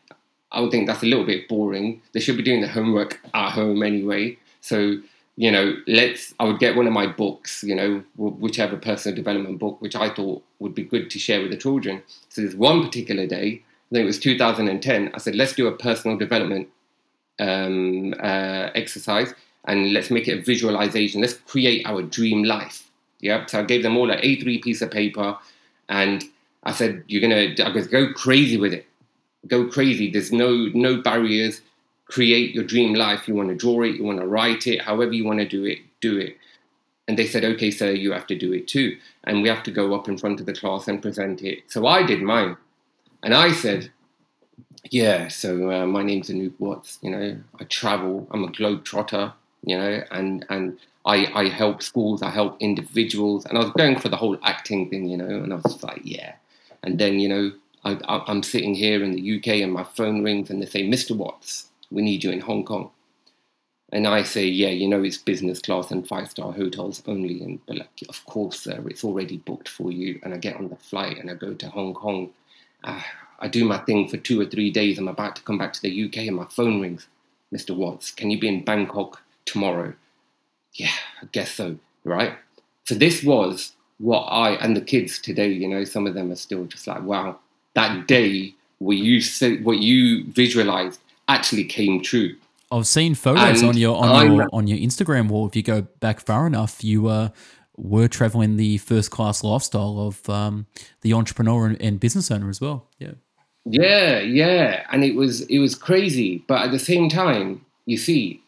I 0.51 0.61
would 0.61 0.71
think 0.71 0.87
that's 0.87 1.03
a 1.03 1.07
little 1.07 1.25
bit 1.25 1.47
boring. 1.47 2.01
They 2.13 2.19
should 2.19 2.37
be 2.37 2.43
doing 2.43 2.61
the 2.61 2.67
homework 2.67 3.19
at 3.33 3.51
home 3.51 3.83
anyway. 3.83 4.37
So 4.61 4.97
you 5.37 5.51
know, 5.51 5.75
let's, 5.87 6.33
I 6.39 6.45
would 6.45 6.59
get 6.59 6.75
one 6.75 6.87
of 6.87 6.93
my 6.93 7.07
books, 7.07 7.63
you 7.63 7.75
know, 7.75 8.03
whichever 8.15 8.77
personal 8.77 9.15
development 9.15 9.59
book, 9.59 9.81
which 9.81 9.95
I 9.95 10.09
thought 10.09 10.43
would 10.59 10.73
be 10.73 10.83
good 10.83 11.09
to 11.11 11.19
share 11.19 11.41
with 11.41 11.51
the 11.51 11.57
children. 11.57 12.03
So 12.35 12.41
there's 12.41 12.53
one 12.53 12.83
particular 12.83 13.25
day, 13.25 13.63
I 13.63 13.95
think 13.95 14.03
it 14.03 14.05
was 14.05 14.19
2010, 14.19 15.11
I 15.13 15.17
said, 15.19 15.35
let's 15.35 15.53
do 15.53 15.67
a 15.67 15.71
personal 15.71 16.17
development 16.17 16.67
um, 17.39 18.13
uh, 18.21 18.71
exercise 18.75 19.33
and 19.63 19.93
let's 19.93 20.11
make 20.11 20.27
it 20.27 20.39
a 20.39 20.41
visualization. 20.41 21.21
Let's 21.21 21.35
create 21.35 21.85
our 21.85 22.01
dream 22.01 22.43
life. 22.43 22.91
Yeah. 23.21 23.45
So 23.45 23.61
I 23.61 23.63
gave 23.63 23.83
them 23.83 23.95
all 23.95 24.11
an 24.11 24.19
A3 24.19 24.61
piece 24.61 24.81
of 24.81 24.91
paper 24.91 25.37
and 25.87 26.25
I 26.63 26.73
said, 26.73 27.05
you're 27.07 27.21
going 27.21 27.55
to, 27.55 27.87
go 27.89 28.11
crazy 28.11 28.57
with 28.57 28.73
it. 28.73 28.85
Go 29.47 29.67
crazy. 29.67 30.11
There's 30.11 30.33
no, 30.33 30.69
no 30.73 31.01
barriers 31.01 31.61
create 32.03 32.53
your 32.53 32.65
dream 32.65 32.95
life. 32.95 33.29
You 33.29 33.35
want 33.35 33.47
to 33.47 33.55
draw 33.55 33.83
it, 33.83 33.95
you 33.95 34.03
want 34.03 34.19
to 34.19 34.27
write 34.27 34.67
it, 34.67 34.81
however 34.81 35.13
you 35.13 35.23
want 35.23 35.39
to 35.39 35.47
do 35.47 35.63
it, 35.63 35.79
do 36.01 36.17
it. 36.17 36.35
And 37.07 37.19
they 37.19 37.27
said, 37.27 37.43
okay, 37.45 37.69
sir, 37.69 37.91
you 37.91 38.11
have 38.13 38.27
to 38.27 38.37
do 38.37 38.51
it 38.51 38.67
too. 38.67 38.97
And 39.25 39.41
we 39.41 39.49
have 39.49 39.63
to 39.63 39.71
go 39.71 39.93
up 39.93 40.07
in 40.07 40.17
front 40.17 40.39
of 40.39 40.47
the 40.47 40.53
class 40.53 40.87
and 40.87 41.01
present 41.01 41.43
it. 41.43 41.59
So 41.67 41.85
I 41.85 42.03
did 42.03 42.21
mine. 42.21 42.57
And 43.21 43.33
I 43.33 43.51
said, 43.51 43.91
yeah, 44.89 45.27
so 45.27 45.71
uh, 45.71 45.85
my 45.85 46.03
name's 46.03 46.29
Anoop 46.29 46.53
Watts, 46.59 46.99
you 47.01 47.11
know, 47.11 47.37
I 47.59 47.63
travel, 47.65 48.27
I'm 48.31 48.43
a 48.43 48.47
globetrotter. 48.47 49.33
you 49.63 49.77
know, 49.77 50.03
and, 50.11 50.45
and 50.49 50.79
I, 51.05 51.25
I 51.33 51.47
help 51.49 51.81
schools, 51.83 52.21
I 52.21 52.29
help 52.29 52.57
individuals. 52.59 53.45
And 53.45 53.57
I 53.57 53.61
was 53.61 53.71
going 53.71 53.99
for 53.99 54.09
the 54.09 54.15
whole 54.15 54.37
acting 54.43 54.89
thing, 54.89 55.07
you 55.07 55.17
know, 55.17 55.27
and 55.27 55.53
I 55.53 55.57
was 55.57 55.83
like, 55.83 56.01
yeah. 56.03 56.35
And 56.83 56.99
then, 56.99 57.19
you 57.19 57.29
know, 57.29 57.51
I, 57.83 58.23
I'm 58.27 58.43
sitting 58.43 58.73
here 58.73 59.03
in 59.03 59.13
the 59.13 59.37
UK 59.37 59.47
and 59.63 59.71
my 59.71 59.83
phone 59.83 60.23
rings 60.23 60.49
and 60.49 60.61
they 60.61 60.65
say, 60.65 60.87
Mr. 60.87 61.15
Watts, 61.15 61.67
we 61.91 62.01
need 62.01 62.23
you 62.23 62.31
in 62.31 62.41
Hong 62.41 62.63
Kong. 62.63 62.89
And 63.91 64.07
I 64.07 64.23
say, 64.23 64.45
yeah, 64.45 64.69
you 64.69 64.87
know, 64.87 65.03
it's 65.03 65.17
business 65.17 65.59
class 65.59 65.91
and 65.91 66.07
five 66.07 66.29
star 66.29 66.51
hotels 66.51 67.03
only. 67.07 67.41
And 67.43 67.59
like, 67.67 68.03
of 68.09 68.25
course, 68.25 68.61
sir, 68.61 68.83
it's 68.87 69.03
already 69.03 69.37
booked 69.37 69.69
for 69.69 69.91
you. 69.91 70.19
And 70.23 70.33
I 70.33 70.37
get 70.37 70.55
on 70.57 70.69
the 70.69 70.75
flight 70.75 71.17
and 71.17 71.29
I 71.29 71.35
go 71.35 71.53
to 71.53 71.69
Hong 71.69 71.93
Kong. 71.93 72.31
Uh, 72.83 73.01
I 73.39 73.47
do 73.47 73.65
my 73.65 73.77
thing 73.79 74.07
for 74.07 74.17
two 74.17 74.41
or 74.41 74.45
three 74.45 74.71
days. 74.71 74.97
I'm 74.97 75.07
about 75.07 75.35
to 75.35 75.43
come 75.43 75.57
back 75.57 75.73
to 75.73 75.81
the 75.81 76.05
UK 76.05 76.27
and 76.27 76.35
my 76.35 76.45
phone 76.45 76.81
rings. 76.81 77.07
Mr. 77.53 77.75
Watts, 77.75 78.11
can 78.11 78.31
you 78.31 78.39
be 78.39 78.47
in 78.47 78.63
Bangkok 78.63 79.21
tomorrow? 79.45 79.93
Yeah, 80.73 80.91
I 81.21 81.27
guess 81.31 81.51
so, 81.51 81.77
right? 82.03 82.33
So 82.85 82.95
this 82.95 83.23
was 83.23 83.73
what 83.99 84.23
I 84.23 84.51
and 84.51 84.75
the 84.75 84.81
kids 84.81 85.19
today, 85.19 85.49
you 85.49 85.67
know, 85.67 85.83
some 85.83 86.07
of 86.07 86.13
them 86.13 86.31
are 86.31 86.35
still 86.35 86.65
just 86.65 86.87
like, 86.87 87.03
wow, 87.03 87.39
that 87.75 88.07
day 88.07 88.53
where 88.79 88.97
you 88.97 89.21
said 89.21 89.63
what 89.63 89.79
you 89.79 90.25
visualized 90.31 90.99
actually 91.27 91.63
came 91.63 92.01
true. 92.01 92.35
I've 92.71 92.87
seen 92.87 93.15
photos 93.15 93.61
and 93.61 93.69
on 93.69 93.77
your 93.77 93.95
on 93.95 94.35
your 94.35 94.49
on 94.51 94.67
your 94.67 94.77
Instagram 94.77 95.29
wall. 95.29 95.47
If 95.47 95.55
you 95.55 95.63
go 95.63 95.81
back 95.99 96.19
far 96.19 96.47
enough, 96.47 96.83
you 96.83 97.07
uh, 97.07 97.29
were 97.77 98.07
traveling 98.07 98.57
the 98.57 98.77
first 98.79 99.11
class 99.11 99.43
lifestyle 99.43 99.99
of 99.99 100.27
um, 100.29 100.65
the 101.01 101.13
entrepreneur 101.13 101.67
and, 101.67 101.81
and 101.81 101.99
business 101.99 102.31
owner 102.31 102.49
as 102.49 102.59
well. 102.61 102.89
Yeah. 102.99 103.13
Yeah, 103.67 104.19
yeah, 104.19 104.85
and 104.91 105.03
it 105.03 105.15
was 105.15 105.41
it 105.41 105.57
was 105.57 105.73
crazy, 105.73 106.43
but 106.47 106.61
at 106.61 106.71
the 106.71 106.77
same 106.77 107.09
time, 107.09 107.65
you 107.87 107.97
see, 107.97 108.43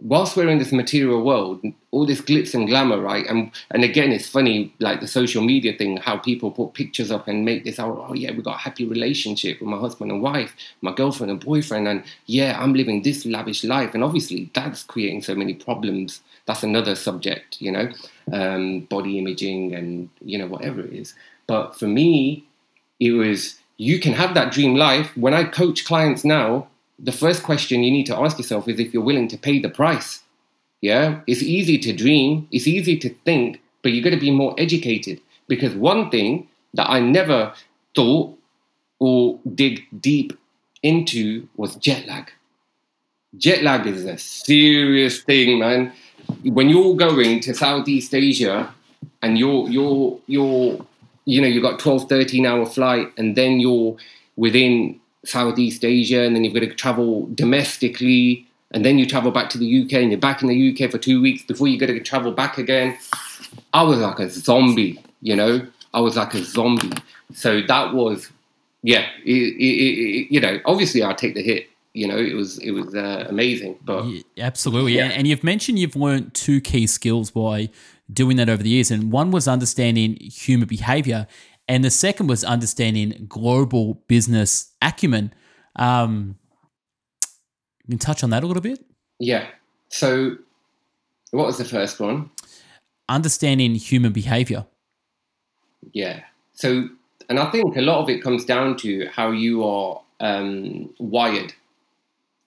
whilst 0.00 0.36
we're 0.36 0.48
in 0.48 0.58
this 0.58 0.72
material 0.72 1.22
world, 1.24 1.64
all 1.90 2.06
this 2.06 2.20
glitz 2.20 2.54
and 2.54 2.68
glamour, 2.68 3.00
right? 3.00 3.26
And 3.26 3.50
and 3.70 3.82
again, 3.82 4.12
it's 4.12 4.28
funny, 4.28 4.74
like 4.78 5.00
the 5.00 5.06
social 5.06 5.42
media 5.42 5.76
thing, 5.76 5.96
how 5.96 6.18
people 6.18 6.50
put 6.50 6.74
pictures 6.74 7.10
up 7.10 7.28
and 7.28 7.44
make 7.44 7.64
this 7.64 7.78
out. 7.78 8.06
Oh 8.08 8.14
yeah, 8.14 8.32
we 8.32 8.42
got 8.42 8.56
a 8.56 8.58
happy 8.58 8.84
relationship 8.86 9.60
with 9.60 9.68
my 9.68 9.78
husband 9.78 10.10
and 10.10 10.22
wife, 10.22 10.54
my 10.82 10.92
girlfriend 10.92 11.30
and 11.30 11.44
boyfriend, 11.44 11.88
and 11.88 12.04
yeah, 12.26 12.60
I'm 12.60 12.74
living 12.74 13.02
this 13.02 13.24
lavish 13.24 13.64
life. 13.64 13.94
And 13.94 14.04
obviously, 14.04 14.50
that's 14.54 14.82
creating 14.82 15.22
so 15.22 15.34
many 15.34 15.54
problems. 15.54 16.20
That's 16.46 16.62
another 16.62 16.94
subject, 16.94 17.60
you 17.60 17.72
know, 17.72 17.90
um, 18.32 18.80
body 18.80 19.18
imaging 19.18 19.74
and 19.74 20.10
you 20.20 20.38
know 20.38 20.46
whatever 20.46 20.80
it 20.80 20.92
is. 20.92 21.14
But 21.46 21.78
for 21.78 21.86
me, 21.86 22.44
it 23.00 23.12
was 23.12 23.58
you 23.78 23.98
can 23.98 24.12
have 24.12 24.34
that 24.34 24.52
dream 24.52 24.74
life. 24.74 25.16
When 25.16 25.32
I 25.32 25.44
coach 25.44 25.86
clients 25.86 26.22
now, 26.22 26.68
the 27.02 27.12
first 27.12 27.42
question 27.42 27.82
you 27.82 27.90
need 27.90 28.06
to 28.06 28.16
ask 28.16 28.38
yourself 28.38 28.68
is 28.68 28.78
if 28.78 28.92
you're 28.92 29.02
willing 29.02 29.28
to 29.28 29.38
pay 29.38 29.58
the 29.58 29.68
price. 29.68 30.22
Yeah, 30.80 31.20
it's 31.26 31.42
easy 31.42 31.78
to 31.78 31.92
dream, 31.92 32.48
it's 32.50 32.66
easy 32.66 32.98
to 32.98 33.10
think, 33.26 33.60
but 33.82 33.92
you 33.92 34.02
got 34.02 34.10
to 34.10 34.16
be 34.16 34.30
more 34.30 34.54
educated. 34.58 35.20
Because 35.46 35.74
one 35.74 36.10
thing 36.10 36.48
that 36.74 36.88
I 36.88 37.00
never 37.00 37.52
thought 37.94 38.38
or 38.98 39.38
dig 39.54 39.82
deep 40.00 40.38
into 40.82 41.48
was 41.56 41.76
jet 41.76 42.06
lag. 42.06 42.30
Jet 43.36 43.62
lag 43.62 43.86
is 43.86 44.04
a 44.04 44.18
serious 44.18 45.22
thing, 45.22 45.58
man. 45.58 45.92
When 46.44 46.68
you're 46.68 46.96
going 46.96 47.40
to 47.40 47.54
Southeast 47.54 48.14
Asia 48.14 48.72
and 49.22 49.38
you're 49.38 49.68
you're 49.68 50.18
you're 50.26 50.86
you 51.24 51.40
know 51.40 51.48
you've 51.48 51.62
got 51.62 51.78
12 51.78 52.08
13 52.08 52.46
hour 52.46 52.66
flight 52.66 53.12
and 53.16 53.36
then 53.36 53.60
you're 53.60 53.96
within 54.36 54.99
Southeast 55.24 55.84
Asia, 55.84 56.22
and 56.22 56.34
then 56.34 56.44
you've 56.44 56.54
got 56.54 56.60
to 56.60 56.74
travel 56.74 57.28
domestically, 57.34 58.46
and 58.72 58.84
then 58.84 58.98
you 58.98 59.06
travel 59.06 59.30
back 59.30 59.50
to 59.50 59.58
the 59.58 59.82
UK, 59.82 59.94
and 59.94 60.10
you're 60.10 60.20
back 60.20 60.42
in 60.42 60.48
the 60.48 60.72
UK 60.72 60.90
for 60.90 60.98
two 60.98 61.20
weeks 61.20 61.42
before 61.42 61.68
you 61.68 61.78
got 61.78 61.86
to 61.86 62.00
travel 62.00 62.32
back 62.32 62.58
again. 62.58 62.96
I 63.72 63.82
was 63.82 63.98
like 63.98 64.18
a 64.18 64.30
zombie, 64.30 65.02
you 65.20 65.36
know. 65.36 65.66
I 65.92 66.00
was 66.00 66.16
like 66.16 66.34
a 66.34 66.42
zombie. 66.42 66.92
So 67.34 67.60
that 67.62 67.94
was, 67.94 68.30
yeah, 68.82 69.06
it, 69.24 69.32
it, 69.32 69.64
it, 69.64 70.32
you 70.32 70.40
know. 70.40 70.60
Obviously, 70.64 71.04
I 71.04 71.12
take 71.12 71.34
the 71.34 71.42
hit. 71.42 71.66
You 71.92 72.06
know, 72.06 72.16
it 72.16 72.34
was 72.34 72.58
it 72.58 72.70
was 72.70 72.94
uh, 72.94 73.26
amazing. 73.28 73.76
But 73.84 74.04
yeah, 74.04 74.22
absolutely, 74.38 74.96
yeah. 74.96 75.10
And 75.12 75.26
you've 75.26 75.42
mentioned 75.42 75.78
you've 75.80 75.96
learned 75.96 76.34
two 76.34 76.60
key 76.60 76.86
skills 76.86 77.32
by 77.32 77.68
doing 78.12 78.36
that 78.36 78.48
over 78.48 78.62
the 78.62 78.68
years, 78.68 78.92
and 78.92 79.10
one 79.10 79.32
was 79.32 79.48
understanding 79.48 80.16
human 80.20 80.68
behavior, 80.68 81.26
and 81.70 81.84
the 81.84 81.90
second 81.90 82.26
was 82.26 82.42
understanding 82.42 83.26
global 83.28 84.02
business 84.08 84.72
acumen. 84.82 85.32
Um, 85.76 86.36
you 87.86 87.92
can 87.92 87.98
touch 88.00 88.24
on 88.24 88.30
that 88.30 88.42
a 88.42 88.46
little 88.46 88.60
bit. 88.60 88.84
Yeah. 89.20 89.46
So, 89.88 90.36
what 91.30 91.46
was 91.46 91.58
the 91.58 91.64
first 91.64 92.00
one? 92.00 92.30
Understanding 93.08 93.76
human 93.76 94.12
behavior. 94.12 94.66
Yeah. 95.92 96.24
So, 96.54 96.88
and 97.28 97.38
I 97.38 97.48
think 97.52 97.76
a 97.76 97.82
lot 97.82 98.02
of 98.02 98.08
it 98.08 98.20
comes 98.20 98.44
down 98.44 98.76
to 98.78 99.06
how 99.06 99.30
you 99.30 99.62
are 99.64 100.02
um, 100.18 100.92
wired, 100.98 101.54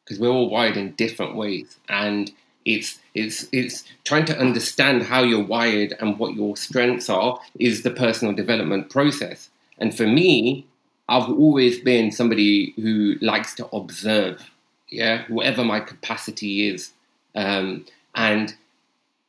because 0.04 0.20
we're 0.20 0.32
all 0.32 0.50
wired 0.50 0.76
in 0.76 0.96
different 0.96 1.38
ways. 1.38 1.80
And 1.88 2.30
It's 2.66 3.00
it's 3.14 3.48
it's 3.52 3.84
trying 4.04 4.26
to 4.26 4.40
understand 4.40 5.04
how 5.04 5.24
you're 5.24 5.44
wired 5.44 5.96
and 6.00 6.18
what 6.18 6.34
your 6.34 6.56
strengths 6.58 7.10
are 7.10 7.40
is 7.60 7.84
the 7.84 7.92
personal 7.92 8.34
development 8.34 8.90
process. 8.90 9.50
And 9.80 9.96
for 9.96 10.08
me, 10.08 10.66
I've 11.10 11.30
always 11.30 11.80
been 11.80 12.12
somebody 12.12 12.74
who 12.78 13.16
likes 13.22 13.54
to 13.56 13.68
observe, 13.76 14.50
yeah, 14.90 15.24
whatever 15.28 15.64
my 15.64 15.80
capacity 15.80 16.70
is. 16.70 16.92
Um, 17.36 17.86
and 18.16 18.56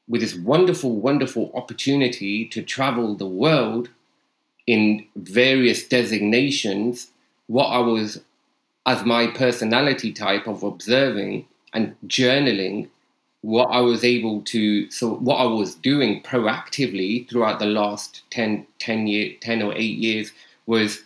with 0.09 0.21
this 0.21 0.35
wonderful, 0.35 0.95
wonderful 0.95 1.51
opportunity 1.55 2.47
to 2.47 2.63
travel 2.63 3.15
the 3.15 3.27
world 3.27 3.89
in 4.67 5.07
various 5.17 5.87
designations, 5.87 7.09
what 7.47 7.67
I 7.67 7.79
was, 7.79 8.21
as 8.87 9.05
my 9.05 9.27
personality 9.27 10.13
type 10.13 10.47
of 10.47 10.63
observing 10.63 11.47
and 11.73 11.97
journaling, 12.07 12.89
what 13.45 13.67
I 13.67 13.81
was 13.81 14.05
able 14.05 14.41
to, 14.43 14.91
so 14.91 15.15
what 15.17 15.37
I 15.37 15.45
was 15.45 15.75
doing 15.75 16.23
proactively 16.23 17.29
throughout 17.29 17.59
the 17.59 17.67
last 17.67 18.23
10, 18.31 18.67
10, 18.79 19.07
year, 19.07 19.35
10 19.41 19.63
or 19.63 19.75
8 19.75 19.81
years 19.81 20.33
was 20.67 21.03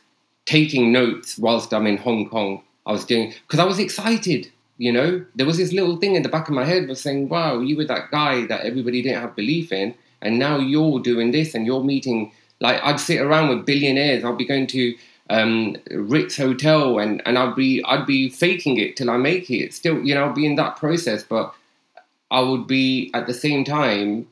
taking 0.47 0.93
notes 0.93 1.39
whilst 1.39 1.75
I'm 1.75 1.87
in 1.87 1.97
Hong 1.97 2.29
Kong. 2.29 2.63
I 2.87 2.93
was 2.93 3.05
doing, 3.05 3.35
because 3.47 3.59
I 3.61 3.65
was 3.65 3.79
excited 3.79 4.51
you 4.79 4.93
know, 4.93 5.25
there 5.35 5.47
was 5.47 5.57
this 5.57 5.73
little 5.73 5.97
thing 5.97 6.15
in 6.15 6.23
the 6.23 6.29
back 6.29 6.49
of 6.49 6.55
my 6.55 6.65
head 6.65 6.89
was 6.89 7.01
saying, 7.01 7.29
wow, 7.29 7.59
you 7.59 7.77
were 7.77 7.85
that 7.87 8.13
guy 8.13 8.47
that 8.47 8.61
everybody 8.61 9.03
didn't 9.03 9.21
have 9.21 9.35
belief 9.35 9.73
in. 9.73 9.93
And 10.23 10.39
now 10.39 10.59
you're 10.59 11.01
doing 11.01 11.33
this 11.33 11.55
and 11.55 11.67
you're 11.67 11.83
meeting, 11.83 12.33
like, 12.61 12.81
I'd 12.83 13.01
sit 13.01 13.21
around 13.21 13.49
with 13.49 13.67
billionaires. 13.67 14.25
I'd 14.25 14.39
be 14.39 14.45
going 14.45 14.69
to 14.69 14.97
um, 15.31 15.77
Ritz 15.91 16.37
Hotel 16.37 17.01
and, 17.01 17.21
and 17.27 17.37
I'd 17.37 17.57
be, 17.57 17.83
I'd 17.85 18.07
be 18.07 18.31
faking 18.31 18.79
it 18.79 18.97
till 18.97 19.11
I 19.11 19.17
make 19.17 19.51
it. 19.51 19.75
Still, 19.75 20.01
you 20.01 20.15
know, 20.15 20.27
I'd 20.27 20.35
be 20.37 20.47
in 20.47 20.55
that 20.55 20.77
process, 20.77 21.25
but 21.25 21.53
I 22.31 22.41
would 22.41 22.67
be 22.67 23.11
at 23.15 23.27
the 23.27 23.35
same 23.35 23.65
time 23.65 24.27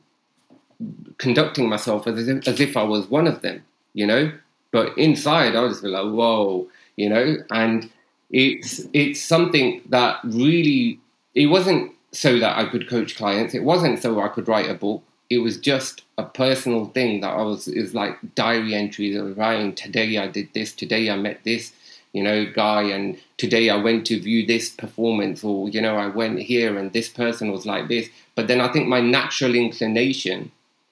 conducting 1.17 1.67
myself 1.67 2.07
as 2.07 2.27
if, 2.27 2.47
as 2.47 2.59
if 2.59 2.77
I 2.77 2.83
was 2.83 3.09
one 3.09 3.27
of 3.27 3.41
them, 3.41 3.63
you 3.93 4.05
know? 4.05 4.31
But 4.71 4.97
inside, 4.97 5.55
I 5.55 5.61
was 5.61 5.81
like, 5.81 6.03
whoa, 6.03 6.67
you 6.95 7.09
know? 7.09 7.37
And 7.49 7.89
it's 8.29 8.81
it's 8.93 9.21
something 9.21 9.81
that 9.89 10.19
really 10.23 10.99
it 11.33 11.47
wasn't 11.47 11.93
so 12.11 12.39
that 12.39 12.57
I 12.57 12.65
could 12.65 12.89
coach 12.89 13.15
clients. 13.15 13.53
It 13.53 13.63
wasn't 13.63 14.01
so 14.01 14.19
I 14.19 14.27
could 14.27 14.47
write 14.47 14.69
a 14.69 14.73
book. 14.73 15.03
It 15.29 15.39
was 15.39 15.57
just 15.57 16.03
a 16.17 16.23
personal 16.23 16.85
thing 16.87 17.21
that 17.21 17.29
I 17.29 17.41
was 17.41 17.67
is 17.67 17.93
like 17.93 18.17
diary 18.35 18.73
entries. 18.73 19.19
Was 19.21 19.37
writing 19.37 19.73
today 19.73 20.17
I 20.17 20.27
did 20.27 20.53
this, 20.53 20.73
today 20.73 21.09
I 21.09 21.15
met 21.15 21.43
this, 21.43 21.73
you 22.13 22.23
know, 22.23 22.45
guy, 22.45 22.83
and 22.83 23.17
today 23.37 23.69
I 23.69 23.75
went 23.75 24.05
to 24.07 24.19
view 24.19 24.45
this 24.45 24.69
performance, 24.69 25.43
or 25.43 25.69
you 25.69 25.81
know, 25.81 25.95
I 25.95 26.07
went 26.07 26.39
here 26.39 26.77
and 26.77 26.91
this 26.93 27.09
person 27.09 27.51
was 27.51 27.65
like 27.65 27.87
this. 27.87 28.09
But 28.35 28.47
then 28.47 28.61
I 28.61 28.71
think 28.71 28.87
my 28.87 29.01
natural 29.01 29.55
inclination 29.55 30.51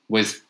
was 0.09 0.41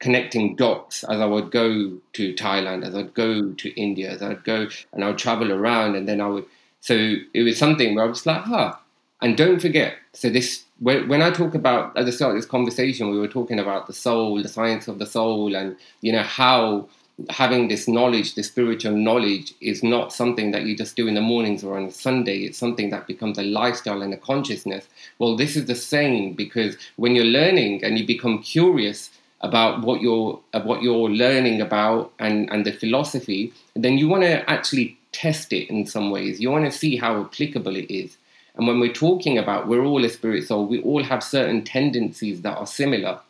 connecting 0.00 0.54
dots 0.56 1.04
as 1.04 1.20
I 1.20 1.26
would 1.26 1.50
go 1.50 1.98
to 2.12 2.34
Thailand, 2.34 2.86
as 2.86 2.94
I'd 2.94 3.14
go 3.14 3.52
to 3.52 3.80
India, 3.80 4.10
as 4.10 4.22
I'd 4.22 4.44
go 4.44 4.68
and 4.92 5.04
I 5.04 5.08
would 5.08 5.18
travel 5.18 5.52
around, 5.52 5.96
and 5.96 6.08
then 6.08 6.20
I 6.20 6.28
would. 6.28 6.44
So 6.80 7.16
it 7.34 7.42
was 7.42 7.58
something 7.58 7.94
where 7.94 8.04
I 8.04 8.08
was 8.08 8.26
like, 8.26 8.42
huh. 8.42 8.74
And 9.20 9.36
don't 9.36 9.58
forget, 9.60 9.94
so 10.12 10.30
this 10.30 10.64
when, 10.80 11.08
when 11.08 11.22
I 11.22 11.30
talk 11.30 11.54
about 11.54 11.96
at 11.96 12.06
the 12.06 12.12
start 12.12 12.30
of 12.30 12.36
this 12.36 12.46
conversation, 12.46 13.10
we 13.10 13.18
were 13.18 13.28
talking 13.28 13.58
about 13.58 13.86
the 13.86 13.92
soul, 13.92 14.40
the 14.40 14.48
science 14.48 14.86
of 14.86 14.98
the 14.98 15.06
soul, 15.06 15.56
and 15.56 15.76
you 16.00 16.12
know 16.12 16.22
how 16.22 16.88
having 17.30 17.68
this 17.68 17.88
knowledge, 17.88 18.34
this 18.34 18.46
spiritual 18.48 18.96
knowledge, 18.96 19.54
is 19.60 19.82
not 19.82 20.12
something 20.12 20.52
that 20.52 20.62
you 20.62 20.76
just 20.76 20.96
do 20.96 21.08
in 21.08 21.14
the 21.14 21.20
mornings 21.20 21.64
or 21.64 21.76
on 21.76 21.86
a 21.86 21.90
Sunday. 21.90 22.38
It's 22.44 22.58
something 22.58 22.90
that 22.90 23.06
becomes 23.06 23.38
a 23.38 23.42
lifestyle 23.42 24.02
and 24.02 24.14
a 24.14 24.16
consciousness. 24.16 24.88
Well, 25.18 25.36
this 25.36 25.56
is 25.56 25.66
the 25.66 25.74
same 25.74 26.34
because 26.34 26.76
when 26.96 27.16
you're 27.16 27.24
learning 27.24 27.84
and 27.84 27.98
you 27.98 28.06
become 28.06 28.42
curious 28.42 29.10
about 29.40 29.82
what 29.82 30.00
you're 30.00 30.40
uh, 30.52 30.60
what 30.62 30.82
you're 30.82 31.10
learning 31.10 31.60
about 31.60 32.12
and 32.18 32.50
and 32.50 32.64
the 32.64 32.72
philosophy, 32.72 33.52
then 33.74 33.98
you 33.98 34.08
want 34.08 34.22
to 34.22 34.48
actually 34.50 34.98
test 35.12 35.52
it 35.52 35.68
in 35.70 35.86
some 35.86 36.10
ways. 36.10 36.40
You 36.40 36.50
want 36.50 36.64
to 36.64 36.72
see 36.72 36.96
how 36.96 37.20
applicable 37.20 37.76
it 37.76 37.92
is. 37.92 38.16
And 38.56 38.66
when 38.66 38.80
we're 38.80 38.92
talking 38.92 39.38
about 39.38 39.68
we're 39.68 39.84
all 39.84 40.04
a 40.04 40.08
spirit 40.08 40.46
soul, 40.46 40.66
we 40.66 40.80
all 40.82 41.04
have 41.04 41.22
certain 41.22 41.64
tendencies 41.64 42.42
that 42.42 42.56
are 42.56 42.66
similar, 42.66 43.20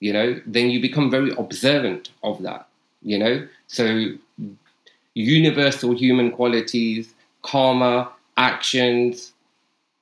you 0.00 0.12
know, 0.12 0.40
then 0.44 0.70
you 0.70 0.80
become 0.80 1.10
very 1.10 1.32
observant 1.38 2.10
of 2.24 2.42
that, 2.42 2.66
you 3.02 3.18
know. 3.18 3.46
So 3.66 4.14
universal 5.14 5.94
human 5.94 6.30
qualities, 6.30 7.12
karma, 7.42 8.10
actions, 8.36 9.32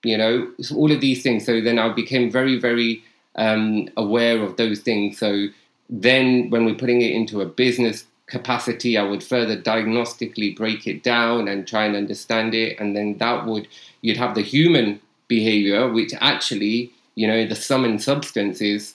you 0.03 0.17
know, 0.17 0.51
all 0.75 0.91
of 0.91 1.01
these 1.01 1.23
things. 1.23 1.45
So 1.45 1.61
then 1.61 1.79
I 1.79 1.89
became 1.91 2.31
very, 2.31 2.59
very 2.59 3.03
um, 3.37 3.89
aware 3.97 4.43
of 4.43 4.57
those 4.57 4.81
things. 4.81 5.19
So 5.19 5.49
then, 5.89 6.51
when 6.51 6.65
we're 6.65 6.75
putting 6.75 7.03
it 7.03 7.13
into 7.13 7.41
a 7.41 7.47
business 7.47 8.05
capacity, 8.27 8.97
I 8.97 9.03
would 9.03 9.25
further 9.25 9.61
diagnostically 9.61 10.57
break 10.57 10.87
it 10.87 11.03
down 11.03 11.49
and 11.49 11.67
try 11.67 11.85
and 11.85 11.97
understand 11.97 12.55
it, 12.55 12.79
and 12.79 12.97
then 12.97 13.19
that 13.19 13.47
would 13.47 13.67
you'd 14.03 14.17
have 14.17 14.35
the 14.35 14.43
human 14.43 15.01
behavior, 15.27 15.89
which 15.89 16.13
actually, 16.21 16.93
you 17.17 17.27
know, 17.27 17.47
the 17.47 17.57
sum 17.57 17.85
and 17.85 18.01
substance 18.01 18.61
is 18.61 18.95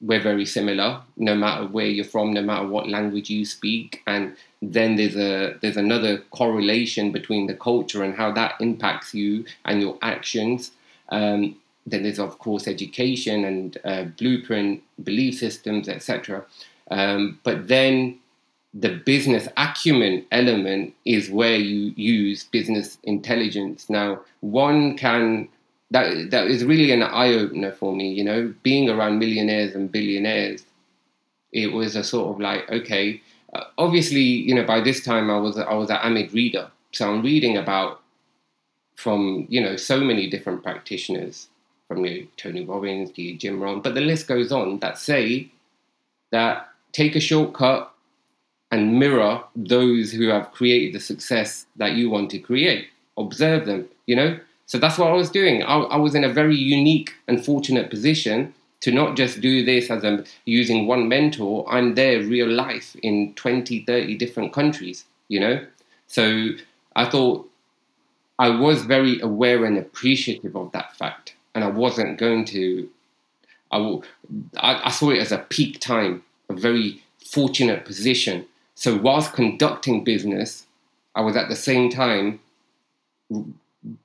we're 0.00 0.22
very 0.22 0.44
similar, 0.44 1.00
no 1.16 1.34
matter 1.34 1.66
where 1.66 1.86
you're 1.86 2.04
from, 2.04 2.32
no 2.32 2.42
matter 2.42 2.66
what 2.66 2.88
language 2.88 3.30
you 3.30 3.44
speak, 3.44 4.02
and 4.06 4.36
then 4.60 4.96
there's 4.96 5.16
a 5.16 5.56
there's 5.62 5.76
another 5.76 6.18
correlation 6.30 7.12
between 7.12 7.46
the 7.46 7.54
culture 7.54 8.02
and 8.02 8.14
how 8.14 8.30
that 8.32 8.54
impacts 8.60 9.14
you 9.14 9.44
and 9.64 9.80
your 9.80 9.98
actions. 10.02 10.72
Um, 11.08 11.56
then 11.86 12.02
there's 12.02 12.18
of 12.18 12.38
course 12.38 12.66
education 12.66 13.44
and 13.44 13.78
uh, 13.84 14.04
blueprint 14.18 14.82
belief 15.04 15.38
systems 15.38 15.88
etc 15.88 16.44
um, 16.90 17.38
but 17.44 17.68
then 17.68 18.18
the 18.74 18.90
business 18.90 19.48
acumen 19.56 20.24
element 20.30 20.94
is 21.04 21.30
where 21.30 21.56
you 21.56 21.92
use 21.96 22.44
business 22.44 22.98
intelligence. 23.04 23.88
Now 23.88 24.20
one 24.40 24.96
can 24.96 25.48
that 25.90 26.30
that 26.30 26.46
is 26.48 26.64
really 26.64 26.90
an 26.92 27.02
eye 27.02 27.32
opener 27.34 27.72
for 27.72 27.94
me 27.94 28.12
you 28.12 28.24
know 28.24 28.52
being 28.62 28.88
around 28.88 29.18
millionaires 29.18 29.74
and 29.74 29.92
billionaires 29.92 30.64
it 31.52 31.72
was 31.72 31.96
a 31.96 32.04
sort 32.04 32.34
of 32.34 32.40
like 32.40 32.68
okay 32.70 33.20
uh, 33.54 33.64
obviously 33.78 34.20
you 34.20 34.54
know 34.54 34.64
by 34.64 34.80
this 34.80 35.04
time 35.04 35.30
i 35.30 35.38
was 35.38 35.56
i 35.58 35.74
was 35.74 35.90
an 35.90 35.96
avid 35.96 36.32
reader 36.32 36.68
so 36.92 37.08
i'm 37.08 37.22
reading 37.22 37.56
about 37.56 38.00
from 38.94 39.46
you 39.48 39.60
know 39.60 39.76
so 39.76 40.00
many 40.00 40.28
different 40.28 40.62
practitioners 40.62 41.48
from 41.86 42.04
you 42.04 42.22
know, 42.22 42.26
Tony 42.36 42.64
Robbins 42.64 43.12
to 43.12 43.36
Jim 43.36 43.60
Rohn, 43.60 43.80
but 43.80 43.94
the 43.94 44.00
list 44.00 44.26
goes 44.26 44.52
on 44.52 44.78
that 44.80 44.98
say 44.98 45.48
that 46.32 46.68
take 46.92 47.14
a 47.14 47.20
shortcut 47.20 47.92
and 48.72 48.98
mirror 48.98 49.42
those 49.54 50.10
who 50.10 50.28
have 50.28 50.50
created 50.52 50.94
the 50.94 51.00
success 51.00 51.66
that 51.76 51.92
you 51.92 52.10
want 52.10 52.30
to 52.30 52.38
create. 52.38 52.88
Observe 53.16 53.66
them, 53.66 53.88
you 54.06 54.16
know? 54.16 54.38
So 54.66 54.78
that's 54.78 54.98
what 54.98 55.08
I 55.08 55.14
was 55.14 55.30
doing. 55.30 55.62
I, 55.62 55.76
I 55.76 55.96
was 55.96 56.14
in 56.14 56.24
a 56.24 56.28
very 56.28 56.56
unique 56.56 57.14
and 57.28 57.44
fortunate 57.44 57.88
position 57.88 58.52
to 58.80 58.92
not 58.92 59.16
just 59.16 59.40
do 59.40 59.64
this 59.64 59.90
as 59.90 60.04
I'm 60.04 60.24
using 60.44 60.86
one 60.86 61.08
mentor, 61.08 61.64
I'm 61.68 61.94
there 61.94 62.20
real 62.20 62.48
life 62.48 62.94
in 63.02 63.32
20, 63.34 63.84
30 63.84 64.16
different 64.16 64.52
countries, 64.52 65.04
you 65.28 65.40
know? 65.40 65.64
So 66.08 66.50
I 66.94 67.08
thought 67.08 67.48
I 68.38 68.50
was 68.50 68.82
very 68.82 69.20
aware 69.20 69.64
and 69.64 69.78
appreciative 69.78 70.56
of 70.56 70.72
that 70.72 70.94
fact 70.96 71.34
and 71.54 71.64
I 71.64 71.68
wasn't 71.68 72.18
going 72.18 72.44
to. 72.46 72.88
I, 73.72 73.78
will, 73.78 74.04
I, 74.58 74.82
I 74.84 74.90
saw 74.90 75.10
it 75.10 75.18
as 75.18 75.32
a 75.32 75.38
peak 75.38 75.80
time, 75.80 76.22
a 76.48 76.54
very 76.54 77.02
fortunate 77.18 77.84
position. 77.84 78.46
So 78.74 78.96
whilst 78.96 79.32
conducting 79.32 80.04
business, 80.04 80.66
I 81.14 81.22
was 81.22 81.34
at 81.34 81.48
the 81.48 81.56
same 81.56 81.90
time 81.90 82.40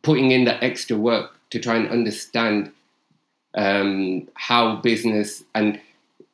putting 0.02 0.32
in 0.32 0.46
that 0.46 0.64
extra 0.64 0.98
work 0.98 1.32
to 1.52 1.60
try 1.60 1.76
and 1.76 1.90
understand 1.90 2.72
um, 3.56 4.28
how 4.36 4.78
business 4.78 5.44
and 5.54 5.80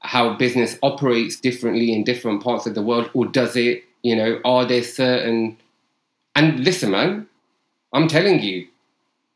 how 0.02 0.36
business 0.36 0.78
operates 0.84 1.38
differently 1.38 1.92
in 1.92 2.04
different 2.04 2.44
parts 2.44 2.66
of 2.66 2.76
the 2.76 2.82
world, 2.82 3.10
or 3.14 3.26
does 3.26 3.56
it? 3.56 3.84
You 4.04 4.16
know, 4.16 4.40
are 4.46 4.66
there 4.66 4.84
certain 4.84 5.58
and 6.38 6.64
listen, 6.64 6.92
man, 6.92 7.28
I'm 7.94 8.08
telling 8.08 8.42
you, 8.44 8.68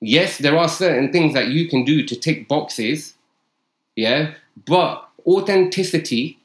yes, 0.01 0.37
there 0.37 0.55
are 0.55 0.69
certain 0.69 1.11
things 1.11 1.33
that 1.33 1.47
you 1.47 1.67
can 1.67 1.83
do 1.83 2.03
to 2.05 2.15
tick 2.15 2.47
boxes, 2.47 3.15
yeah, 3.95 4.35
but 4.67 5.09
authenticity 5.25 6.37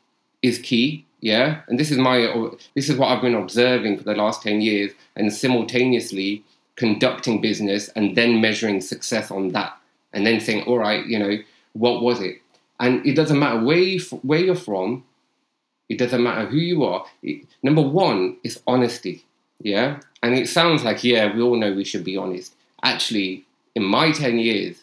is 0.43 0.59
key, 0.59 1.05
yeah, 1.21 1.61
and 1.69 1.79
this 1.79 1.91
is 1.91 1.99
my 1.99 2.51
this 2.75 2.89
is 2.89 2.97
what 2.97 3.09
I've 3.09 3.21
been 3.21 3.35
observing 3.35 3.99
for 3.99 4.05
the 4.05 4.15
last 4.15 4.43
ten 4.43 4.63
years, 4.63 4.93
and 5.15 5.31
simultaneously 5.31 6.43
conducting 6.77 7.41
business 7.41 7.89
and 7.97 8.17
then 8.17 8.41
measuring 8.41 8.81
success 8.81 9.31
on 9.31 9.49
that, 9.51 9.77
and 10.13 10.27
then 10.27 10.41
saying, 10.41 10.65
all 10.65 10.79
right, 10.79 11.05
you 11.07 11.19
know, 11.19 11.39
what 11.73 12.03
was 12.03 12.21
it? 12.21 12.43
And 12.79 13.05
it 13.07 13.15
doesn't 13.15 13.39
matter 13.39 13.63
where 13.65 13.79
you 13.79 14.01
where 14.23 14.41
you're 14.41 14.55
from, 14.55 15.05
it 15.89 15.99
doesn't 15.99 16.23
matter 16.23 16.47
who 16.47 16.59
you 16.59 16.85
are. 16.85 17.05
It, 17.23 17.47
number 17.63 17.83
one 17.83 18.37
is 18.43 18.61
honesty, 18.67 19.25
yeah, 19.61 20.01
and 20.23 20.35
it 20.35 20.49
sounds 20.49 20.85
like 20.85 21.03
yeah, 21.05 21.35
we 21.35 21.43
all 21.43 21.57
know 21.57 21.73
we 21.73 21.85
should 21.85 22.05
be 22.05 22.17
honest. 22.17 22.55
Actually, 22.83 23.47
in 23.75 23.85
my 23.85 24.11
10 24.11 24.39
years, 24.39 24.83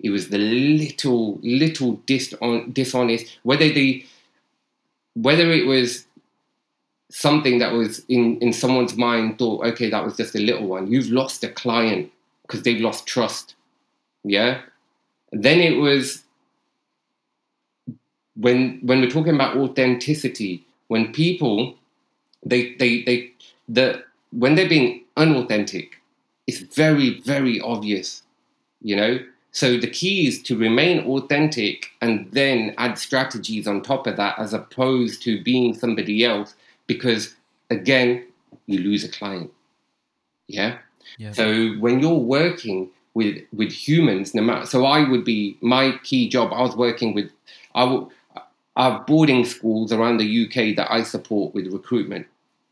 It 0.00 0.10
was 0.10 0.28
the 0.28 0.38
little, 0.38 1.38
little 1.42 1.92
dis- 2.04 2.34
dishonest, 2.72 3.38
whether 3.42 3.68
the, 3.70 4.04
whether 5.14 5.50
it 5.50 5.66
was 5.66 6.04
something 7.14 7.60
that 7.60 7.72
was 7.72 8.00
in, 8.08 8.36
in 8.40 8.52
someone's 8.52 8.96
mind 8.96 9.38
thought, 9.38 9.64
okay, 9.64 9.88
that 9.88 10.04
was 10.04 10.16
just 10.16 10.34
a 10.34 10.40
little 10.40 10.66
one. 10.66 10.90
You've 10.90 11.10
lost 11.10 11.44
a 11.44 11.48
client 11.48 12.10
because 12.42 12.64
they've 12.64 12.80
lost 12.80 13.06
trust. 13.06 13.54
Yeah. 14.24 14.62
Then 15.30 15.60
it 15.60 15.76
was 15.76 16.24
when 18.34 18.80
when 18.82 19.00
we're 19.00 19.10
talking 19.10 19.36
about 19.36 19.56
authenticity, 19.56 20.66
when 20.88 21.12
people 21.12 21.76
they 22.44 22.74
they 22.80 23.04
they 23.04 23.30
the 23.68 24.02
when 24.32 24.56
they're 24.56 24.68
being 24.68 25.04
unauthentic, 25.16 26.02
it's 26.48 26.58
very, 26.58 27.20
very 27.20 27.60
obvious, 27.60 28.24
you 28.82 28.96
know? 28.96 29.20
So 29.52 29.78
the 29.78 29.88
key 29.88 30.26
is 30.26 30.42
to 30.42 30.58
remain 30.58 31.06
authentic 31.06 31.92
and 32.00 32.28
then 32.32 32.74
add 32.76 32.98
strategies 32.98 33.68
on 33.68 33.82
top 33.82 34.08
of 34.08 34.16
that 34.16 34.36
as 34.36 34.52
opposed 34.52 35.22
to 35.22 35.40
being 35.44 35.74
somebody 35.74 36.24
else 36.24 36.56
because 36.86 37.34
again, 37.70 38.24
you 38.66 38.78
lose 38.80 39.04
a 39.04 39.08
client. 39.08 39.50
Yeah. 40.46 40.78
yeah. 41.18 41.32
So 41.32 41.72
when 41.74 42.00
you're 42.00 42.14
working 42.14 42.90
with 43.14 43.42
with 43.52 43.72
humans, 43.72 44.34
no 44.34 44.42
matter 44.42 44.66
so 44.66 44.84
I 44.84 45.08
would 45.08 45.24
be 45.24 45.56
my 45.60 45.98
key 46.02 46.28
job. 46.28 46.52
I 46.52 46.62
was 46.62 46.76
working 46.76 47.14
with 47.14 47.30
I 47.74 47.84
will 47.84 48.12
our 48.76 49.04
boarding 49.04 49.44
schools 49.44 49.92
around 49.92 50.16
the 50.18 50.44
UK 50.44 50.76
that 50.76 50.90
I 50.90 51.04
support 51.04 51.54
with 51.54 51.72
recruitment, 51.72 52.26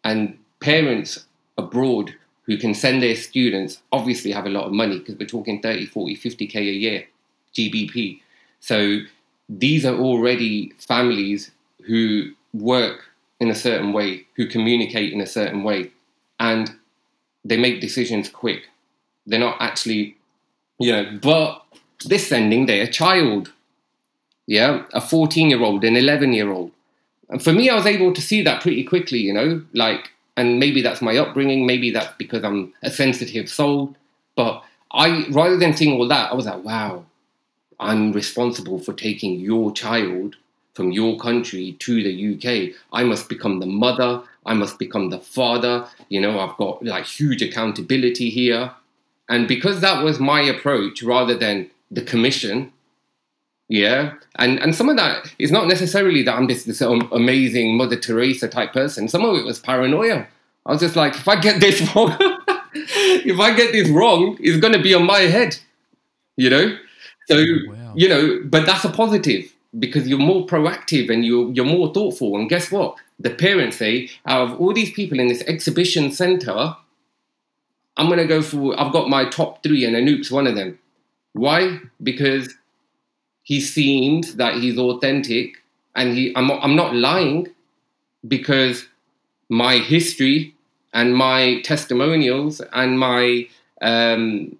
and 0.04 0.38
parents 0.60 1.26
abroad 1.58 2.14
who 2.44 2.56
can 2.56 2.74
send 2.74 3.02
their 3.02 3.14
students 3.14 3.80
obviously 3.92 4.32
have 4.32 4.46
a 4.46 4.50
lot 4.50 4.64
of 4.64 4.72
money 4.72 4.98
because 4.98 5.16
we're 5.16 5.26
talking 5.26 5.62
30, 5.62 5.86
40, 5.86 6.16
50k 6.16 6.56
a 6.56 6.62
year 6.62 7.06
GBP. 7.54 8.20
So 8.58 9.00
these 9.48 9.84
are 9.84 9.94
already 9.94 10.72
families 10.78 11.52
who 11.84 12.32
work 12.52 13.11
in 13.42 13.50
a 13.50 13.54
certain 13.56 13.92
way, 13.92 14.24
who 14.36 14.46
communicate 14.46 15.12
in 15.12 15.20
a 15.20 15.26
certain 15.26 15.64
way, 15.64 15.90
and 16.38 16.76
they 17.44 17.56
make 17.56 17.80
decisions 17.80 18.28
quick. 18.28 18.68
They're 19.26 19.40
not 19.40 19.56
actually, 19.60 20.16
you 20.78 20.92
know, 20.92 21.18
but 21.20 21.64
this 22.06 22.30
ending, 22.30 22.66
they're 22.66 22.84
their 22.84 22.92
child, 22.92 23.52
yeah, 24.46 24.84
a 24.92 25.00
14 25.00 25.50
year 25.50 25.60
old, 25.60 25.82
an 25.84 25.96
11 25.96 26.32
year 26.32 26.52
old. 26.52 26.70
And 27.30 27.42
for 27.42 27.52
me, 27.52 27.68
I 27.68 27.74
was 27.74 27.86
able 27.86 28.14
to 28.14 28.22
see 28.22 28.42
that 28.42 28.62
pretty 28.62 28.84
quickly, 28.84 29.18
you 29.18 29.32
know, 29.32 29.62
like, 29.74 30.10
and 30.36 30.60
maybe 30.60 30.80
that's 30.80 31.02
my 31.02 31.16
upbringing, 31.16 31.66
maybe 31.66 31.90
that's 31.90 32.14
because 32.16 32.44
I'm 32.44 32.72
a 32.82 32.90
sensitive 32.90 33.50
soul, 33.50 33.96
but 34.36 34.62
I, 34.92 35.26
rather 35.30 35.56
than 35.56 35.74
seeing 35.74 35.98
all 35.98 36.06
that, 36.06 36.30
I 36.30 36.34
was 36.34 36.46
like, 36.46 36.62
wow, 36.62 37.06
I'm 37.80 38.12
responsible 38.12 38.78
for 38.78 38.92
taking 38.92 39.40
your 39.40 39.72
child 39.72 40.36
from 40.74 40.90
your 40.90 41.18
country 41.18 41.72
to 41.80 42.02
the 42.02 42.34
UK. 42.34 42.74
I 42.92 43.04
must 43.04 43.28
become 43.28 43.60
the 43.60 43.66
mother. 43.66 44.22
I 44.46 44.54
must 44.54 44.78
become 44.78 45.10
the 45.10 45.20
father. 45.20 45.86
You 46.08 46.20
know, 46.20 46.40
I've 46.40 46.56
got 46.56 46.84
like 46.84 47.04
huge 47.04 47.42
accountability 47.42 48.30
here. 48.30 48.72
And 49.28 49.46
because 49.46 49.80
that 49.80 50.02
was 50.02 50.18
my 50.18 50.40
approach 50.40 51.02
rather 51.02 51.36
than 51.36 51.70
the 51.90 52.02
commission, 52.02 52.72
yeah, 53.68 54.14
and 54.36 54.58
and 54.58 54.74
some 54.74 54.90
of 54.90 54.96
that 54.96 55.32
is 55.38 55.50
not 55.50 55.66
necessarily 55.66 56.22
that 56.24 56.34
I'm 56.34 56.46
this 56.46 56.64
this 56.64 56.82
um, 56.82 57.08
amazing 57.12 57.76
Mother 57.76 57.96
Teresa 57.96 58.48
type 58.48 58.72
person. 58.72 59.08
Some 59.08 59.24
of 59.24 59.36
it 59.36 59.46
was 59.46 59.58
paranoia. 59.60 60.26
I 60.66 60.72
was 60.72 60.80
just 60.80 60.96
like, 60.96 61.14
if 61.14 61.26
I 61.26 61.40
get 61.40 61.60
this 61.60 61.80
wrong, 61.94 62.14
if 62.74 63.40
I 63.40 63.54
get 63.54 63.72
this 63.72 63.88
wrong, 63.88 64.36
it's 64.40 64.60
going 64.60 64.74
to 64.74 64.82
be 64.82 64.94
on 64.94 65.06
my 65.06 65.20
head, 65.20 65.56
you 66.36 66.50
know. 66.50 66.76
So 67.28 67.36
oh, 67.36 67.56
wow. 67.68 67.92
you 67.94 68.08
know, 68.08 68.40
but 68.44 68.66
that's 68.66 68.84
a 68.84 68.90
positive 68.90 69.51
because 69.78 70.06
you're 70.06 70.18
more 70.18 70.46
proactive 70.46 71.10
and 71.10 71.24
you're, 71.24 71.50
you're 71.52 71.64
more 71.64 71.92
thoughtful. 71.92 72.36
And 72.36 72.48
guess 72.48 72.70
what? 72.70 72.96
The 73.18 73.30
parents 73.30 73.78
say, 73.78 74.10
out 74.26 74.48
of 74.48 74.60
all 74.60 74.72
these 74.72 74.92
people 74.92 75.18
in 75.18 75.28
this 75.28 75.42
exhibition 75.42 76.12
center, 76.12 76.76
I'm 77.96 78.06
going 78.06 78.18
to 78.18 78.26
go 78.26 78.42
for, 78.42 78.78
I've 78.78 78.92
got 78.92 79.08
my 79.08 79.24
top 79.24 79.62
three 79.62 79.84
and 79.84 79.96
Anoop's 79.96 80.30
one 80.30 80.46
of 80.46 80.54
them. 80.54 80.78
Why? 81.32 81.80
Because 82.02 82.54
he 83.42 83.60
seems 83.60 84.36
that 84.36 84.56
he's 84.56 84.78
authentic 84.78 85.56
and 85.94 86.12
he, 86.16 86.32
I'm, 86.36 86.50
I'm 86.50 86.76
not 86.76 86.94
lying 86.94 87.48
because 88.26 88.86
my 89.48 89.76
history 89.76 90.54
and 90.92 91.16
my 91.16 91.60
testimonials 91.62 92.60
and 92.72 92.98
my, 92.98 93.48
um, 93.80 94.56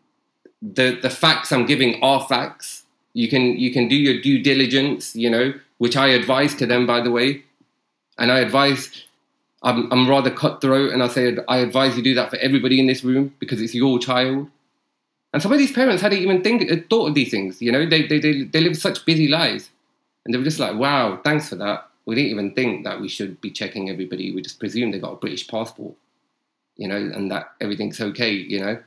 the, 0.62 0.98
the 1.02 1.10
facts 1.10 1.52
I'm 1.52 1.66
giving 1.66 2.02
are 2.02 2.26
facts 2.26 2.81
you 3.14 3.28
can 3.28 3.58
you 3.58 3.72
can 3.72 3.88
do 3.88 3.96
your 3.96 4.20
due 4.20 4.42
diligence, 4.42 5.14
you 5.14 5.30
know, 5.30 5.52
which 5.78 5.96
I 5.96 6.08
advise 6.08 6.54
to 6.56 6.66
them, 6.66 6.86
by 6.86 7.00
the 7.00 7.10
way. 7.10 7.42
And 8.18 8.30
I 8.30 8.40
advise, 8.40 9.04
I'm, 9.62 9.90
I'm 9.92 10.08
rather 10.08 10.30
cutthroat, 10.30 10.92
and 10.92 11.02
I 11.02 11.08
say 11.08 11.36
I 11.48 11.58
advise 11.58 11.96
you 11.96 12.02
do 12.02 12.14
that 12.14 12.30
for 12.30 12.36
everybody 12.36 12.78
in 12.78 12.86
this 12.86 13.02
room 13.04 13.34
because 13.38 13.60
it's 13.60 13.74
your 13.74 13.98
child. 13.98 14.48
And 15.32 15.42
some 15.42 15.52
of 15.52 15.58
these 15.58 15.72
parents 15.72 16.02
hadn't 16.02 16.18
even 16.18 16.42
think 16.42 16.70
uh, 16.70 16.76
thought 16.90 17.08
of 17.08 17.14
these 17.14 17.30
things. 17.30 17.60
You 17.60 17.72
know, 17.72 17.86
they 17.88 18.06
they 18.06 18.18
they, 18.18 18.42
they 18.44 18.60
live 18.60 18.76
such 18.76 19.04
busy 19.04 19.28
lives, 19.28 19.70
and 20.24 20.32
they 20.32 20.38
were 20.38 20.44
just 20.44 20.58
like, 20.58 20.76
"Wow, 20.76 21.20
thanks 21.24 21.48
for 21.48 21.56
that." 21.56 21.88
We 22.04 22.16
didn't 22.16 22.32
even 22.32 22.54
think 22.54 22.84
that 22.84 23.00
we 23.00 23.08
should 23.08 23.40
be 23.40 23.50
checking 23.50 23.88
everybody. 23.88 24.34
We 24.34 24.42
just 24.42 24.58
presume 24.58 24.90
they 24.90 24.98
got 24.98 25.12
a 25.12 25.16
British 25.16 25.46
passport, 25.46 25.94
you 26.76 26.88
know, 26.88 26.96
and 26.96 27.30
that 27.30 27.52
everything's 27.60 28.00
okay, 28.00 28.32
you 28.32 28.60
know. 28.60 28.82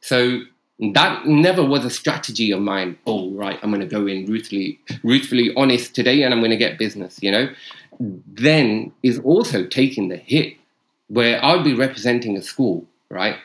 So 0.00 0.42
that 0.80 1.26
never 1.26 1.62
was 1.62 1.84
a 1.84 1.90
strategy 1.90 2.52
of 2.52 2.60
mine. 2.60 2.98
Oh, 3.06 3.30
right, 3.32 3.58
I'm 3.62 3.70
going 3.70 3.80
to 3.80 3.86
go 3.86 4.06
in 4.06 4.26
ruthfully, 4.26 4.80
ruthfully 5.02 5.52
honest 5.54 5.94
today, 5.94 6.22
and 6.22 6.32
I'm 6.32 6.40
going 6.40 6.50
to 6.50 6.56
get 6.56 6.78
business. 6.78 7.18
You 7.22 7.32
know, 7.32 7.50
then 7.98 8.92
is 9.02 9.18
also 9.20 9.66
taking 9.66 10.08
the 10.08 10.16
hit 10.16 10.56
where 11.08 11.44
I'd 11.44 11.64
be 11.64 11.74
representing 11.74 12.36
a 12.36 12.42
school, 12.42 12.86
right? 13.10 13.36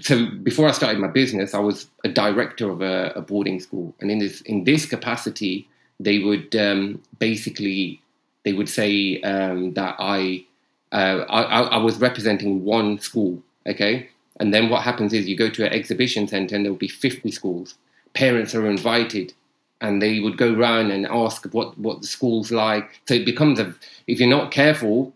So 0.00 0.26
before 0.42 0.68
I 0.68 0.72
started 0.72 1.00
my 1.00 1.08
business, 1.08 1.54
I 1.54 1.58
was 1.58 1.88
a 2.04 2.08
director 2.08 2.70
of 2.70 2.82
a, 2.82 3.12
a 3.16 3.22
boarding 3.22 3.58
school, 3.58 3.94
and 4.00 4.10
in 4.10 4.18
this 4.18 4.40
in 4.42 4.62
this 4.62 4.86
capacity, 4.86 5.66
they 5.98 6.20
would 6.20 6.54
um, 6.54 7.02
basically 7.18 8.00
they 8.44 8.52
would 8.52 8.68
say 8.68 9.20
um, 9.22 9.72
that 9.72 9.96
I, 9.98 10.44
uh, 10.92 11.24
I 11.28 11.62
I 11.62 11.76
was 11.78 11.98
representing 11.98 12.64
one 12.64 13.00
school, 13.00 13.42
okay 13.66 14.10
and 14.40 14.54
then 14.54 14.70
what 14.70 14.82
happens 14.82 15.12
is 15.12 15.28
you 15.28 15.36
go 15.36 15.50
to 15.50 15.66
an 15.66 15.72
exhibition 15.72 16.28
center 16.28 16.54
and 16.54 16.64
there 16.64 16.72
will 16.72 16.78
be 16.78 16.88
50 16.88 17.30
schools. 17.30 17.74
Parents 18.14 18.54
are 18.54 18.68
invited 18.68 19.32
and 19.80 20.02
they 20.02 20.20
would 20.20 20.36
go 20.36 20.54
around 20.54 20.90
and 20.90 21.06
ask 21.06 21.44
what, 21.52 21.78
what 21.78 22.00
the 22.00 22.06
school's 22.06 22.50
like. 22.50 23.00
So 23.06 23.14
it 23.14 23.24
becomes 23.24 23.60
a, 23.60 23.74
if 24.06 24.20
you're 24.20 24.28
not 24.28 24.50
careful, 24.50 25.12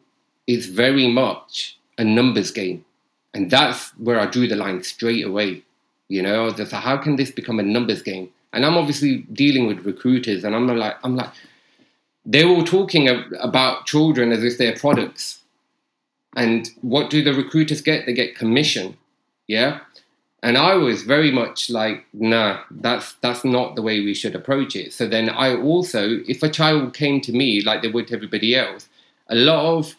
it's 0.47 0.67
very 0.67 1.09
much 1.09 1.79
a 1.99 2.05
numbers 2.05 2.51
game. 2.51 2.85
And 3.35 3.51
that's 3.51 3.91
where 3.99 4.21
I 4.21 4.27
drew 4.27 4.47
the 4.47 4.57
line 4.57 4.83
straight 4.83 5.25
away. 5.25 5.63
You 6.09 6.23
know, 6.23 6.51
just 6.51 6.73
how 6.73 6.97
can 6.99 7.17
this 7.17 7.31
become 7.31 7.59
a 7.59 7.63
numbers 7.63 8.03
game? 8.03 8.29
And 8.53 8.67
I'm 8.67 8.77
obviously 8.77 9.19
dealing 9.33 9.67
with 9.67 9.87
recruiters, 9.87 10.45
and 10.45 10.55
I'm 10.55 10.67
like, 10.67 10.97
I'm 11.03 11.17
like, 11.17 11.31
they're 12.27 12.47
all 12.47 12.65
talking 12.65 13.09
about 13.41 13.87
children 13.87 14.31
as 14.31 14.45
if 14.45 14.59
they're 14.59 14.77
products. 14.77 15.41
And 16.37 16.69
what 16.83 17.09
do 17.09 17.23
the 17.23 17.33
recruiters 17.33 17.81
get? 17.81 18.05
They 18.05 18.13
get 18.13 18.37
commission. 18.37 18.99
Yeah. 19.47 19.81
And 20.43 20.59
I 20.59 20.75
was 20.75 21.03
very 21.03 21.31
much 21.31 21.71
like, 21.71 22.05
nah, 22.13 22.61
that's 22.71 23.15
that's 23.21 23.45
not 23.45 23.77
the 23.77 23.83
way 23.83 24.01
we 24.01 24.15
should 24.15 24.35
approach 24.35 24.75
it. 24.75 24.93
So 24.93 25.07
then 25.07 25.31
I 25.31 25.55
also, 25.55 26.21
if 26.27 26.43
a 26.43 26.49
child 26.49 26.95
came 26.95 27.21
to 27.23 27.33
me 27.33 27.63
like 27.63 27.83
they 27.83 27.89
would 27.89 28.09
to 28.09 28.15
everybody 28.15 28.57
else, 28.57 28.89
a 29.29 29.37
lot 29.37 29.65
of 29.79 29.95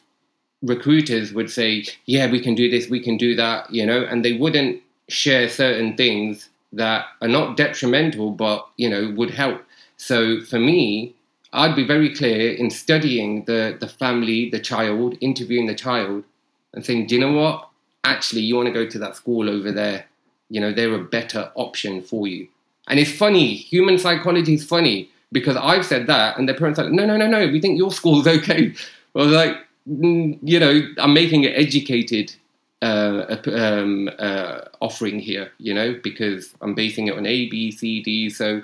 recruiters 0.61 1.33
would 1.33 1.49
say, 1.49 1.85
yeah, 2.05 2.29
we 2.29 2.41
can 2.41 2.55
do 2.55 2.69
this, 2.69 2.89
we 2.89 2.99
can 2.99 3.17
do 3.17 3.35
that, 3.35 3.71
you 3.71 3.85
know, 3.85 4.03
and 4.03 4.23
they 4.23 4.33
wouldn't 4.33 4.81
share 5.07 5.47
certain 5.49 5.95
things 5.95 6.49
that 6.73 7.05
are 7.21 7.27
not 7.27 7.55
detrimental, 7.55 8.31
but 8.31 8.67
you 8.77 8.89
know, 8.89 9.13
would 9.15 9.31
help. 9.31 9.63
So 9.97 10.41
for 10.41 10.59
me, 10.59 11.15
I'd 11.53 11.75
be 11.75 11.85
very 11.85 12.13
clear 12.13 12.51
in 12.53 12.69
studying 12.69 13.45
the 13.45 13.77
the 13.79 13.87
family, 13.87 14.49
the 14.49 14.59
child, 14.59 15.15
interviewing 15.21 15.67
the 15.67 15.75
child, 15.75 16.25
and 16.73 16.85
saying, 16.85 17.07
do 17.07 17.15
you 17.15 17.21
know 17.21 17.31
what? 17.31 17.69
Actually 18.03 18.41
you 18.41 18.55
want 18.55 18.67
to 18.67 18.73
go 18.73 18.85
to 18.85 18.99
that 18.99 19.15
school 19.15 19.49
over 19.49 19.71
there 19.71 20.05
you 20.49 20.61
know 20.61 20.71
they're 20.71 20.93
a 20.93 21.03
better 21.03 21.51
option 21.55 22.01
for 22.01 22.27
you. 22.27 22.47
And 22.87 22.99
it's 22.99 23.11
funny 23.11 23.55
human 23.55 23.97
psychology 23.97 24.53
is 24.55 24.65
funny 24.65 25.09
because 25.31 25.57
i've 25.57 25.85
said 25.85 26.05
that 26.07 26.37
and 26.37 26.47
the 26.47 26.53
parents 26.53 26.79
are 26.79 26.83
like 26.83 26.93
no 26.93 27.05
no 27.05 27.17
no 27.17 27.27
no 27.27 27.47
we 27.47 27.59
think 27.59 27.77
your 27.77 27.91
school's 27.91 28.27
okay. 28.27 28.73
I 29.15 29.19
was 29.19 29.31
like 29.31 29.57
mm, 29.89 30.37
you 30.41 30.59
know 30.59 30.81
i'm 30.99 31.13
making 31.13 31.45
an 31.45 31.53
educated 31.53 32.33
uh, 32.81 33.37
um, 33.47 34.09
uh, 34.19 34.59
offering 34.81 35.17
here 35.17 35.51
you 35.57 35.73
know 35.73 35.97
because 36.03 36.53
i'm 36.61 36.73
basing 36.73 37.07
it 37.07 37.17
on 37.17 37.25
a 37.25 37.49
b 37.49 37.71
c 37.71 38.01
d 38.03 38.29
so 38.29 38.61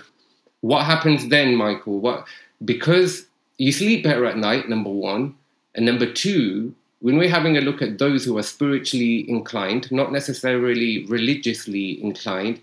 what 0.62 0.86
happens 0.86 1.30
then 1.30 1.56
michael? 1.56 2.00
What 2.00 2.28
because 2.66 3.26
you 3.58 3.72
sleep 3.72 4.04
better 4.04 4.26
at 4.26 4.38
night 4.38 4.68
number 4.68 4.90
one 4.90 5.36
and 5.76 5.86
number 5.86 6.12
two 6.12 6.76
when 7.02 7.18
we're 7.18 7.30
having 7.30 7.58
a 7.58 7.62
look 7.62 7.82
at 7.82 7.98
those 7.98 8.26
who 8.26 8.38
are 8.38 8.44
spiritually 8.44 9.30
inclined, 9.30 9.92
not 9.92 10.12
necessarily 10.12 11.06
religiously 11.06 12.02
inclined, 12.04 12.62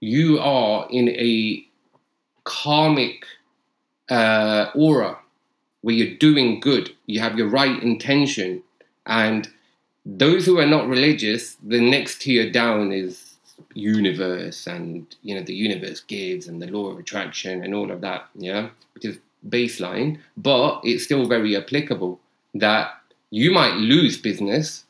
you 0.00 0.38
are 0.40 0.86
in 0.90 1.08
a 1.10 1.64
karmic 2.44 3.24
uh, 4.08 4.70
aura 4.74 5.18
where 5.82 5.94
you're 5.94 6.16
doing 6.18 6.60
good, 6.60 6.90
you 7.06 7.20
have 7.20 7.38
your 7.38 7.48
right 7.48 7.82
intention, 7.82 8.62
and 9.06 9.48
those 10.04 10.44
who 10.44 10.58
are 10.58 10.66
not 10.66 10.88
religious, 10.88 11.56
the 11.62 11.80
next 11.80 12.22
tier 12.22 12.50
down 12.50 12.92
is 12.92 13.36
universe, 13.74 14.66
and 14.66 15.14
you 15.22 15.34
know 15.34 15.42
the 15.42 15.54
universe 15.54 16.00
gives, 16.00 16.48
and 16.48 16.60
the 16.60 16.66
law 16.66 16.88
of 16.88 16.98
attraction, 16.98 17.62
and 17.62 17.74
all 17.74 17.90
of 17.90 18.00
that, 18.00 18.28
yeah, 18.34 18.70
which 18.94 19.04
is 19.04 19.18
baseline, 19.48 20.18
but 20.36 20.80
it's 20.84 21.04
still 21.04 21.26
very 21.26 21.56
applicable. 21.56 22.20
That 22.54 22.99
you 23.30 23.50
might 23.50 23.74
lose 23.74 24.18
business, 24.18 24.84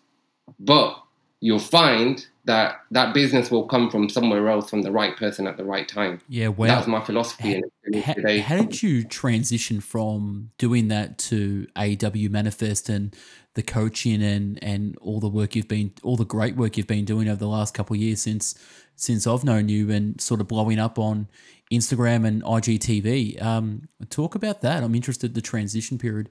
but 0.58 1.02
you'll 1.40 1.58
find 1.58 2.26
that 2.44 2.80
that 2.90 3.14
business 3.14 3.50
will 3.50 3.66
come 3.66 3.90
from 3.90 4.08
somewhere 4.08 4.48
else 4.48 4.70
from 4.70 4.82
the 4.82 4.90
right 4.90 5.16
person 5.16 5.46
at 5.46 5.56
the 5.56 5.64
right 5.64 5.86
time. 5.86 6.20
Yeah, 6.28 6.48
well, 6.48 6.76
was 6.76 6.86
my 6.86 7.00
philosophy 7.00 7.62
How, 8.02 8.14
today. 8.14 8.38
how 8.38 8.56
did 8.56 8.82
you 8.82 9.04
transition 9.04 9.80
from 9.80 10.50
doing 10.58 10.88
that 10.88 11.18
to 11.18 11.66
AW 11.76 12.28
Manifest 12.30 12.88
and 12.88 13.14
the 13.54 13.62
coaching 13.62 14.22
and 14.22 14.62
and 14.62 14.96
all 14.98 15.20
the 15.20 15.28
work 15.28 15.56
you've 15.56 15.68
been 15.68 15.92
all 16.02 16.16
the 16.16 16.24
great 16.24 16.56
work 16.56 16.76
you've 16.76 16.86
been 16.86 17.04
doing 17.04 17.28
over 17.28 17.38
the 17.38 17.48
last 17.48 17.74
couple 17.74 17.94
of 17.94 18.00
years 18.00 18.22
since 18.22 18.54
since 18.94 19.26
I've 19.26 19.44
known 19.44 19.68
you 19.68 19.90
and 19.90 20.20
sort 20.20 20.40
of 20.40 20.48
blowing 20.48 20.78
up 20.78 20.98
on 20.98 21.28
Instagram 21.72 22.26
and 22.26 22.42
IGTV. 22.42 23.40
Um, 23.42 23.88
talk 24.08 24.34
about 24.34 24.60
that. 24.60 24.82
I'm 24.82 24.94
interested 24.94 25.34
the 25.34 25.40
transition 25.40 25.98
period. 25.98 26.28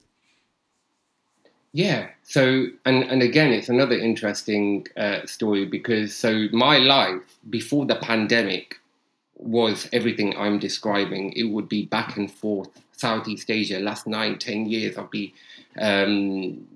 Yeah. 1.72 2.08
So, 2.24 2.66
and 2.84 3.04
and 3.04 3.22
again, 3.22 3.52
it's 3.52 3.68
another 3.68 3.96
interesting 3.96 4.86
uh, 4.96 5.24
story 5.26 5.66
because 5.66 6.14
so 6.14 6.48
my 6.52 6.78
life 6.78 7.22
before 7.48 7.86
the 7.86 7.96
pandemic 7.96 8.76
was 9.36 9.88
everything 9.92 10.36
I'm 10.36 10.58
describing. 10.58 11.32
It 11.32 11.44
would 11.44 11.68
be 11.68 11.86
back 11.86 12.16
and 12.16 12.30
forth 12.30 12.70
Southeast 12.92 13.50
Asia. 13.50 13.78
Last 13.78 14.06
nine, 14.06 14.38
ten 14.38 14.66
years, 14.66 14.98
I'd 14.98 15.10
be. 15.10 15.34
Um, 15.78 16.66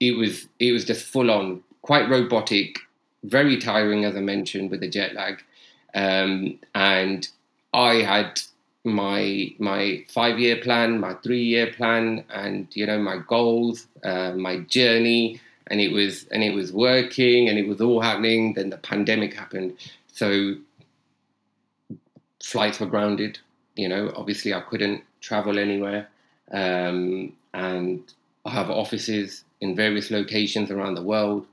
it 0.00 0.16
was 0.16 0.46
it 0.58 0.72
was 0.72 0.84
just 0.84 1.04
full 1.04 1.30
on, 1.30 1.62
quite 1.82 2.08
robotic, 2.08 2.78
very 3.24 3.58
tiring, 3.58 4.04
as 4.04 4.16
I 4.16 4.20
mentioned, 4.20 4.70
with 4.70 4.80
the 4.80 4.88
jet 4.88 5.14
lag, 5.14 5.42
um, 5.94 6.58
and 6.74 7.28
I 7.72 7.96
had 7.96 8.40
my 8.84 9.54
my 9.58 10.04
five 10.08 10.38
year 10.38 10.56
plan, 10.56 11.00
my 11.00 11.14
three 11.14 11.42
year 11.42 11.72
plan, 11.72 12.24
and 12.30 12.68
you 12.74 12.86
know 12.86 12.98
my 12.98 13.18
goals, 13.26 13.86
uh, 14.04 14.32
my 14.32 14.58
journey, 14.58 15.40
and 15.68 15.80
it 15.80 15.92
was 15.92 16.26
and 16.28 16.42
it 16.42 16.54
was 16.54 16.72
working, 16.72 17.48
and 17.48 17.58
it 17.58 17.66
was 17.66 17.80
all 17.80 18.00
happening. 18.00 18.54
Then 18.54 18.70
the 18.70 18.76
pandemic 18.76 19.34
happened, 19.34 19.76
so 20.12 20.56
flights 22.42 22.78
were 22.78 22.86
grounded. 22.86 23.38
You 23.74 23.88
know, 23.88 24.12
obviously 24.14 24.54
I 24.54 24.60
couldn't 24.60 25.02
travel 25.20 25.58
anywhere, 25.58 26.08
um, 26.52 27.32
and 27.54 28.02
I 28.44 28.50
have 28.50 28.70
offices 28.70 29.44
in 29.62 29.74
various 29.74 30.10
locations 30.10 30.70
around 30.70 30.94
the 30.94 31.02
world. 31.02 31.46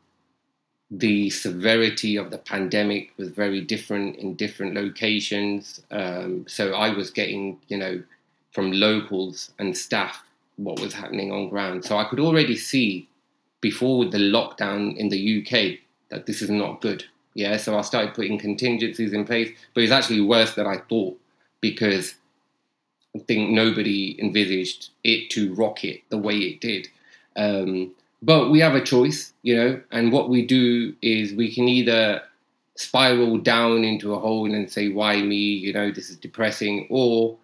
The 0.91 1.29
severity 1.29 2.17
of 2.17 2.31
the 2.31 2.37
pandemic 2.37 3.13
was 3.17 3.29
very 3.29 3.61
different 3.61 4.17
in 4.17 4.35
different 4.35 4.75
locations. 4.75 5.81
Um, 5.89 6.45
so 6.47 6.73
I 6.73 6.89
was 6.93 7.09
getting, 7.09 7.59
you 7.69 7.77
know, 7.77 8.03
from 8.51 8.71
locals 8.73 9.51
and 9.57 9.77
staff 9.77 10.21
what 10.57 10.79
was 10.79 10.93
happening 10.93 11.31
on 11.31 11.49
ground. 11.49 11.85
So 11.85 11.97
I 11.97 12.03
could 12.03 12.19
already 12.19 12.57
see 12.57 13.07
before 13.61 14.05
the 14.05 14.17
lockdown 14.17 14.97
in 14.97 15.09
the 15.09 15.41
UK 15.41 15.79
that 16.09 16.25
this 16.25 16.41
is 16.41 16.49
not 16.49 16.81
good. 16.81 17.05
Yeah, 17.33 17.55
so 17.57 17.77
I 17.77 17.81
started 17.81 18.13
putting 18.13 18.37
contingencies 18.37 19.13
in 19.13 19.23
place, 19.25 19.49
but 19.73 19.83
it's 19.83 19.93
actually 19.93 20.21
worse 20.21 20.53
than 20.55 20.67
I 20.67 20.77
thought 20.89 21.17
because 21.61 22.15
I 23.15 23.19
think 23.19 23.51
nobody 23.51 24.19
envisaged 24.21 24.89
it 25.03 25.29
to 25.31 25.53
rocket 25.53 26.01
the 26.09 26.17
way 26.17 26.37
it 26.37 26.59
did. 26.59 26.87
Um, 27.35 27.91
but 28.21 28.49
we 28.49 28.59
have 28.59 28.75
a 28.75 28.81
choice, 28.81 29.33
you 29.41 29.55
know, 29.55 29.81
and 29.91 30.11
what 30.11 30.29
we 30.29 30.45
do 30.45 30.93
is 31.01 31.33
we 31.33 31.53
can 31.53 31.67
either 31.67 32.21
spiral 32.75 33.37
down 33.37 33.83
into 33.83 34.13
a 34.13 34.19
hole 34.19 34.51
and 34.51 34.71
say, 34.71 34.89
why 34.89 35.21
me, 35.21 35.35
you 35.35 35.73
know, 35.73 35.91
this 35.91 36.09
is 36.09 36.17
depressing, 36.17 36.87
or 36.89 37.37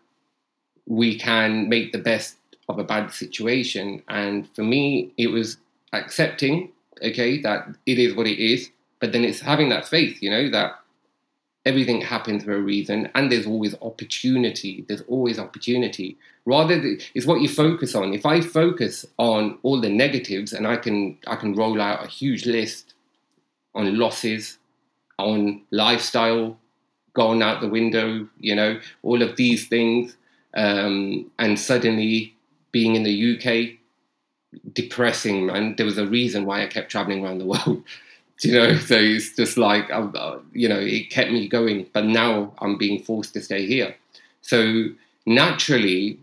we 0.85 1.17
can 1.17 1.67
make 1.69 1.91
the 1.91 1.97
best 1.97 2.37
of 2.69 2.79
a 2.79 2.83
bad 2.83 3.11
situation. 3.11 4.01
And 4.07 4.47
for 4.55 4.63
me, 4.63 5.11
it 5.17 5.27
was 5.27 5.57
accepting, 5.93 6.69
okay, 7.01 7.41
that 7.41 7.67
it 7.85 7.99
is 7.99 8.15
what 8.15 8.27
it 8.27 8.39
is, 8.39 8.69
but 8.99 9.11
then 9.11 9.23
it's 9.23 9.39
having 9.39 9.69
that 9.69 9.87
faith, 9.87 10.21
you 10.21 10.29
know, 10.29 10.49
that 10.51 10.79
everything 11.67 11.99
happens 11.99 12.45
for 12.45 12.53
a 12.53 12.61
reason 12.61 13.09
and 13.13 13.29
there's 13.29 13.45
always 13.45 13.75
opportunity 13.81 14.85
there's 14.87 15.03
always 15.07 15.37
opportunity. 15.37 16.17
Rather 16.45 16.81
th- 16.81 17.11
it's 17.13 17.25
what 17.25 17.41
you 17.41 17.49
focus 17.49 17.93
on. 17.93 18.13
If 18.13 18.25
i 18.25 18.39
focus 18.41 19.05
on 19.17 19.59
all 19.63 19.79
the 19.81 19.89
negatives 19.89 20.53
and 20.53 20.65
i 20.65 20.77
can 20.77 21.17
i 21.27 21.35
can 21.35 21.53
roll 21.53 21.81
out 21.81 22.05
a 22.05 22.07
huge 22.07 22.45
list 22.45 22.93
on 23.75 23.97
losses 23.97 24.57
on 25.19 25.61
lifestyle 25.71 26.57
going 27.13 27.41
out 27.41 27.61
the 27.61 27.67
window 27.67 28.27
you 28.39 28.55
know 28.55 28.79
all 29.03 29.21
of 29.21 29.35
these 29.35 29.67
things 29.67 30.15
um, 30.55 31.29
and 31.39 31.59
suddenly 31.59 32.33
being 32.71 32.95
in 32.95 33.03
the 33.03 33.17
uk 33.31 33.47
depressing 34.73 35.47
man. 35.47 35.75
There 35.75 35.85
was 35.85 35.97
a 35.97 36.07
reason 36.07 36.45
why 36.45 36.63
i 36.63 36.67
kept 36.67 36.89
traveling 36.89 37.23
around 37.23 37.39
the 37.39 37.45
world 37.45 37.83
you 38.41 38.53
know 38.53 38.77
so 38.77 38.95
it's 38.95 39.35
just 39.35 39.57
like 39.57 39.89
uh, 39.91 40.37
you 40.53 40.69
know 40.69 40.79
it 40.79 41.09
kept 41.09 41.31
me 41.31 41.47
going 41.47 41.87
but 41.93 42.05
now 42.05 42.53
i'm 42.59 42.77
being 42.77 43.01
forced 43.01 43.33
to 43.33 43.41
stay 43.41 43.65
here. 43.65 43.95
So 44.41 44.85
naturally 45.25 46.19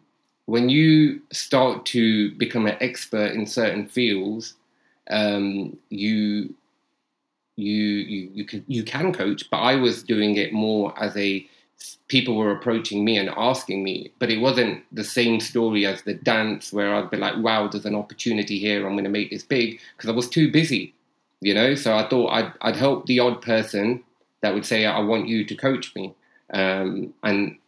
when 0.47 0.69
you 0.69 1.21
start 1.33 1.87
to 1.87 2.31
become 2.33 2.67
an 2.67 2.77
expert 2.81 3.33
in 3.33 3.47
certain 3.47 3.87
fields 3.87 4.55
um, 5.11 5.77
you 5.91 6.55
you 7.57 7.75
you 7.75 8.31
you 8.33 8.45
can 8.45 8.65
you 8.67 8.83
can 8.83 9.13
coach 9.13 9.49
but 9.49 9.59
i 9.59 9.77
was 9.77 10.03
doing 10.03 10.37
it 10.37 10.53
more 10.53 10.93
as 11.01 11.17
a 11.17 11.47
people 12.09 12.37
were 12.37 12.51
approaching 12.51 13.05
me 13.05 13.17
and 13.17 13.31
asking 13.37 13.85
me 13.85 14.11
but 14.19 14.29
it 14.31 14.39
wasn't 14.39 14.83
the 14.93 15.05
same 15.05 15.39
story 15.39 15.87
as 15.87 16.03
the 16.03 16.15
dance 16.15 16.73
where 16.73 16.95
i'd 16.95 17.11
be 17.11 17.17
like 17.17 17.37
wow 17.39 17.69
there's 17.69 17.85
an 17.87 17.95
opportunity 17.95 18.59
here. 18.59 18.87
I'm 18.87 18.95
going 18.95 19.05
to 19.05 19.11
make 19.11 19.31
this 19.31 19.45
big 19.45 19.79
because 19.97 20.11
i 20.11 20.13
was 20.13 20.29
too 20.29 20.51
busy 20.51 20.95
you 21.45 21.55
know? 21.55 21.75
So 21.75 21.95
i 21.97 22.09
thought 22.09 22.29
i'd, 22.31 22.53
I'd 22.63 22.77
help 22.77 23.07
the 23.07 23.21
odd 23.21 23.43
person 23.43 24.03
that 24.41 24.55
would 24.55 24.67
say 24.67 24.87
i 24.87 25.01
want 25.01 25.29
you 25.29 25.45
to 25.45 25.55
coach 25.55 25.95
me. 25.95 26.15
Um, 26.53 27.15
and 27.23 27.59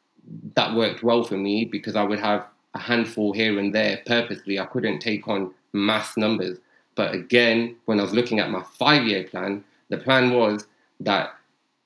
that 0.54 0.74
worked 0.74 1.02
well 1.02 1.24
for 1.24 1.36
me 1.36 1.64
because 1.64 1.96
i 1.96 2.02
would 2.02 2.20
have 2.20 2.46
a 2.74 2.78
handful 2.78 3.32
here 3.32 3.58
and 3.58 3.74
there 3.74 4.00
purposely. 4.06 4.58
I 4.58 4.66
couldn't 4.66 5.00
take 5.00 5.26
on 5.28 5.54
mass 5.72 6.16
numbers. 6.16 6.58
But 6.94 7.14
again 7.14 7.76
when 7.84 8.00
i 8.00 8.02
was 8.02 8.14
looking 8.14 8.40
at 8.40 8.50
my 8.50 8.64
five 8.78 9.04
year 9.06 9.24
plan 9.24 9.62
the 9.90 9.98
plan 9.98 10.32
was 10.32 10.66
that 11.00 11.34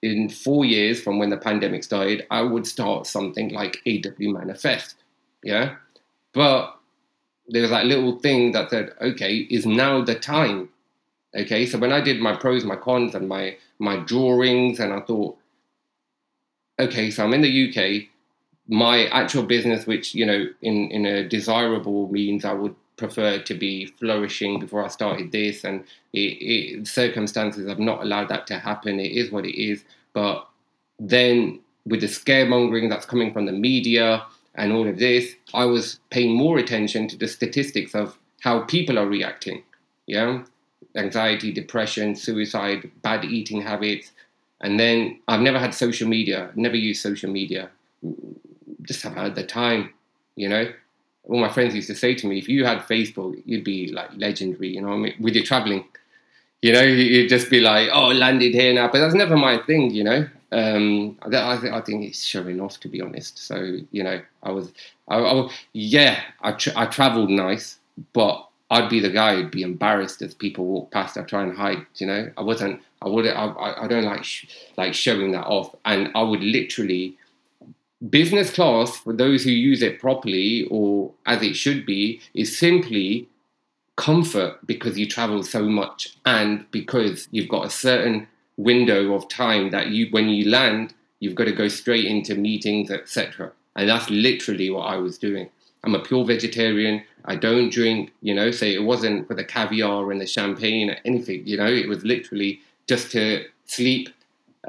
in 0.03 0.29
four 0.31 0.65
years 0.65 1.03
from 1.03 1.19
when 1.19 1.31
the 1.31 1.37
pandemic 1.37 1.85
started 1.85 2.27
i 2.31 2.41
would 2.41 2.67
start 2.67 3.07
something 3.07 3.51
like 3.51 3.83
aw 3.87 4.13
manifest 4.19 4.97
yeah? 5.43 5.77
But 6.33 6.77
there 7.49 7.63
was 7.63 7.71
that 7.71 7.87
little 7.87 8.19
thing 8.21 8.53
that 8.53 8.71
said 8.71 8.93
okay 9.01 9.39
is 9.51 9.67
now 9.67 10.03
the 10.03 10.15
time 10.15 10.69
Okay, 11.35 11.65
so 11.65 11.79
when 11.79 11.93
I 11.93 12.01
did 12.01 12.21
my 12.21 12.35
pros, 12.35 12.65
my 12.65 12.77
cons, 12.77 13.15
and 13.15 13.29
my 13.29 13.57
my 13.79 13.99
drawings, 13.99 14.81
and 14.81 14.93
I 14.93 15.01
thought, 15.01 15.37
okay, 16.79 17.11
so 17.11 17.25
I'm 17.25 17.35
in 17.35 17.43
the 17.43 17.69
UK. 17.69 18.09
My 18.69 19.07
actual 19.07 19.45
business, 19.45 19.87
which 19.87 20.15
you 20.15 20.27
know, 20.27 20.47
in 20.63 20.91
in 20.91 21.07
a 21.07 21.29
desirable 21.29 22.11
means, 22.11 22.45
I 22.45 22.53
would 22.53 22.75
prefer 22.97 23.39
to 23.39 23.55
be 23.55 23.87
flourishing 23.87 24.61
before 24.61 24.85
I 24.85 24.89
started 24.89 25.33
this, 25.33 25.65
and 25.65 25.85
it, 26.13 26.19
it, 26.19 26.87
circumstances 26.87 27.69
have 27.69 27.79
not 27.79 28.03
allowed 28.03 28.29
that 28.29 28.47
to 28.49 28.59
happen. 28.59 29.01
It 29.01 29.13
is 29.13 29.31
what 29.31 29.47
it 29.47 29.61
is. 29.61 29.85
But 30.13 30.47
then, 30.99 31.61
with 31.87 32.01
the 32.01 32.09
scaremongering 32.09 32.91
that's 32.91 33.07
coming 33.07 33.33
from 33.33 33.47
the 33.47 33.53
media 33.53 34.25
and 34.57 34.73
all 34.73 34.89
of 34.89 34.99
this, 34.99 35.35
I 35.55 35.65
was 35.65 36.01
paying 36.11 36.37
more 36.37 36.59
attention 36.59 37.07
to 37.09 37.17
the 37.17 37.29
statistics 37.29 37.95
of 37.95 38.19
how 38.41 38.61
people 38.61 38.99
are 38.99 39.07
reacting. 39.07 39.63
Yeah, 40.07 40.43
anxiety, 40.97 41.53
depression, 41.53 42.15
suicide, 42.15 42.91
bad 43.03 43.25
eating 43.25 43.63
habits. 43.63 44.13
And 44.61 44.79
then 44.79 45.21
I've 45.29 45.41
never 45.41 45.59
had 45.59 45.75
social 45.75 46.09
media, 46.09 46.51
never 46.55 46.77
used 46.77 47.03
social 47.03 47.31
media, 47.31 47.71
just 48.83 49.03
haven't 49.03 49.19
had 49.19 49.35
the 49.35 49.45
time, 49.45 49.91
you 50.37 50.49
know. 50.49 50.73
All 51.25 51.41
my 51.41 51.49
friends 51.49 51.75
used 51.75 51.87
to 51.89 51.95
say 51.95 52.15
to 52.15 52.27
me, 52.27 52.39
if 52.39 52.49
you 52.49 52.65
had 52.65 52.79
Facebook, 52.81 53.41
you'd 53.45 53.65
be 53.65 53.93
like 53.93 54.11
legendary, 54.17 54.75
you 54.75 54.83
know, 54.83 54.93
I 54.93 54.97
mean, 54.97 55.15
with 55.21 55.35
your 55.35 55.45
traveling. 55.45 55.85
You 56.63 56.75
know, 56.75 56.83
you'd 56.83 57.31
just 57.31 57.49
be 57.49 57.61
like, 57.61 57.89
oh, 57.91 58.09
landed 58.09 58.53
here 58.53 58.75
now. 58.75 58.89
But 58.89 58.99
that's 58.99 59.15
never 59.15 59.37
my 59.37 59.59
thing, 59.59 59.93
you 59.93 60.05
know. 60.05 60.29
Um, 60.53 61.17
I, 61.23 61.35
I, 61.35 61.79
I 61.79 61.81
think 61.81 62.05
it's 62.05 62.23
showing 62.23 62.61
off, 62.61 62.81
to 62.81 62.89
be 62.89 63.01
honest. 63.01 63.39
So, 63.39 63.79
you 63.93 64.03
know, 64.03 64.21
I 64.43 64.51
was, 64.51 64.73
I, 65.09 65.19
I 65.19 65.49
yeah, 65.73 66.21
I, 66.43 66.53
tra- 66.53 66.73
I 66.77 66.87
traveled 66.87 67.31
nice, 67.31 67.79
but 68.13 68.47
I'd 68.71 68.89
be 68.89 69.01
the 69.01 69.11
guy 69.11 69.35
who'd 69.35 69.51
be 69.51 69.63
embarrassed 69.63 70.23
as 70.23 70.33
people 70.33 70.65
walk 70.65 70.93
past. 70.93 71.19
I 71.19 71.23
try 71.23 71.43
and 71.43 71.57
hide, 71.57 71.85
you 71.97 72.07
know. 72.07 72.31
I 72.37 72.43
wasn't. 72.43 72.81
I 73.03 73.09
wouldn't. 73.09 73.37
I, 73.37 73.85
I 73.85 73.87
don't 73.89 74.05
like 74.05 74.25
sh- 74.25 74.47
like 74.77 74.95
showing 74.95 75.33
that 75.33 75.47
off, 75.47 75.75
and 75.85 76.11
I 76.15 76.23
would 76.23 76.43
literally 76.43 77.17
business 78.09 78.53
class, 78.53 78.97
for 78.97 79.13
those 79.13 79.45
who 79.45 79.51
use 79.51 79.83
it 79.83 80.01
properly 80.01 80.67
or 80.71 81.13
as 81.27 81.43
it 81.43 81.55
should 81.55 81.85
be, 81.85 82.21
is 82.35 82.57
simply 82.57 83.29
comfort 83.97 84.59
because 84.67 84.99
you 84.99 85.07
travel 85.07 85.43
so 85.43 85.65
much 85.65 86.17
and 86.25 86.65
because 86.71 87.29
you've 87.33 87.49
got 87.49 87.67
a 87.67 87.71
certain 87.71 88.27
window 88.57 89.13
of 89.15 89.29
time 89.29 89.71
that 89.71 89.89
you 89.89 90.07
when 90.11 90.29
you 90.29 90.49
land 90.49 90.95
you've 91.19 91.35
got 91.35 91.45
to 91.45 91.53
go 91.53 91.69
straight 91.69 92.07
into 92.07 92.35
meetings 92.35 92.91
etc 92.91 93.53
and 93.77 93.89
that's 93.89 94.09
literally 94.09 94.71
what 94.71 94.83
i 94.83 94.97
was 94.97 95.19
doing 95.19 95.49
i'm 95.85 95.95
a 95.95 96.01
pure 96.01 96.25
vegetarian 96.25 97.03
i 97.25 97.35
don't 97.35 97.71
drink 97.71 98.13
you 98.23 98.35
know 98.35 98.51
so 98.51 98.65
it 98.65 98.83
wasn't 98.83 99.27
for 99.27 99.35
the 99.35 99.45
caviar 99.45 100.11
and 100.11 100.21
the 100.21 100.27
champagne 100.27 100.91
or 100.91 100.97
anything 101.05 101.47
you 101.47 101.57
know 101.57 101.67
it 101.67 101.89
was 101.89 102.05
literally 102.05 102.61
just 102.87 103.11
to 103.13 103.45
sleep 103.67 104.11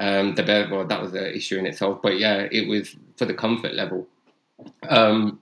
um, 0.00 0.34
the 0.34 0.42
bed, 0.42 0.70
well, 0.70 0.86
that 0.86 1.02
was 1.02 1.12
an 1.14 1.26
issue 1.26 1.58
in 1.58 1.66
itself, 1.66 2.00
but 2.02 2.18
yeah, 2.18 2.48
it 2.50 2.66
was 2.66 2.96
for 3.16 3.26
the 3.26 3.34
comfort 3.34 3.74
level. 3.74 4.06
Um, 4.88 5.38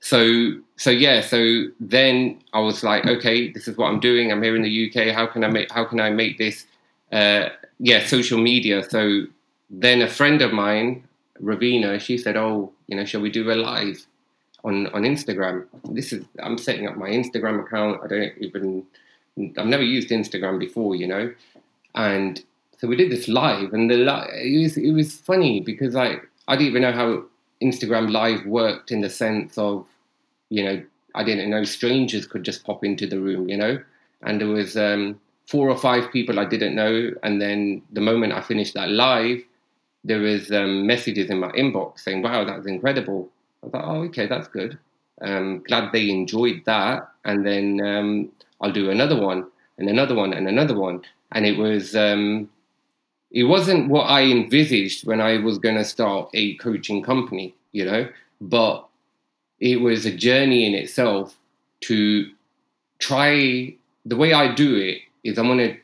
so, 0.00 0.52
so 0.76 0.90
yeah, 0.90 1.20
so 1.20 1.64
then 1.80 2.42
I 2.52 2.60
was 2.60 2.82
like, 2.82 3.06
okay, 3.06 3.50
this 3.50 3.68
is 3.68 3.76
what 3.76 3.86
I'm 3.86 4.00
doing. 4.00 4.30
I'm 4.30 4.42
here 4.42 4.56
in 4.56 4.62
the 4.62 4.90
UK. 4.90 5.14
How 5.14 5.26
can 5.26 5.44
I 5.44 5.48
make? 5.48 5.70
How 5.70 5.84
can 5.84 6.00
I 6.00 6.10
make 6.10 6.38
this? 6.38 6.66
Uh, 7.10 7.48
yeah, 7.78 8.04
social 8.04 8.38
media. 8.38 8.88
So 8.88 9.24
then 9.70 10.02
a 10.02 10.08
friend 10.08 10.42
of 10.42 10.52
mine, 10.52 11.04
Ravina, 11.40 12.00
she 12.00 12.18
said, 12.18 12.36
oh, 12.36 12.72
you 12.88 12.96
know, 12.96 13.04
shall 13.04 13.20
we 13.20 13.30
do 13.30 13.50
a 13.50 13.54
live 13.54 14.06
on 14.64 14.86
on 14.88 15.02
Instagram? 15.02 15.66
This 15.90 16.12
is 16.12 16.24
I'm 16.42 16.58
setting 16.58 16.86
up 16.86 16.96
my 16.96 17.10
Instagram 17.10 17.64
account. 17.64 18.00
I 18.04 18.06
don't 18.06 18.32
even. 18.38 18.84
I've 19.56 19.66
never 19.66 19.82
used 19.82 20.10
Instagram 20.10 20.58
before, 20.58 20.94
you 20.94 21.06
know, 21.06 21.32
and 21.94 22.42
so 22.78 22.88
we 22.88 22.96
did 22.96 23.10
this 23.10 23.28
live, 23.28 23.72
and 23.72 23.90
the 23.90 23.96
li- 23.96 24.28
it 24.32 24.62
was 24.62 24.76
it 24.76 24.92
was 24.92 25.14
funny 25.14 25.60
because 25.60 25.94
like 25.94 26.28
I 26.48 26.56
didn't 26.56 26.70
even 26.70 26.82
know 26.82 26.92
how 26.92 27.24
Instagram 27.62 28.10
Live 28.10 28.44
worked 28.44 28.90
in 28.90 29.00
the 29.00 29.10
sense 29.10 29.56
of, 29.56 29.86
you 30.50 30.64
know, 30.64 30.82
I 31.14 31.24
didn't 31.24 31.48
know 31.48 31.64
strangers 31.64 32.26
could 32.26 32.42
just 32.42 32.64
pop 32.64 32.84
into 32.84 33.06
the 33.06 33.20
room, 33.20 33.48
you 33.48 33.56
know, 33.56 33.80
and 34.22 34.40
there 34.40 34.48
was 34.48 34.76
um, 34.76 35.20
four 35.46 35.70
or 35.70 35.76
five 35.76 36.10
people 36.10 36.40
I 36.40 36.44
didn't 36.44 36.74
know, 36.74 37.12
and 37.22 37.40
then 37.40 37.82
the 37.92 38.00
moment 38.00 38.32
I 38.32 38.40
finished 38.40 38.74
that 38.74 38.90
live, 38.90 39.42
there 40.04 40.20
was 40.20 40.50
um, 40.50 40.86
messages 40.86 41.30
in 41.30 41.38
my 41.38 41.52
inbox 41.52 42.00
saying, 42.00 42.22
"Wow, 42.22 42.44
that 42.44 42.58
was 42.58 42.66
incredible." 42.66 43.30
I 43.64 43.68
thought, 43.68 43.84
"Oh, 43.84 44.02
okay, 44.04 44.26
that's 44.26 44.48
good." 44.48 44.78
Um, 45.20 45.62
glad 45.66 45.92
they 45.92 46.10
enjoyed 46.10 46.62
that, 46.66 47.08
and 47.24 47.46
then 47.46 47.80
um, 47.80 48.32
I'll 48.60 48.72
do 48.72 48.90
another 48.90 49.20
one 49.20 49.46
and 49.78 49.88
another 49.88 50.14
one 50.14 50.32
and 50.32 50.48
another 50.48 50.78
one, 50.78 51.02
and 51.32 51.46
it 51.46 51.58
was 51.58 51.94
um, 51.94 52.48
it 53.30 53.44
wasn't 53.44 53.88
what 53.88 54.04
I 54.04 54.22
envisaged 54.24 55.06
when 55.06 55.20
I 55.20 55.38
was 55.38 55.58
going 55.58 55.76
to 55.76 55.84
start 55.84 56.28
a 56.34 56.54
coaching 56.56 57.02
company, 57.02 57.54
you 57.72 57.84
know, 57.84 58.08
but 58.40 58.86
it 59.60 59.80
was 59.80 60.04
a 60.04 60.14
journey 60.14 60.66
in 60.66 60.74
itself 60.74 61.38
to 61.82 62.30
try 62.98 63.74
the 64.04 64.16
way 64.16 64.32
I 64.32 64.54
do 64.54 64.76
it 64.76 64.98
is 65.24 65.38
I'm 65.38 65.46
gonna 65.46 65.76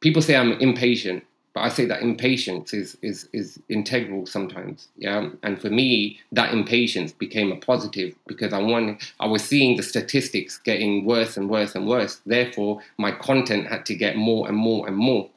people 0.00 0.22
say 0.22 0.36
I'm 0.36 0.52
impatient, 0.52 1.24
but 1.56 1.62
I 1.62 1.70
say 1.70 1.86
that 1.86 2.02
impatience 2.02 2.74
is 2.74 2.98
is 3.00 3.30
is 3.32 3.58
integral 3.70 4.26
sometimes. 4.26 4.88
Yeah. 4.98 5.30
And 5.42 5.58
for 5.58 5.70
me, 5.70 6.20
that 6.32 6.52
impatience 6.52 7.12
became 7.12 7.50
a 7.50 7.56
positive 7.56 8.14
because 8.26 8.52
I 8.52 8.58
wanted 8.58 9.00
I 9.20 9.26
was 9.26 9.42
seeing 9.42 9.78
the 9.78 9.82
statistics 9.82 10.58
getting 10.58 11.06
worse 11.06 11.38
and 11.38 11.48
worse 11.48 11.74
and 11.74 11.88
worse. 11.88 12.20
Therefore, 12.26 12.82
my 12.98 13.10
content 13.10 13.68
had 13.68 13.86
to 13.86 13.94
get 13.94 14.16
more 14.16 14.46
and 14.46 14.56
more 14.58 14.86
and 14.86 14.98
more 14.98 15.30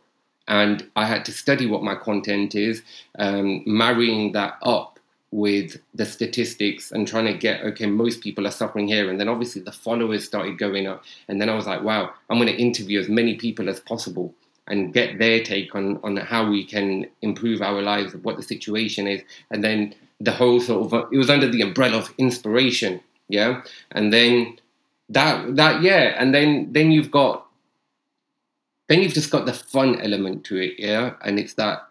and 0.49 0.89
I 0.97 1.05
had 1.05 1.23
to 1.25 1.31
study 1.31 1.65
what 1.67 1.83
my 1.83 1.95
content 1.95 2.53
is, 2.53 2.81
um, 3.17 3.63
marrying 3.65 4.33
that 4.33 4.57
up 4.61 4.99
with 5.31 5.77
the 5.93 6.05
statistics 6.05 6.91
and 6.91 7.07
trying 7.07 7.27
to 7.27 7.33
get 7.33 7.61
okay 7.61 7.85
most 7.85 8.19
people 8.19 8.47
are 8.47 8.51
suffering 8.51 8.87
here 8.87 9.09
and 9.11 9.19
then 9.19 9.29
obviously 9.29 9.61
the 9.61 9.71
followers 9.71 10.25
started 10.25 10.57
going 10.57 10.87
up 10.87 11.03
and 11.27 11.39
then 11.39 11.47
i 11.47 11.53
was 11.53 11.67
like 11.67 11.83
wow 11.83 12.11
i'm 12.31 12.39
going 12.39 12.47
to 12.47 12.59
interview 12.59 12.99
as 12.99 13.07
many 13.07 13.35
people 13.35 13.69
as 13.69 13.79
possible 13.79 14.33
and 14.69 14.93
get 14.93 15.17
their 15.19 15.43
take 15.43 15.73
on 15.75 15.99
on 16.03 16.17
how 16.17 16.49
we 16.49 16.63
can 16.63 17.05
improve 17.21 17.61
our 17.61 17.81
lives 17.81 18.15
what 18.17 18.37
the 18.37 18.43
situation 18.43 19.07
is 19.07 19.21
and 19.51 19.63
then 19.63 19.93
the 20.19 20.31
whole 20.31 20.59
sort 20.59 20.85
of 20.85 21.11
it 21.11 21.17
was 21.17 21.29
under 21.29 21.47
the 21.47 21.61
umbrella 21.61 21.97
of 21.97 22.13
inspiration 22.17 22.99
yeah 23.27 23.61
and 23.91 24.13
then 24.13 24.57
that 25.09 25.55
that 25.55 25.81
yeah 25.81 26.15
and 26.17 26.33
then 26.33 26.71
then 26.71 26.91
you've 26.91 27.11
got 27.11 27.49
then 28.89 29.03
you've 29.03 29.13
just 29.13 29.29
got 29.31 29.45
the 29.45 29.53
fun 29.53 30.01
element 30.01 30.43
to 30.45 30.57
it, 30.57 30.73
yeah, 30.79 31.13
and 31.23 31.39
it's 31.39 31.53
that 31.53 31.87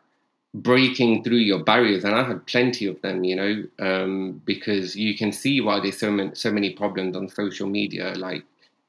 breaking 0.52 1.22
through 1.22 1.38
your 1.38 1.62
barriers, 1.62 2.04
and 2.04 2.14
I 2.14 2.24
had 2.24 2.44
plenty 2.46 2.86
of 2.86 3.00
them, 3.02 3.22
you 3.22 3.36
know, 3.36 3.64
um, 3.78 4.42
because 4.44 4.96
you 4.96 5.16
can 5.16 5.30
see 5.30 5.60
why 5.60 5.78
there's 5.78 5.98
so 5.98 6.10
many 6.10 6.34
so 6.34 6.50
many 6.50 6.70
problems 6.70 7.16
on 7.16 7.28
social 7.28 7.68
media. 7.68 8.14
Like 8.16 8.42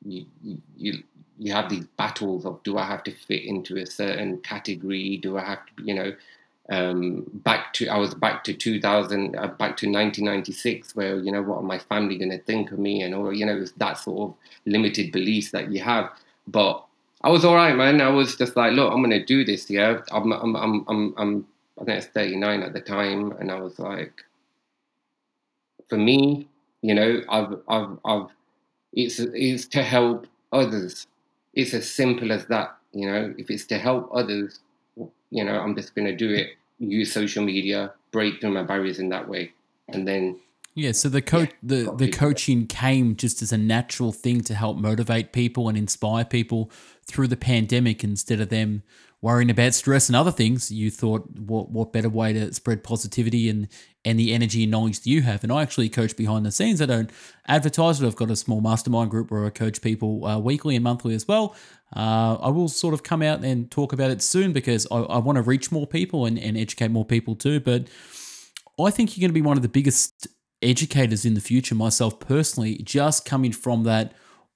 you, 0.04 0.26
you 0.76 1.04
you 1.40 1.54
have 1.54 1.70
these 1.70 1.86
battles 1.98 2.46
of 2.46 2.62
do 2.64 2.78
I 2.78 2.86
have 2.86 3.04
to 3.04 3.12
fit 3.12 3.44
into 3.44 3.78
a 3.78 3.86
certain 3.86 4.40
category? 4.42 5.18
Do 5.18 5.38
I 5.38 5.46
have 5.46 5.66
to, 5.66 5.84
you 5.84 5.96
know, 5.96 6.14
um, 6.70 7.26
back 7.34 7.74
to 7.74 7.88
I 7.88 7.98
was 7.98 8.14
back 8.14 8.44
to 8.44 8.54
2000, 8.54 9.36
uh, 9.36 9.48
back 9.48 9.78
to 9.78 9.88
1996, 9.88 10.96
where 10.96 11.18
you 11.18 11.32
know 11.32 11.42
what 11.42 11.58
are 11.58 11.64
my 11.64 11.80
family 11.80 12.18
going 12.18 12.30
to 12.30 12.40
think 12.40 12.72
of 12.72 12.78
me, 12.78 13.02
and 13.02 13.16
all 13.16 13.34
you 13.34 13.46
know 13.46 13.66
that 13.78 13.98
sort 13.98 14.30
of 14.30 14.36
limited 14.66 15.12
beliefs 15.12 15.52
that 15.52 15.72
you 15.72 15.82
have, 15.82 16.12
but 16.48 16.86
I 17.22 17.30
was 17.30 17.44
all 17.44 17.56
right, 17.56 17.76
man. 17.76 18.02
I 18.02 18.10
was 18.10 18.36
just 18.36 18.56
like, 18.56 18.74
look, 18.74 18.94
I'm 18.94 19.02
gonna 19.02 19.26
do 19.26 19.44
this. 19.44 19.70
Yeah, 19.70 20.02
I'm, 20.12 20.32
I'm, 20.32 20.56
I'm, 20.56 20.86
I'm, 20.88 21.14
I'm 21.18 21.48
I 21.80 21.86
think 21.86 21.94
I 21.94 21.96
was 21.96 22.06
39 22.08 22.64
at 22.64 22.74
the 22.74 22.82
time, 22.82 23.32
and 23.40 23.52
I 23.52 23.60
was 23.60 23.80
like, 23.80 24.24
for 25.90 25.98
me, 25.98 26.48
you 26.82 26.94
know, 26.94 27.22
I've, 27.30 27.56
I've, 27.68 28.00
I've, 28.04 28.28
it's, 28.92 29.20
it's 29.20 29.66
to 29.68 29.84
help 29.84 30.28
others. 30.52 31.08
It's 31.54 31.74
as 31.74 31.90
simple 31.90 32.32
as 32.32 32.46
that. 32.48 32.76
You 32.92 33.12
know, 33.12 33.34
if 33.38 33.50
it's 33.50 33.66
to 33.66 33.78
help 33.78 34.10
others, 34.14 34.60
you 34.96 35.44
know, 35.44 35.60
I'm 35.60 35.76
just 35.76 35.96
gonna 35.96 36.16
do 36.16 36.32
it. 36.32 36.50
Use 36.80 37.12
social 37.12 37.44
media, 37.44 37.94
break 38.12 38.40
through 38.40 38.52
my 38.52 38.64
barriers 38.64 39.00
in 39.00 39.10
that 39.10 39.28
way, 39.28 39.52
and 39.90 40.08
then 40.08 40.40
yeah, 40.76 40.94
so 40.94 41.10
the 41.10 41.22
coach 41.22 41.50
yeah, 41.50 41.84
the, 41.84 41.96
the 41.98 42.10
coaching 42.10 42.66
came 42.66 43.16
just 43.16 43.42
as 43.42 43.52
a 43.52 43.58
natural 43.58 44.12
thing 44.12 44.42
to 44.42 44.56
help 44.56 44.78
motivate 44.78 45.34
people 45.34 45.68
and 45.68 45.78
inspire 45.78 46.24
people 46.24 46.72
through 47.06 47.28
the 47.28 47.36
pandemic 47.36 48.04
instead 48.04 48.40
of 48.40 48.50
them 48.50 48.84
worrying 49.22 49.50
about 49.50 49.74
stress 49.74 50.08
and 50.08 50.16
other 50.16 50.32
things. 50.32 50.72
You 50.72 50.90
thought 50.90 51.30
what 51.38 51.70
what 51.72 51.94
better 51.94 52.10
way 52.10 52.34
to 52.34 52.54
spread 52.54 52.84
positivity 52.84 53.50
and 53.50 53.68
and 54.06 54.18
the 54.18 54.34
energy 54.34 54.64
and 54.64 54.72
knowledge 54.72 55.00
that 55.00 55.10
you 55.10 55.22
have. 55.24 55.44
And 55.44 55.52
I 55.52 55.62
actually 55.62 55.90
coach 55.90 56.16
behind 56.16 56.46
the 56.46 56.52
scenes. 56.52 56.82
I 56.82 56.86
don't 56.86 57.12
advertise 57.48 58.02
it. 58.02 58.08
I've 58.08 58.16
got 58.16 58.32
a 58.32 58.36
small 58.36 58.62
mastermind 58.62 59.12
group 59.12 59.30
where 59.30 59.46
I 59.46 59.50
coach 59.50 59.82
people 59.82 60.26
uh, 60.26 60.40
weekly 60.40 60.76
and 60.76 60.84
monthly 60.84 61.14
as 61.16 61.28
well. 61.28 61.56
Uh, 61.96 62.36
I 62.36 62.50
will 62.50 62.70
sort 62.70 62.94
of 62.94 63.04
come 63.04 63.22
out 63.22 63.44
and 63.44 63.70
talk 63.70 63.92
about 63.92 64.12
it 64.12 64.22
soon 64.22 64.54
because 64.54 64.88
I, 64.90 64.98
I 65.00 65.18
want 65.18 65.36
to 65.36 65.42
reach 65.42 65.72
more 65.72 65.86
people 65.86 66.26
and, 66.26 66.40
and 66.40 66.58
educate 66.58 66.92
more 66.92 67.06
people 67.06 67.36
too. 67.36 67.60
But 67.60 67.88
I 68.80 68.92
think 68.92 69.18
you're 69.18 69.22
going 69.22 69.32
to 69.32 69.42
be 69.42 69.46
one 69.46 69.58
of 69.58 69.64
the 69.64 69.70
biggest 69.70 70.28
educators 70.62 71.26
in 71.26 71.34
the 71.34 71.42
future, 71.42 71.76
myself 71.76 72.20
personally, 72.20 72.78
just 72.78 73.26
coming 73.26 73.52
from 73.52 73.84
that 73.84 74.14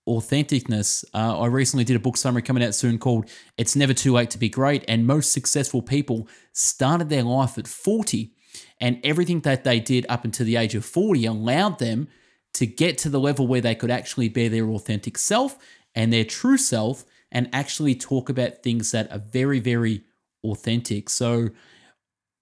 authenticness. 0.08 1.06
Uh, 1.14 1.40
I 1.40 1.48
recently 1.48 1.84
did 1.84 1.96
a 1.96 2.00
book 2.00 2.18
summary 2.18 2.42
coming 2.42 2.64
out 2.64 2.76
soon 2.76 2.98
called 2.98 3.30
It's 3.58 3.76
Never 3.76 3.94
Too 3.94 4.14
Late 4.14 4.30
to 4.32 4.38
Be 4.38 4.50
Great. 4.50 4.84
And 4.88 5.08
most 5.08 5.32
successful 5.32 5.82
people 5.82 6.28
started 6.52 7.10
their 7.10 7.24
life 7.24 7.58
at 7.58 7.68
40, 7.68 8.34
and 8.80 9.00
everything 9.04 9.42
that 9.42 9.64
they 9.64 9.80
did 9.80 10.06
up 10.10 10.26
until 10.26 10.46
the 10.46 10.56
age 10.56 10.76
of 10.76 10.86
40 10.86 11.26
allowed 11.26 11.80
them 11.80 12.08
to 12.54 12.66
get 12.66 12.98
to 13.00 13.10
the 13.10 13.20
level 13.20 13.48
where 13.48 13.62
they 13.62 13.76
could 13.76 13.90
actually 13.90 14.30
be 14.30 14.48
their 14.48 14.70
authentic 14.70 15.18
self 15.18 15.58
and 15.96 16.14
their 16.14 16.26
true 16.26 16.58
self 16.58 17.04
and 17.32 17.50
actually 17.52 17.96
talk 17.96 18.30
about 18.30 18.62
things 18.62 18.92
that 18.92 19.12
are 19.12 19.18
very, 19.20 19.60
very 19.60 20.04
authentic. 20.44 21.10
So, 21.10 21.50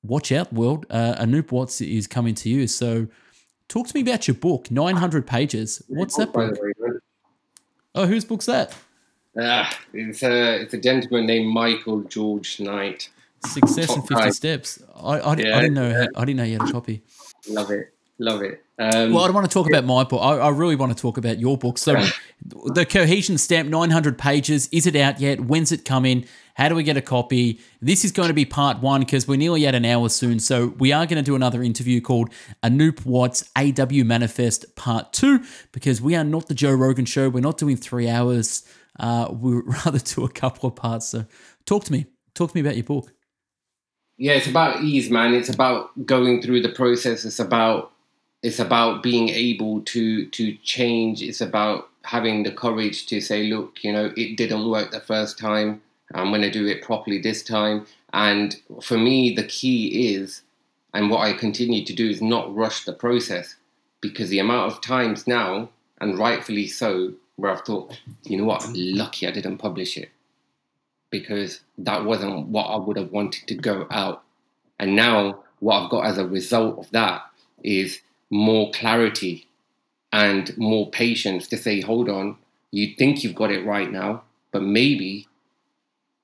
watch 0.04 0.32
out, 0.32 0.52
world. 0.52 0.86
Uh, 0.90 1.16
Anoop 1.18 1.52
Watts 1.52 1.80
is 1.80 2.08
coming 2.08 2.36
to 2.36 2.50
you. 2.50 2.68
So, 2.68 3.08
Talk 3.72 3.88
to 3.88 3.96
me 3.96 4.02
about 4.02 4.28
your 4.28 4.36
book, 4.36 4.70
900 4.70 5.26
pages. 5.26 5.82
What's 5.88 6.18
that 6.18 6.34
book? 6.34 6.58
Oh, 7.94 8.06
whose 8.06 8.26
book's 8.26 8.46
that? 8.46 8.76
Ah, 9.40 9.78
it's 9.94 10.24
a 10.24 10.62
it's 10.62 10.74
a 10.74 10.78
gentleman 10.78 11.26
named 11.26 11.54
Michael 11.54 12.02
George 12.02 12.60
Knight. 12.60 13.10
Success 13.46 13.88
Top 13.88 13.98
in 13.98 14.02
50 14.04 14.16
Knight. 14.16 14.34
Steps. 14.34 14.84
I, 14.96 15.20
I, 15.20 15.36
yeah, 15.36 15.58
I 15.58 15.62
didn't 15.62 15.74
know 15.74 15.90
yeah. 15.90 16.08
I 16.16 16.26
didn't 16.26 16.38
know 16.38 16.44
you 16.44 16.60
had 16.60 16.70
a 16.70 16.72
copy. 16.72 17.02
Love 17.48 17.72
it. 17.72 17.94
Love 18.20 18.44
it. 18.44 18.64
Um, 18.78 19.14
well, 19.14 19.24
I 19.24 19.28
don't 19.28 19.36
want 19.36 19.50
to 19.50 19.54
talk 19.54 19.68
about 19.68 19.84
my 19.84 20.04
book. 20.04 20.22
I, 20.22 20.38
I, 20.38 20.50
really 20.50 20.76
want 20.76 20.96
to 20.96 21.00
talk 21.00 21.18
about 21.18 21.40
your 21.40 21.58
book. 21.58 21.78
So, 21.78 22.04
the 22.46 22.86
Cohesion 22.86 23.38
Stamp, 23.38 23.70
900 23.70 24.18
pages. 24.18 24.70
Is 24.72 24.86
it 24.86 24.96
out 24.96 25.20
yet? 25.20 25.42
When's 25.42 25.72
it 25.72 25.86
coming? 25.86 26.26
How 26.56 26.70
do 26.70 26.76
we 26.76 26.84
get 26.84 26.98
a 26.98 27.02
copy? 27.02 27.60
This 27.82 28.04
is 28.06 28.12
going 28.12 28.28
to 28.28 28.34
be 28.34 28.46
part 28.46 28.80
one 28.80 29.02
because 29.02 29.28
we're 29.28 29.38
nearly 29.38 29.66
at 29.68 29.76
an 29.76 29.86
hour 29.86 30.10
soon. 30.10 30.40
So 30.40 30.68
we 30.78 30.92
are 30.92 31.06
going 31.06 31.18
to 31.18 31.24
do 31.24 31.36
another 31.36 31.64
interview 31.64 32.02
called 32.02 32.30
Anoop 32.64 33.06
Watts 33.06 33.50
AW 33.56 34.04
Manifest 34.04 34.76
Part 34.76 35.14
Two 35.14 35.44
because 35.72 36.02
we 36.02 36.16
are 36.16 36.24
not 36.24 36.48
the 36.48 36.54
Joe 36.54 36.74
Rogan 36.74 37.06
Show. 37.06 37.30
We're 37.30 37.42
not 37.42 37.58
doing 37.58 37.78
three 37.78 38.10
hours. 38.10 38.64
Uh, 39.00 39.28
we 39.32 39.56
would 39.56 39.68
rather 39.86 40.00
do 40.00 40.24
a 40.24 40.30
couple 40.30 40.70
of 40.70 40.76
parts. 40.76 41.08
So 41.08 41.26
talk 41.66 41.86
to 41.86 41.92
me. 41.92 42.06
Talk 42.34 42.52
to 42.52 42.58
me 42.58 42.62
about 42.62 42.76
your 42.76 42.86
book. 42.86 43.12
yeah, 44.18 44.34
it's 44.34 44.48
about 44.48 44.84
ease, 44.84 45.10
man. 45.10 45.34
It's 45.34 45.50
about 45.50 46.06
going 46.06 46.42
through 46.42 46.62
the 46.62 46.70
process. 46.70 47.26
It's 47.26 47.40
about 47.40 47.92
it's 48.44 48.60
about 48.60 49.04
being 49.04 49.30
able 49.30 49.82
to 49.82 50.28
to 50.28 50.56
change. 50.58 51.22
It's 51.22 51.42
about 51.42 51.90
having 52.04 52.44
the 52.44 52.52
courage 52.52 53.06
to 53.08 53.22
say, 53.22 53.44
look, 53.44 53.84
you 53.84 53.92
know, 53.92 54.12
it 54.18 54.38
didn't 54.38 54.70
work 54.70 54.92
the 54.92 55.00
first 55.00 55.38
time. 55.38 55.82
I'm 56.16 56.30
going 56.30 56.42
to 56.42 56.52
do 56.52 56.66
it 56.68 56.82
properly 56.82 57.20
this 57.20 57.44
time. 57.44 57.86
And 58.14 58.56
for 58.82 58.98
me, 58.98 59.34
the 59.36 59.44
key 59.44 60.14
is, 60.14 60.42
and 60.94 61.10
what 61.10 61.22
I 61.22 61.34
continue 61.34 61.86
to 61.86 61.94
do 61.94 62.10
is 62.10 62.22
not 62.22 62.54
rush 62.54 62.86
the 62.86 62.94
process 62.94 63.56
because 64.02 64.30
the 64.30 64.40
amount 64.40 64.72
of 64.72 64.82
times 64.82 65.28
now, 65.28 65.70
and 66.00 66.18
rightfully 66.18 66.68
so, 66.68 67.14
where 67.36 67.52
I've 67.52 67.62
thought, 67.62 68.00
you 68.24 68.38
know 68.38 68.46
what, 68.46 68.66
I'm 68.66 68.74
lucky 68.76 69.28
I 69.28 69.32
didn't 69.32 69.58
publish 69.58 69.98
it 69.98 70.10
because 71.10 71.62
that 71.78 72.06
wasn't 72.06 72.48
what 72.48 72.66
I 72.66 72.78
would 72.78 72.98
have 72.98 73.12
wanted 73.12 73.48
to 73.48 73.56
go 73.56 73.88
out. 73.92 74.24
And 74.80 74.96
now, 74.96 75.44
what 75.60 75.84
I've 75.84 75.92
got 75.92 76.06
as 76.06 76.18
a 76.18 76.28
result 76.28 76.80
of 76.80 76.90
that 76.92 77.22
is 77.64 78.02
more 78.30 78.72
clarity 78.72 79.48
and 80.12 80.58
more 80.58 80.90
patience 80.90 81.48
to 81.50 81.58
say, 81.58 81.82
hold 81.82 82.10
on, 82.10 82.38
you 82.72 82.96
think 82.96 83.24
you've 83.24 83.36
got 83.36 83.52
it 83.52 83.66
right 83.66 83.92
now, 83.92 84.24
but 84.52 84.64
maybe 84.64 85.28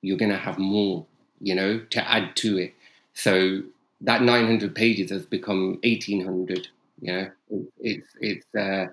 you're 0.02 0.18
going 0.18 0.30
to 0.30 0.38
have 0.38 0.58
more, 0.58 1.06
you 1.40 1.54
know, 1.54 1.78
to 1.90 2.10
add 2.10 2.36
to 2.36 2.58
it. 2.58 2.74
So 3.14 3.62
that 4.02 4.22
900 4.22 4.74
pages 4.74 5.10
has 5.10 5.26
become 5.26 5.78
1800. 5.84 6.68
You 7.00 7.12
know, 7.12 7.30
it's 7.78 8.08
it's 8.20 8.46
uh, 8.56 8.86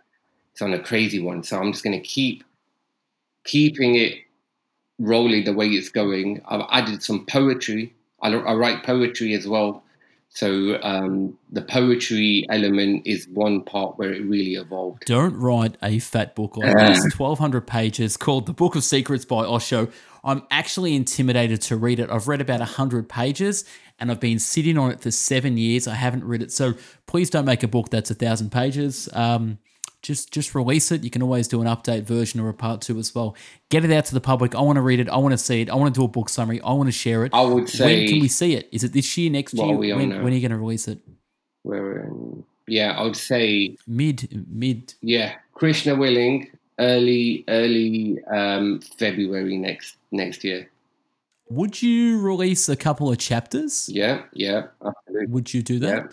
it's 0.51 0.61
on 0.61 0.73
a 0.73 0.79
crazy 0.79 1.19
one. 1.19 1.43
So 1.43 1.59
I'm 1.59 1.71
just 1.71 1.83
going 1.83 1.99
to 1.99 2.05
keep 2.05 2.43
keeping 3.43 3.95
it 3.95 4.15
rolling 4.99 5.43
the 5.43 5.53
way 5.53 5.67
it's 5.67 5.89
going. 5.89 6.41
I've 6.47 6.65
added 6.71 7.03
some 7.03 7.25
poetry. 7.25 7.93
I, 8.21 8.33
I 8.33 8.53
write 8.53 8.83
poetry 8.83 9.33
as 9.33 9.47
well. 9.47 9.83
So 10.29 10.81
um, 10.83 11.37
the 11.51 11.61
poetry 11.61 12.45
element 12.49 13.07
is 13.07 13.25
one 13.29 13.61
part 13.63 13.97
where 13.97 14.11
it 14.11 14.21
really 14.25 14.55
evolved. 14.55 15.05
Don't 15.05 15.33
write 15.37 15.77
a 15.81 15.99
fat 15.99 16.35
book 16.35 16.57
like 16.57 16.75
this, 16.77 17.17
1,200 17.17 17.65
pages, 17.65 18.17
called 18.17 18.45
The 18.45 18.53
Book 18.53 18.75
of 18.75 18.83
Secrets 18.83 19.23
by 19.23 19.45
Osho. 19.45 19.87
I'm 20.25 20.43
actually 20.49 20.95
intimidated 20.95 21.61
to 21.63 21.77
read 21.77 21.99
it. 21.99 22.09
I've 22.09 22.27
read 22.27 22.41
about 22.41 22.59
100 22.59 23.07
pages 23.07 23.63
and 23.99 24.11
I've 24.11 24.19
been 24.19 24.39
sitting 24.39 24.77
on 24.77 24.91
it 24.91 24.99
for 24.99 25.11
seven 25.11 25.55
years. 25.55 25.87
I 25.87 25.93
haven't 25.93 26.25
read 26.25 26.41
it. 26.41 26.51
So 26.51 26.73
please 27.05 27.29
don't 27.29 27.45
make 27.45 27.61
a 27.61 27.67
book 27.67 27.89
that's 27.89 28.09
a 28.09 28.15
1,000 28.15 28.51
pages. 28.51 29.07
Um, 29.13 29.59
just 30.01 30.31
just 30.31 30.53
release 30.53 30.91
it. 30.91 31.03
You 31.03 31.09
can 31.09 31.23
always 31.23 31.47
do 31.47 31.61
an 31.61 31.67
update 31.67 32.03
version 32.03 32.39
or 32.39 32.47
a 32.49 32.53
part 32.53 32.81
two 32.81 32.99
as 32.99 33.15
well. 33.15 33.35
Get 33.69 33.83
it 33.83 33.91
out 33.91 34.05
to 34.05 34.13
the 34.13 34.21
public. 34.21 34.53
I 34.53 34.61
want 34.61 34.75
to 34.75 34.81
read 34.81 34.99
it. 34.99 35.09
I 35.09 35.17
want 35.17 35.31
to 35.31 35.37
see 35.37 35.61
it. 35.61 35.69
I 35.69 35.75
want 35.75 35.95
to 35.95 35.99
do 35.99 36.05
a 36.05 36.07
book 36.07 36.29
summary. 36.29 36.61
I 36.61 36.73
want 36.73 36.87
to 36.87 36.91
share 36.91 37.25
it. 37.25 37.33
I 37.33 37.41
would 37.41 37.67
say. 37.67 38.01
When 38.01 38.07
can 38.07 38.19
we 38.19 38.27
see 38.27 38.53
it? 38.53 38.69
Is 38.71 38.83
it 38.83 38.93
this 38.93 39.17
year, 39.17 39.31
next 39.31 39.55
year? 39.55 39.65
When, 39.65 39.97
when, 39.97 40.11
are 40.11 40.29
you 40.29 40.41
going 40.41 40.51
to 40.51 40.57
release 40.57 40.87
it? 40.87 40.99
We're 41.63 42.01
in, 42.01 42.43
yeah, 42.67 42.91
I 42.95 43.01
would 43.01 43.17
say 43.17 43.77
mid 43.87 44.45
mid. 44.47 44.93
Yeah, 45.01 45.33
Krishna 45.55 45.95
willing, 45.95 46.51
early 46.79 47.43
early 47.47 48.23
um, 48.25 48.81
February 48.81 49.57
next 49.57 49.97
next 50.15 50.43
year. 50.43 50.69
Would 51.49 51.81
you 51.81 52.19
release 52.19 52.69
a 52.69 52.75
couple 52.75 53.11
of 53.11 53.17
chapters? 53.17 53.87
Yeah, 53.87 54.23
yeah, 54.33 54.67
absolutely. 54.83 55.27
Would 55.27 55.53
you 55.53 55.61
do 55.61 55.79
that? 55.79 56.05
Yeah. 56.05 56.07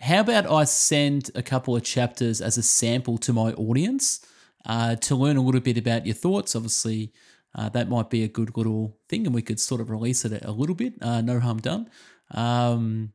How 0.00 0.20
about 0.20 0.50
I 0.50 0.64
send 0.64 1.30
a 1.34 1.42
couple 1.42 1.74
of 1.74 1.82
chapters 1.82 2.40
as 2.40 2.56
a 2.56 2.62
sample 2.62 3.18
to 3.18 3.32
my 3.32 3.52
audience 3.52 4.24
uh, 4.66 4.96
to 4.96 5.16
learn 5.16 5.36
a 5.36 5.40
little 5.40 5.60
bit 5.60 5.78
about 5.78 6.06
your 6.06 6.14
thoughts? 6.14 6.54
Obviously, 6.54 7.12
uh, 7.54 7.68
that 7.70 7.88
might 7.88 8.10
be 8.10 8.22
a 8.22 8.28
good 8.28 8.56
little 8.56 8.96
thing, 9.08 9.26
and 9.26 9.34
we 9.34 9.42
could 9.42 9.58
sort 9.58 9.80
of 9.80 9.90
release 9.90 10.24
it 10.24 10.44
a 10.44 10.52
little 10.52 10.76
bit. 10.76 10.94
Uh, 11.00 11.20
no 11.20 11.40
harm 11.40 11.58
done. 11.58 11.88
Um, 12.30 13.12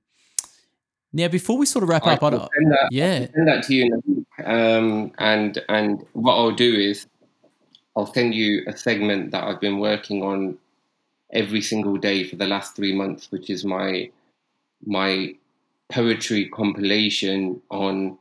now, 1.13 1.27
before 1.27 1.57
we 1.57 1.67
sort 1.67 1.83
of 1.83 1.89
wrap 1.89 2.05
I 2.05 2.13
up, 2.13 2.23
I 2.23 2.29
send 2.29 2.71
that, 2.71 2.87
yeah, 2.91 3.19
send 3.19 3.47
that 3.47 3.63
to 3.65 3.75
you, 3.75 4.25
um, 4.43 5.11
and 5.19 5.63
and 5.69 6.03
what 6.13 6.33
I'll 6.33 6.51
do 6.51 6.73
is 6.73 7.05
I'll 7.95 8.11
send 8.13 8.33
you 8.33 8.63
a 8.67 8.75
segment 8.75 9.31
that 9.31 9.43
I've 9.43 9.61
been 9.61 9.79
working 9.79 10.23
on 10.23 10.57
every 11.31 11.61
single 11.61 11.97
day 11.97 12.23
for 12.23 12.35
the 12.35 12.47
last 12.47 12.75
three 12.75 12.93
months, 12.93 13.31
which 13.31 13.49
is 13.49 13.65
my 13.65 14.09
my 14.85 15.35
poetry 15.91 16.49
compilation 16.49 17.61
on 17.69 18.17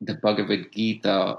the 0.00 0.14
Bhagavad 0.14 0.70
Gita 0.72 1.38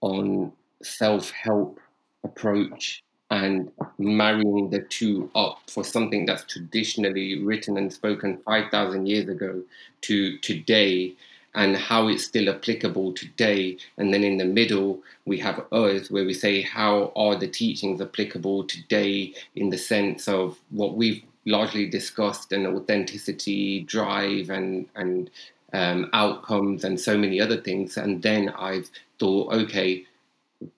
on 0.00 0.52
self 0.82 1.30
help 1.30 1.78
approach 2.24 3.02
and 3.30 3.70
marrying 3.98 4.70
the 4.70 4.80
two 4.80 5.30
up 5.36 5.60
for 5.68 5.84
something 5.84 6.26
that's 6.26 6.44
traditionally 6.44 7.40
written 7.42 7.76
and 7.76 7.92
spoken 7.92 8.38
5,000 8.44 9.06
years 9.06 9.28
ago 9.28 9.62
to 10.02 10.36
today 10.38 11.14
and 11.54 11.76
how 11.76 12.08
it's 12.08 12.24
still 12.24 12.48
applicable 12.48 13.12
today. 13.12 13.76
And 13.98 14.12
then 14.14 14.22
in 14.22 14.36
the 14.36 14.44
middle, 14.44 15.02
we 15.24 15.38
have 15.38 15.64
us, 15.72 16.10
where 16.10 16.24
we 16.24 16.34
say, 16.34 16.62
how 16.62 17.12
are 17.16 17.36
the 17.36 17.48
teachings 17.48 18.00
applicable 18.00 18.64
today 18.64 19.34
in 19.56 19.70
the 19.70 19.78
sense 19.78 20.28
of 20.28 20.58
what 20.70 20.94
we've 20.94 21.22
largely 21.46 21.88
discussed 21.88 22.52
and 22.52 22.66
authenticity, 22.66 23.80
drive, 23.84 24.50
and 24.50 24.86
and 24.94 25.30
um, 25.72 26.10
outcomes, 26.12 26.84
and 26.84 26.98
so 26.98 27.16
many 27.16 27.40
other 27.40 27.60
things. 27.60 27.96
And 27.96 28.22
then 28.22 28.50
I've 28.50 28.90
thought, 29.18 29.52
okay, 29.52 30.04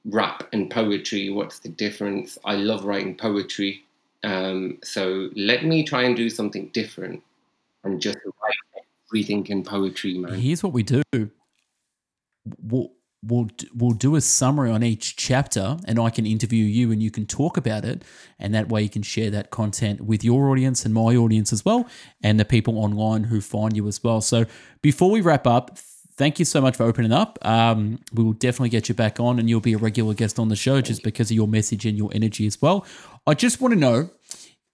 rap 0.07 0.49
and 0.53 0.71
poetry, 0.71 1.31
what's 1.31 1.59
the 1.59 1.69
difference? 1.69 2.39
I 2.45 2.55
love 2.55 2.85
writing 2.85 3.17
poetry, 3.17 3.85
um, 4.25 4.79
so 4.83 5.31
let 5.35 5.65
me 5.65 5.85
try 5.85 6.03
and 6.03 6.17
do 6.17 6.31
something 6.31 6.69
different 6.73 7.23
and 7.85 8.01
just 8.01 8.19
write 8.25 8.55
everything 9.13 9.47
in 9.49 9.63
poetry, 9.63 10.17
man. 10.17 10.35
Here's 10.35 10.63
what 10.63 10.73
we 10.73 10.83
do. 10.83 11.03
We'll, 12.63 12.93
we'll 13.23 13.49
we'll 13.75 13.93
do 13.93 14.17
a 14.17 14.21
summary 14.21 14.71
on 14.71 14.83
each 14.83 15.17
chapter 15.17 15.77
and 15.85 16.01
I 16.01 16.11
can 16.11 16.27
interview 16.27 16.65
you 16.65 16.91
and 16.91 17.03
you 17.03 17.11
can 17.11 17.27
talk 17.27 17.57
about 17.57 17.85
it 17.85 18.03
and 18.39 18.55
that 18.55 18.69
way 18.69 18.83
you 18.83 18.89
can 18.89 19.03
share 19.03 19.31
that 19.31 19.51
content 19.51 20.01
with 20.01 20.25
your 20.25 20.49
audience 20.49 20.85
and 20.85 20.93
my 20.93 21.15
audience 21.15 21.53
as 21.53 21.65
well 21.65 21.87
and 22.23 22.41
the 22.41 22.45
people 22.45 22.79
online 22.79 23.25
who 23.25 23.41
find 23.41 23.77
you 23.77 23.87
as 23.87 24.03
well. 24.03 24.21
So 24.23 24.47
before 24.81 25.11
we 25.11 25.21
wrap 25.21 25.47
up, 25.47 25.79
thank 26.17 26.39
you 26.41 26.45
so 26.45 26.61
much 26.61 26.77
for 26.77 26.83
opening 26.83 27.13
up. 27.13 27.39
Um, 27.43 28.01
we 28.13 28.25
will 28.25 28.33
definitely 28.33 28.71
get 28.71 28.89
you 28.89 28.95
back 28.95 29.21
on 29.21 29.39
and 29.39 29.49
you'll 29.49 29.61
be 29.61 29.75
a 29.75 29.79
regular 29.79 30.15
guest 30.15 30.39
on 30.41 30.49
the 30.49 30.57
show 30.57 30.81
just 30.81 31.05
because 31.05 31.31
of 31.31 31.37
your 31.37 31.49
message 31.49 31.87
and 31.87 31.97
your 31.97 32.11
energy 32.13 32.47
as 32.47 32.61
well. 32.61 32.85
I 33.27 33.35
just 33.35 33.61
want 33.61 33.73
to 33.75 33.79
know 33.79 34.11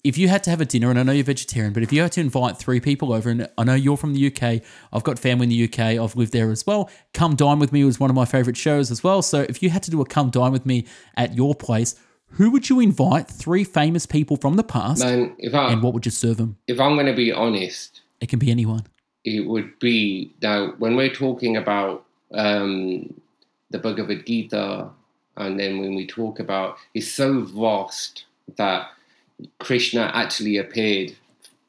if 0.05 0.17
you 0.17 0.29
had 0.29 0.45
to 0.45 0.51
have 0.51 0.61
a 0.61 0.65
dinner, 0.65 0.91
and 0.91 0.99
I 0.99 1.03
know 1.03 1.13
you're 1.13 1.25
vegetarian, 1.25 1.73
but 1.73 1.83
if 1.83 1.93
you 1.93 2.03
had 2.03 2.13
to 2.13 2.21
invite 2.21 2.57
three 2.57 2.81
people 2.81 3.13
over, 3.13 3.31
and 3.31 3.49
I 3.59 3.65
know 3.65 3.75
you're 3.75 3.97
from 3.97 4.15
the 4.15 4.27
UK, 4.29 4.63
I've 4.93 5.03
got 5.03 5.19
family 5.19 5.45
in 5.45 5.51
the 5.51 5.65
UK, 5.65 6.01
I've 6.01 6.15
lived 6.15 6.33
there 6.33 6.51
as 6.51 6.67
well. 6.67 6.89
Come 7.15 7.35
Dine 7.35 7.59
With 7.59 7.73
Me 7.73 7.83
was 7.85 7.99
one 7.99 8.09
of 8.09 8.17
my 8.17 8.25
favorite 8.25 8.57
shows 8.57 8.91
as 8.91 9.03
well. 9.03 9.23
So 9.23 9.41
if 9.49 9.63
you 9.63 9.71
had 9.71 9.83
to 9.85 9.91
do 9.91 10.01
a 10.01 10.07
Come 10.07 10.31
Dine 10.31 10.53
With 10.53 10.65
Me 10.65 10.87
at 11.17 11.35
your 11.35 11.55
place, 11.55 11.97
who 12.33 12.51
would 12.51 12.69
you 12.69 12.79
invite? 12.79 13.27
Three 13.27 13.65
famous 13.65 14.07
people 14.07 14.37
from 14.37 14.55
the 14.55 14.63
past, 14.63 15.03
Man, 15.03 15.35
I, 15.53 15.73
and 15.73 15.83
what 15.83 15.95
would 15.95 16.05
you 16.05 16.13
serve 16.13 16.37
them? 16.37 16.59
If 16.67 16.79
I'm 16.79 16.95
going 16.95 17.07
to 17.07 17.15
be 17.15 17.33
honest, 17.33 18.03
it 18.21 18.29
can 18.29 18.39
be 18.39 18.51
anyone. 18.51 18.87
It 19.25 19.47
would 19.47 19.79
be 19.79 20.33
now 20.43 20.75
when 20.79 20.95
we're 20.95 21.13
talking 21.13 21.57
about 21.57 22.05
um, 22.33 23.21
the 23.71 23.79
Bhagavad 23.79 24.27
Gita, 24.27 24.91
and 25.37 25.59
then 25.59 25.81
when 25.81 25.95
we 25.95 26.07
talk 26.07 26.39
about 26.39 26.77
it's 26.95 27.09
so 27.09 27.41
vast 27.43 28.27
that 28.57 28.89
Krishna 29.59 30.11
actually 30.15 30.57
appeared 30.57 31.17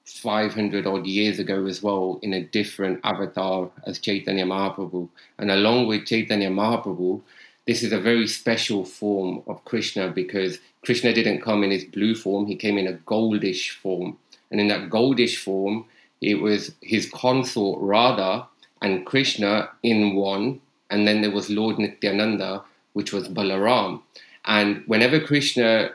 500 0.06 0.88
odd 0.88 1.06
years 1.06 1.40
ago 1.40 1.66
as 1.66 1.84
well 1.84 2.20
in 2.22 2.34
a 2.34 2.44
different 2.44 3.00
avatar 3.04 3.70
as 3.86 4.00
Chaitanya 4.00 4.46
Mahaprabhu. 4.46 5.08
And 5.38 5.52
along 5.52 5.88
with 5.88 6.06
Chaitanya 6.06 6.50
Mahaprabhu, 6.50 7.22
this 7.68 7.84
is 7.84 7.92
a 7.92 8.00
very 8.00 8.28
special 8.28 8.84
form 8.84 9.44
of 9.48 9.64
Krishna 9.66 10.10
because 10.10 10.60
Krishna 10.84 11.14
didn't 11.14 11.42
come 11.42 11.64
in 11.64 11.72
his 11.72 11.86
blue 11.86 12.16
form, 12.16 12.48
he 12.48 12.56
came 12.56 12.78
in 12.78 12.88
a 12.88 12.94
goldish 12.94 13.70
form. 13.70 14.18
And 14.50 14.60
in 14.60 14.68
that 14.70 14.90
goldish 14.90 15.38
form, 15.38 15.86
it 16.22 16.42
was 16.42 16.74
his 16.82 17.10
consort 17.10 17.80
Radha 17.82 18.48
and 18.82 19.06
Krishna 19.06 19.70
in 19.84 20.16
one. 20.16 20.62
And 20.90 21.08
then 21.08 21.22
there 21.22 21.32
was 21.32 21.50
Lord 21.50 21.78
Nityananda, 21.78 22.64
which 22.94 23.14
was 23.14 23.30
Balaram. 23.30 24.02
And 24.46 24.84
whenever 24.88 25.20
Krishna 25.20 25.92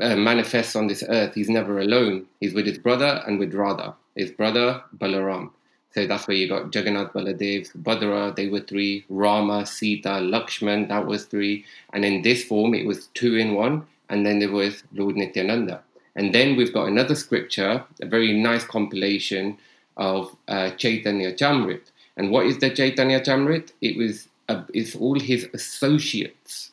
uh, 0.00 0.16
manifests 0.16 0.76
on 0.76 0.86
this 0.86 1.02
earth, 1.08 1.34
he's 1.34 1.48
never 1.48 1.80
alone. 1.80 2.26
He's 2.40 2.54
with 2.54 2.66
his 2.66 2.78
brother 2.78 3.22
and 3.26 3.38
with 3.38 3.54
Radha, 3.54 3.94
his 4.16 4.30
brother 4.30 4.82
Balaram. 4.96 5.50
So 5.94 6.06
that's 6.06 6.26
where 6.26 6.36
you 6.36 6.48
got 6.48 6.74
Jagannath 6.74 7.12
Baladev, 7.12 7.70
Bhadra, 7.82 8.34
they 8.34 8.48
were 8.48 8.60
three, 8.60 9.04
Rama, 9.10 9.66
Sita, 9.66 10.08
Lakshman, 10.08 10.88
that 10.88 11.06
was 11.06 11.26
three. 11.26 11.66
And 11.92 12.04
in 12.04 12.22
this 12.22 12.44
form, 12.44 12.74
it 12.74 12.86
was 12.86 13.08
two 13.08 13.36
in 13.36 13.54
one. 13.54 13.86
And 14.08 14.24
then 14.24 14.38
there 14.38 14.50
was 14.50 14.84
Lord 14.94 15.16
Nityananda. 15.16 15.82
And 16.16 16.34
then 16.34 16.56
we've 16.56 16.72
got 16.72 16.88
another 16.88 17.14
scripture, 17.14 17.84
a 18.00 18.06
very 18.06 18.32
nice 18.32 18.64
compilation 18.64 19.58
of 19.96 20.34
uh, 20.48 20.70
Chaitanya 20.70 21.32
Charitamrita. 21.32 21.90
And 22.16 22.30
what 22.30 22.46
is 22.46 22.58
the 22.58 22.70
Chaitanya 22.70 23.20
Charitamrita? 23.20 23.72
It 23.80 23.96
was 23.96 24.28
uh, 24.48 24.62
it's 24.74 24.94
all 24.96 25.18
his 25.18 25.48
associates 25.54 26.72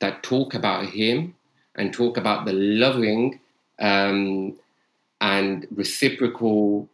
that 0.00 0.22
talk 0.22 0.54
about 0.54 0.86
him 0.86 1.34
and 1.76 1.92
talk 1.92 2.16
about 2.16 2.44
the 2.44 2.52
loving 2.52 3.40
um, 3.78 4.56
and 5.20 5.66
reciprocal 5.74 6.88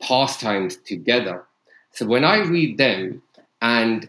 pastimes 0.00 0.76
together. 0.76 1.44
So 1.92 2.06
when 2.06 2.24
I 2.24 2.38
read 2.38 2.78
them 2.78 3.22
and 3.60 4.08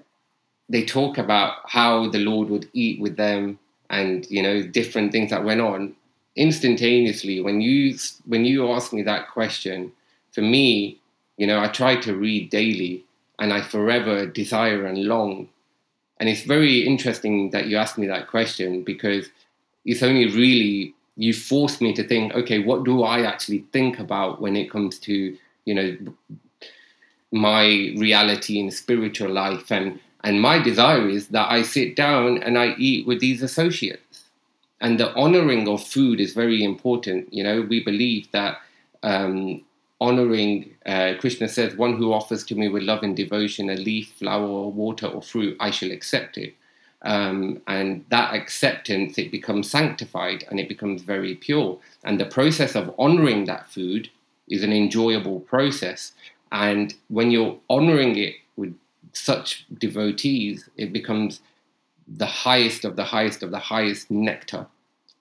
they 0.69 0.85
talk 0.85 1.17
about 1.17 1.57
how 1.65 2.09
the 2.09 2.19
Lord 2.19 2.49
would 2.49 2.69
eat 2.73 2.99
with 3.01 3.17
them 3.17 3.59
and 3.89 4.25
you 4.29 4.41
know 4.41 4.63
different 4.63 5.11
things 5.11 5.29
that 5.29 5.43
went 5.43 5.61
on 5.61 5.93
instantaneously 6.37 7.41
when 7.41 7.59
you 7.59 7.97
when 8.25 8.45
you 8.45 8.71
ask 8.71 8.93
me 8.93 9.01
that 9.03 9.29
question 9.29 9.91
for 10.31 10.41
me 10.41 10.97
you 11.37 11.45
know 11.45 11.59
I 11.59 11.67
try 11.67 11.97
to 11.97 12.15
read 12.15 12.49
daily 12.49 13.03
and 13.39 13.51
I 13.51 13.61
forever 13.61 14.25
desire 14.25 14.85
and 14.85 15.05
long 15.05 15.49
and 16.19 16.29
it's 16.29 16.43
very 16.43 16.87
interesting 16.87 17.49
that 17.51 17.67
you 17.67 17.75
asked 17.75 17.97
me 17.97 18.07
that 18.07 18.27
question 18.27 18.83
because 18.83 19.29
it's 19.85 20.03
only 20.03 20.27
really 20.27 20.93
you 21.17 21.33
forced 21.33 21.81
me 21.81 21.93
to 21.93 22.07
think 22.07 22.33
okay 22.33 22.59
what 22.59 22.83
do 22.83 23.03
I 23.03 23.21
actually 23.23 23.65
think 23.71 23.99
about 23.99 24.41
when 24.41 24.55
it 24.55 24.71
comes 24.71 24.99
to 24.99 25.37
you 25.65 25.73
know 25.73 25.97
my 27.31 27.93
reality 27.97 28.59
in 28.59 28.71
spiritual 28.71 29.29
life 29.29 29.71
and 29.71 29.99
and 30.23 30.41
my 30.41 30.59
desire 30.59 31.09
is 31.09 31.29
that 31.29 31.51
I 31.51 31.63
sit 31.63 31.95
down 31.95 32.43
and 32.43 32.57
I 32.57 32.75
eat 32.77 33.07
with 33.07 33.19
these 33.19 33.41
associates. 33.41 34.23
And 34.79 34.99
the 34.99 35.13
honoring 35.15 35.67
of 35.67 35.83
food 35.83 36.19
is 36.19 36.33
very 36.33 36.63
important. 36.63 37.31
You 37.33 37.43
know, 37.43 37.61
we 37.61 37.83
believe 37.83 38.31
that 38.31 38.59
um, 39.03 39.63
honoring, 39.99 40.71
uh, 40.85 41.13
Krishna 41.19 41.47
says, 41.47 41.75
one 41.75 41.97
who 41.97 42.13
offers 42.13 42.43
to 42.45 42.55
me 42.55 42.67
with 42.67 42.83
love 42.83 43.03
and 43.03 43.15
devotion 43.15 43.69
a 43.69 43.75
leaf, 43.75 44.13
flower, 44.17 44.47
or 44.47 44.71
water, 44.71 45.07
or 45.07 45.21
fruit, 45.21 45.57
I 45.59 45.71
shall 45.71 45.91
accept 45.91 46.37
it. 46.37 46.55
Um, 47.03 47.61
and 47.67 48.05
that 48.09 48.33
acceptance, 48.33 49.17
it 49.17 49.31
becomes 49.31 49.69
sanctified 49.69 50.43
and 50.49 50.59
it 50.59 50.69
becomes 50.69 51.01
very 51.01 51.35
pure. 51.35 51.79
And 52.03 52.19
the 52.19 52.25
process 52.25 52.75
of 52.75 52.93
honoring 52.99 53.45
that 53.45 53.71
food 53.71 54.09
is 54.47 54.63
an 54.63 54.71
enjoyable 54.71 55.39
process. 55.39 56.11
And 56.51 56.93
when 57.07 57.31
you're 57.31 57.57
honoring 57.69 58.17
it 58.17 58.35
with 58.55 58.77
such 59.13 59.65
devotees, 59.79 60.69
it 60.77 60.93
becomes 60.93 61.41
the 62.07 62.25
highest 62.25 62.85
of 62.85 62.95
the 62.95 63.05
highest 63.05 63.41
of 63.41 63.51
the 63.51 63.59
highest 63.59 64.11
nectar. 64.11 64.67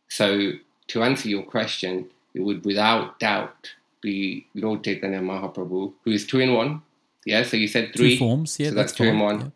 So, 0.09 0.53
to 0.89 1.03
answer 1.05 1.29
your 1.29 1.45
question, 1.45 2.11
it 2.35 2.41
would 2.41 2.65
without 2.65 3.21
doubt 3.21 3.71
be 4.01 4.47
Lord 4.55 4.83
Chaitanya 4.83 5.21
Mahaprabhu, 5.21 5.93
who 6.05 6.11
is 6.11 6.27
two 6.27 6.41
in 6.41 6.53
one. 6.55 6.83
Yeah, 7.25 7.45
so 7.45 7.57
you 7.57 7.69
said 7.69 7.93
three 7.95 8.17
Two 8.17 8.19
forms, 8.19 8.59
yeah, 8.59 8.71
so 8.71 8.75
that's, 8.75 8.93
that's, 8.93 8.99
two 8.99 9.05
in 9.05 9.19
one. 9.19 9.53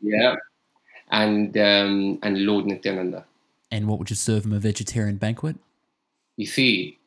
yeah. 0.00 0.22
Yeah, 0.22 0.34
and 1.10 1.56
um, 1.56 2.18
and 2.22 2.44
Lord 2.44 2.66
Nityananda. 2.66 3.24
And 3.70 3.86
what 3.86 3.98
would 3.98 4.10
you 4.10 4.16
serve 4.16 4.44
him 4.44 4.52
a 4.52 4.58
vegetarian 4.58 5.16
banquet? 5.16 5.56
You 6.36 6.46
see, 6.46 6.98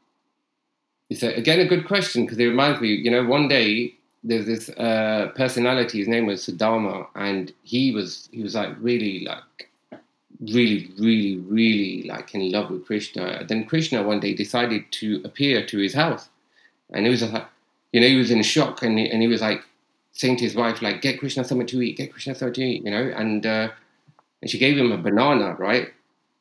it's 1.09 1.23
a, 1.23 1.33
again 1.33 1.59
a 1.59 1.65
good 1.65 1.87
question 1.87 2.25
because 2.25 2.37
it 2.37 2.45
reminds 2.45 2.81
me. 2.81 2.89
You 2.89 3.11
know, 3.11 3.25
one 3.25 3.47
day 3.47 3.95
there's 4.23 4.45
this 4.45 4.69
uh, 4.69 5.31
personality. 5.35 5.99
His 5.99 6.07
name 6.07 6.25
was 6.25 6.45
Sudama, 6.45 7.07
and 7.15 7.51
he 7.63 7.91
was 7.91 8.29
he 8.31 8.43
was 8.43 8.55
like 8.55 8.75
really 8.79 9.25
like 9.25 9.69
really 10.39 10.91
really 10.97 11.37
really 11.37 12.03
like 12.03 12.33
in 12.33 12.51
love 12.51 12.69
with 12.69 12.85
Krishna. 12.85 13.23
And 13.23 13.49
Then 13.49 13.65
Krishna 13.65 14.03
one 14.03 14.19
day 14.19 14.33
decided 14.33 14.91
to 14.91 15.21
appear 15.23 15.65
to 15.65 15.77
his 15.77 15.93
house, 15.93 16.29
and 16.91 17.05
he 17.05 17.11
was 17.11 17.23
like, 17.23 17.45
you 17.91 18.01
know, 18.01 18.07
he 18.07 18.15
was 18.15 18.31
in 18.31 18.41
shock, 18.43 18.83
and 18.83 18.97
he, 18.97 19.09
and 19.09 19.21
he 19.21 19.27
was 19.27 19.41
like 19.41 19.63
saying 20.13 20.37
to 20.37 20.43
his 20.43 20.55
wife 20.55 20.81
like, 20.81 21.01
"Get 21.01 21.19
Krishna 21.19 21.43
something 21.43 21.67
to 21.67 21.81
eat, 21.81 21.97
get 21.97 22.11
Krishna 22.11 22.35
something 22.35 22.53
to 22.53 22.63
eat," 22.63 22.85
you 22.85 22.91
know, 22.91 23.13
and 23.15 23.45
uh, 23.45 23.69
and 24.41 24.49
she 24.49 24.57
gave 24.57 24.77
him 24.77 24.91
a 24.91 24.97
banana, 24.97 25.55
right? 25.59 25.89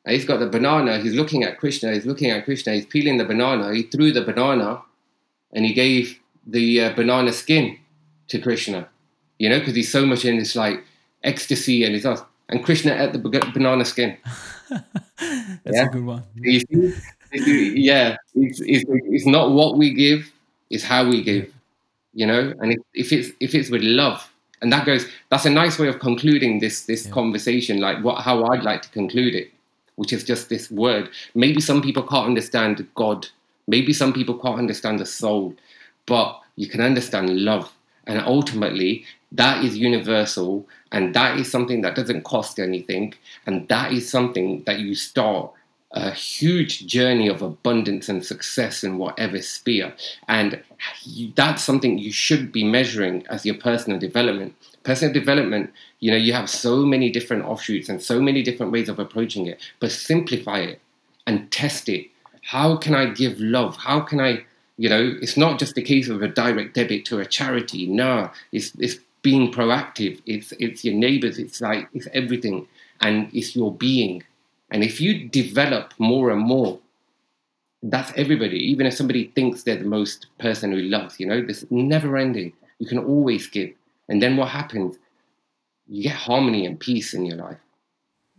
And 0.05 0.15
he's 0.15 0.25
got 0.25 0.39
the 0.39 0.47
banana. 0.47 0.99
He's 0.99 1.13
looking 1.13 1.43
at 1.43 1.59
Krishna. 1.59 1.93
He's 1.93 2.05
looking 2.05 2.31
at 2.31 2.43
Krishna. 2.45 2.73
He's 2.73 2.85
peeling 2.87 3.17
the 3.17 3.25
banana. 3.25 3.73
He 3.73 3.83
threw 3.83 4.11
the 4.11 4.23
banana, 4.23 4.81
and 5.53 5.65
he 5.65 5.73
gave 5.73 6.19
the 6.47 6.81
uh, 6.81 6.93
banana 6.95 7.31
skin 7.33 7.77
to 8.29 8.39
Krishna, 8.39 8.87
you 9.37 9.49
know, 9.49 9.59
because 9.59 9.75
he's 9.75 9.91
so 9.91 10.05
much 10.05 10.25
in 10.25 10.37
this 10.37 10.55
like 10.55 10.83
ecstasy 11.23 11.83
and 11.83 11.93
his 11.93 12.05
us. 12.05 12.21
And 12.49 12.63
Krishna 12.65 12.93
ate 13.01 13.13
the 13.13 13.19
b- 13.19 13.39
banana 13.53 13.85
skin. 13.85 14.17
That's 14.69 15.77
Yeah. 15.77 15.85
a 15.85 15.89
good 15.89 16.05
one. 16.05 16.23
You 16.35 16.59
see? 16.59 16.65
You 17.33 17.43
see? 17.43 17.79
yeah, 17.79 18.17
it's, 18.35 18.59
it's, 18.61 18.83
it's 18.87 19.25
not 19.25 19.51
what 19.51 19.77
we 19.77 19.93
give, 19.93 20.31
it's 20.69 20.83
how 20.83 21.07
we 21.07 21.21
give, 21.23 21.53
you 22.13 22.25
know. 22.25 22.53
And 22.59 22.73
if, 22.73 22.79
if 22.93 23.11
it's 23.13 23.29
if 23.39 23.55
it's 23.55 23.69
with 23.69 23.83
love, 23.83 24.30
and 24.61 24.71
that 24.71 24.85
goes, 24.85 25.07
that's 25.29 25.45
a 25.45 25.49
nice 25.49 25.79
way 25.79 25.87
of 25.87 25.99
concluding 25.99 26.59
this 26.59 26.85
this 26.85 27.05
Yeah. 27.05 27.11
conversation. 27.11 27.79
Like 27.79 28.03
what 28.03 28.21
how 28.21 28.43
I'd 28.45 28.63
like 28.63 28.81
to 28.83 28.89
conclude 28.89 29.33
it, 29.35 29.51
which 29.95 30.13
is 30.13 30.23
just 30.23 30.49
this 30.49 30.69
word. 30.69 31.09
Maybe 31.35 31.61
some 31.61 31.81
people 31.81 32.03
can't 32.03 32.27
understand 32.27 32.85
God. 32.95 33.27
Maybe 33.67 33.93
some 33.93 34.13
people 34.13 34.35
can't 34.37 34.57
understand 34.59 34.99
the 34.99 35.05
soul, 35.05 35.55
but 36.05 36.39
you 36.55 36.67
can 36.67 36.81
understand 36.81 37.29
love. 37.39 37.71
And 38.07 38.19
ultimately, 38.19 39.05
that 39.31 39.63
is 39.63 39.77
universal, 39.77 40.67
and 40.91 41.13
that 41.13 41.39
is 41.39 41.49
something 41.49 41.81
that 41.81 41.95
doesn't 41.95 42.23
cost 42.23 42.59
anything, 42.59 43.13
and 43.45 43.67
that 43.69 43.93
is 43.93 44.09
something 44.09 44.63
that 44.65 44.79
you 44.79 44.95
start 44.95 45.51
a 45.93 46.11
huge 46.11 46.87
journey 46.87 47.27
of 47.27 47.41
abundance 47.41 48.07
and 48.07 48.25
success 48.25 48.83
in 48.83 48.97
whatever 48.97 49.41
sphere. 49.41 49.93
And 50.27 50.61
that's 51.35 51.63
something 51.63 51.97
you 51.97 52.11
should 52.11 52.51
be 52.51 52.63
measuring 52.63 53.27
as 53.27 53.45
your 53.45 53.55
personal 53.55 53.99
development. 53.99 54.55
Personal 54.83 55.13
development, 55.13 55.71
you 55.99 56.09
know, 56.09 56.17
you 56.17 56.33
have 56.33 56.49
so 56.49 56.85
many 56.85 57.11
different 57.11 57.43
offshoots 57.43 57.89
and 57.89 58.01
so 58.01 58.21
many 58.21 58.41
different 58.41 58.71
ways 58.71 58.89
of 58.89 58.99
approaching 58.99 59.47
it, 59.47 59.59
but 59.79 59.91
simplify 59.91 60.59
it 60.59 60.79
and 61.27 61.51
test 61.51 61.89
it. 61.89 62.07
How 62.43 62.77
can 62.77 62.95
I 62.95 63.07
give 63.07 63.39
love? 63.39 63.75
How 63.75 63.99
can 63.99 64.19
I, 64.19 64.45
you 64.77 64.89
know, 64.89 65.15
it's 65.21 65.37
not 65.37 65.59
just 65.59 65.77
a 65.77 65.81
case 65.81 66.07
of 66.07 66.21
a 66.21 66.27
direct 66.27 66.73
debit 66.73 67.05
to 67.05 67.19
a 67.19 67.25
charity. 67.25 67.85
No, 67.85 68.31
it's, 68.51 68.73
it's 68.79 68.97
being 69.21 69.51
proactive. 69.51 70.21
It's, 70.25 70.53
it's 70.53 70.83
your 70.85 70.95
neighbors. 70.95 71.37
It's 71.37 71.61
like, 71.61 71.89
it's 71.93 72.07
everything. 72.13 72.67
And 73.01 73.29
it's 73.33 73.55
your 73.55 73.73
being. 73.73 74.23
And 74.71 74.83
if 74.83 75.01
you 75.01 75.27
develop 75.29 75.93
more 75.99 76.31
and 76.31 76.41
more, 76.41 76.79
that's 77.83 78.11
everybody. 78.15 78.57
Even 78.57 78.85
if 78.85 78.93
somebody 78.93 79.27
thinks 79.35 79.63
they're 79.63 79.77
the 79.77 79.85
most 79.85 80.27
person 80.39 80.71
who 80.71 80.79
loves, 80.79 81.19
you 81.19 81.25
know, 81.25 81.41
this 81.45 81.65
never 81.69 82.17
ending. 82.17 82.53
You 82.79 82.87
can 82.87 82.99
always 82.99 83.47
give. 83.47 83.71
And 84.07 84.21
then 84.21 84.37
what 84.37 84.49
happens? 84.49 84.97
You 85.87 86.03
get 86.03 86.15
harmony 86.15 86.65
and 86.65 86.79
peace 86.79 87.13
in 87.13 87.25
your 87.25 87.37
life. 87.37 87.57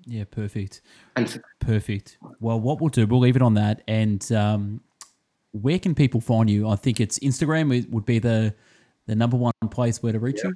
Yeah, 0.07 0.25
perfect. 0.25 0.81
And 1.17 1.41
Perfect. 1.61 2.19
Well, 2.41 2.59
what 2.61 2.81
we'll 2.81 2.89
do, 2.89 3.07
we'll 3.07 3.21
leave 3.21 3.37
it 3.37 3.43
on 3.43 3.55
that. 3.55 3.83
And 3.87 4.31
um, 4.33 4.81
where 5.53 5.79
can 5.79 5.95
people 5.95 6.21
find 6.21 6.51
you? 6.51 6.69
I 6.69 6.77
think 6.77 7.01
it's 7.01 7.19
Instagram 7.21 7.77
it 7.77 7.91
would 7.91 8.05
be 8.05 8.19
the 8.19 8.55
the 9.07 9.15
number 9.15 9.37
one 9.37 9.53
place 9.71 10.03
where 10.03 10.13
to 10.13 10.19
reach 10.19 10.43
you. 10.43 10.55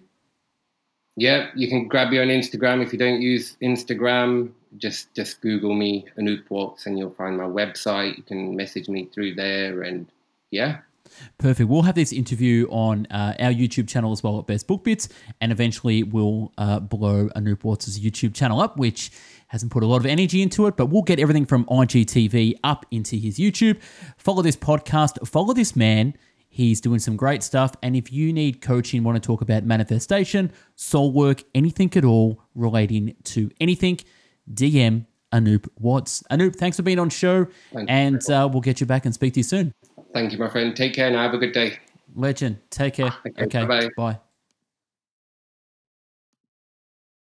Yeah, 1.16 1.48
you 1.54 1.68
can 1.68 1.88
grab 1.88 2.10
me 2.10 2.18
on 2.18 2.28
Instagram. 2.28 2.82
If 2.82 2.92
you 2.92 2.98
don't 2.98 3.22
use 3.22 3.56
Instagram, 3.62 4.50
just 4.76 5.14
just 5.14 5.40
Google 5.40 5.74
me, 5.74 6.06
Anoop 6.18 6.48
Watts, 6.50 6.86
and 6.86 6.98
you'll 6.98 7.10
find 7.10 7.36
my 7.36 7.44
website. 7.44 8.16
You 8.16 8.22
can 8.22 8.54
message 8.54 8.88
me 8.88 9.08
through 9.12 9.34
there. 9.34 9.82
And 9.82 10.06
yeah, 10.50 10.78
Perfect. 11.38 11.68
We'll 11.68 11.82
have 11.82 11.94
this 11.94 12.12
interview 12.12 12.66
on 12.70 13.06
uh, 13.10 13.34
our 13.38 13.50
YouTube 13.50 13.88
channel 13.88 14.12
as 14.12 14.22
well 14.22 14.38
at 14.38 14.46
Best 14.46 14.66
Book 14.66 14.84
Bits, 14.84 15.08
and 15.40 15.52
eventually 15.52 16.02
we'll 16.02 16.52
uh, 16.58 16.80
blow 16.80 17.28
Anoop 17.36 17.64
Watts' 17.64 17.98
YouTube 17.98 18.34
channel 18.34 18.60
up, 18.60 18.76
which 18.76 19.10
hasn't 19.48 19.70
put 19.70 19.82
a 19.82 19.86
lot 19.86 19.98
of 19.98 20.06
energy 20.06 20.42
into 20.42 20.66
it, 20.66 20.76
but 20.76 20.86
we'll 20.86 21.02
get 21.02 21.20
everything 21.20 21.46
from 21.46 21.64
IGTV 21.66 22.54
up 22.64 22.84
into 22.90 23.16
his 23.16 23.38
YouTube. 23.38 23.80
Follow 24.18 24.42
this 24.42 24.56
podcast, 24.56 25.26
follow 25.26 25.54
this 25.54 25.76
man. 25.76 26.14
He's 26.56 26.80
doing 26.80 27.00
some 27.00 27.16
great 27.16 27.42
stuff. 27.42 27.74
And 27.82 27.94
if 27.94 28.10
you 28.10 28.32
need 28.32 28.62
coaching, 28.62 29.04
want 29.04 29.22
to 29.22 29.26
talk 29.26 29.42
about 29.42 29.64
manifestation, 29.64 30.50
soul 30.74 31.12
work, 31.12 31.42
anything 31.54 31.94
at 31.96 32.02
all 32.02 32.40
relating 32.54 33.14
to 33.24 33.50
anything, 33.60 33.98
DM 34.50 35.04
Anoop 35.34 35.68
Watts. 35.78 36.22
Anoop, 36.30 36.56
thanks 36.56 36.78
for 36.78 36.82
being 36.82 36.98
on 36.98 37.10
show, 37.10 37.46
Thank 37.74 37.90
and 37.90 38.30
uh, 38.30 38.48
we'll 38.50 38.62
get 38.62 38.80
you 38.80 38.86
back 38.86 39.04
and 39.04 39.12
speak 39.12 39.34
to 39.34 39.40
you 39.40 39.44
soon. 39.44 39.74
thank 40.14 40.32
you, 40.32 40.38
my 40.38 40.48
friend. 40.48 40.74
Take 40.74 40.94
care 40.94 41.08
and 41.08 41.16
have 41.16 41.34
a 41.34 41.38
good 41.38 41.52
day. 41.52 41.78
Legend. 42.14 42.56
Take 42.70 42.94
care. 42.94 43.12
Okay, 43.26 43.44
Okay. 43.44 43.90
Bye. 43.94 44.18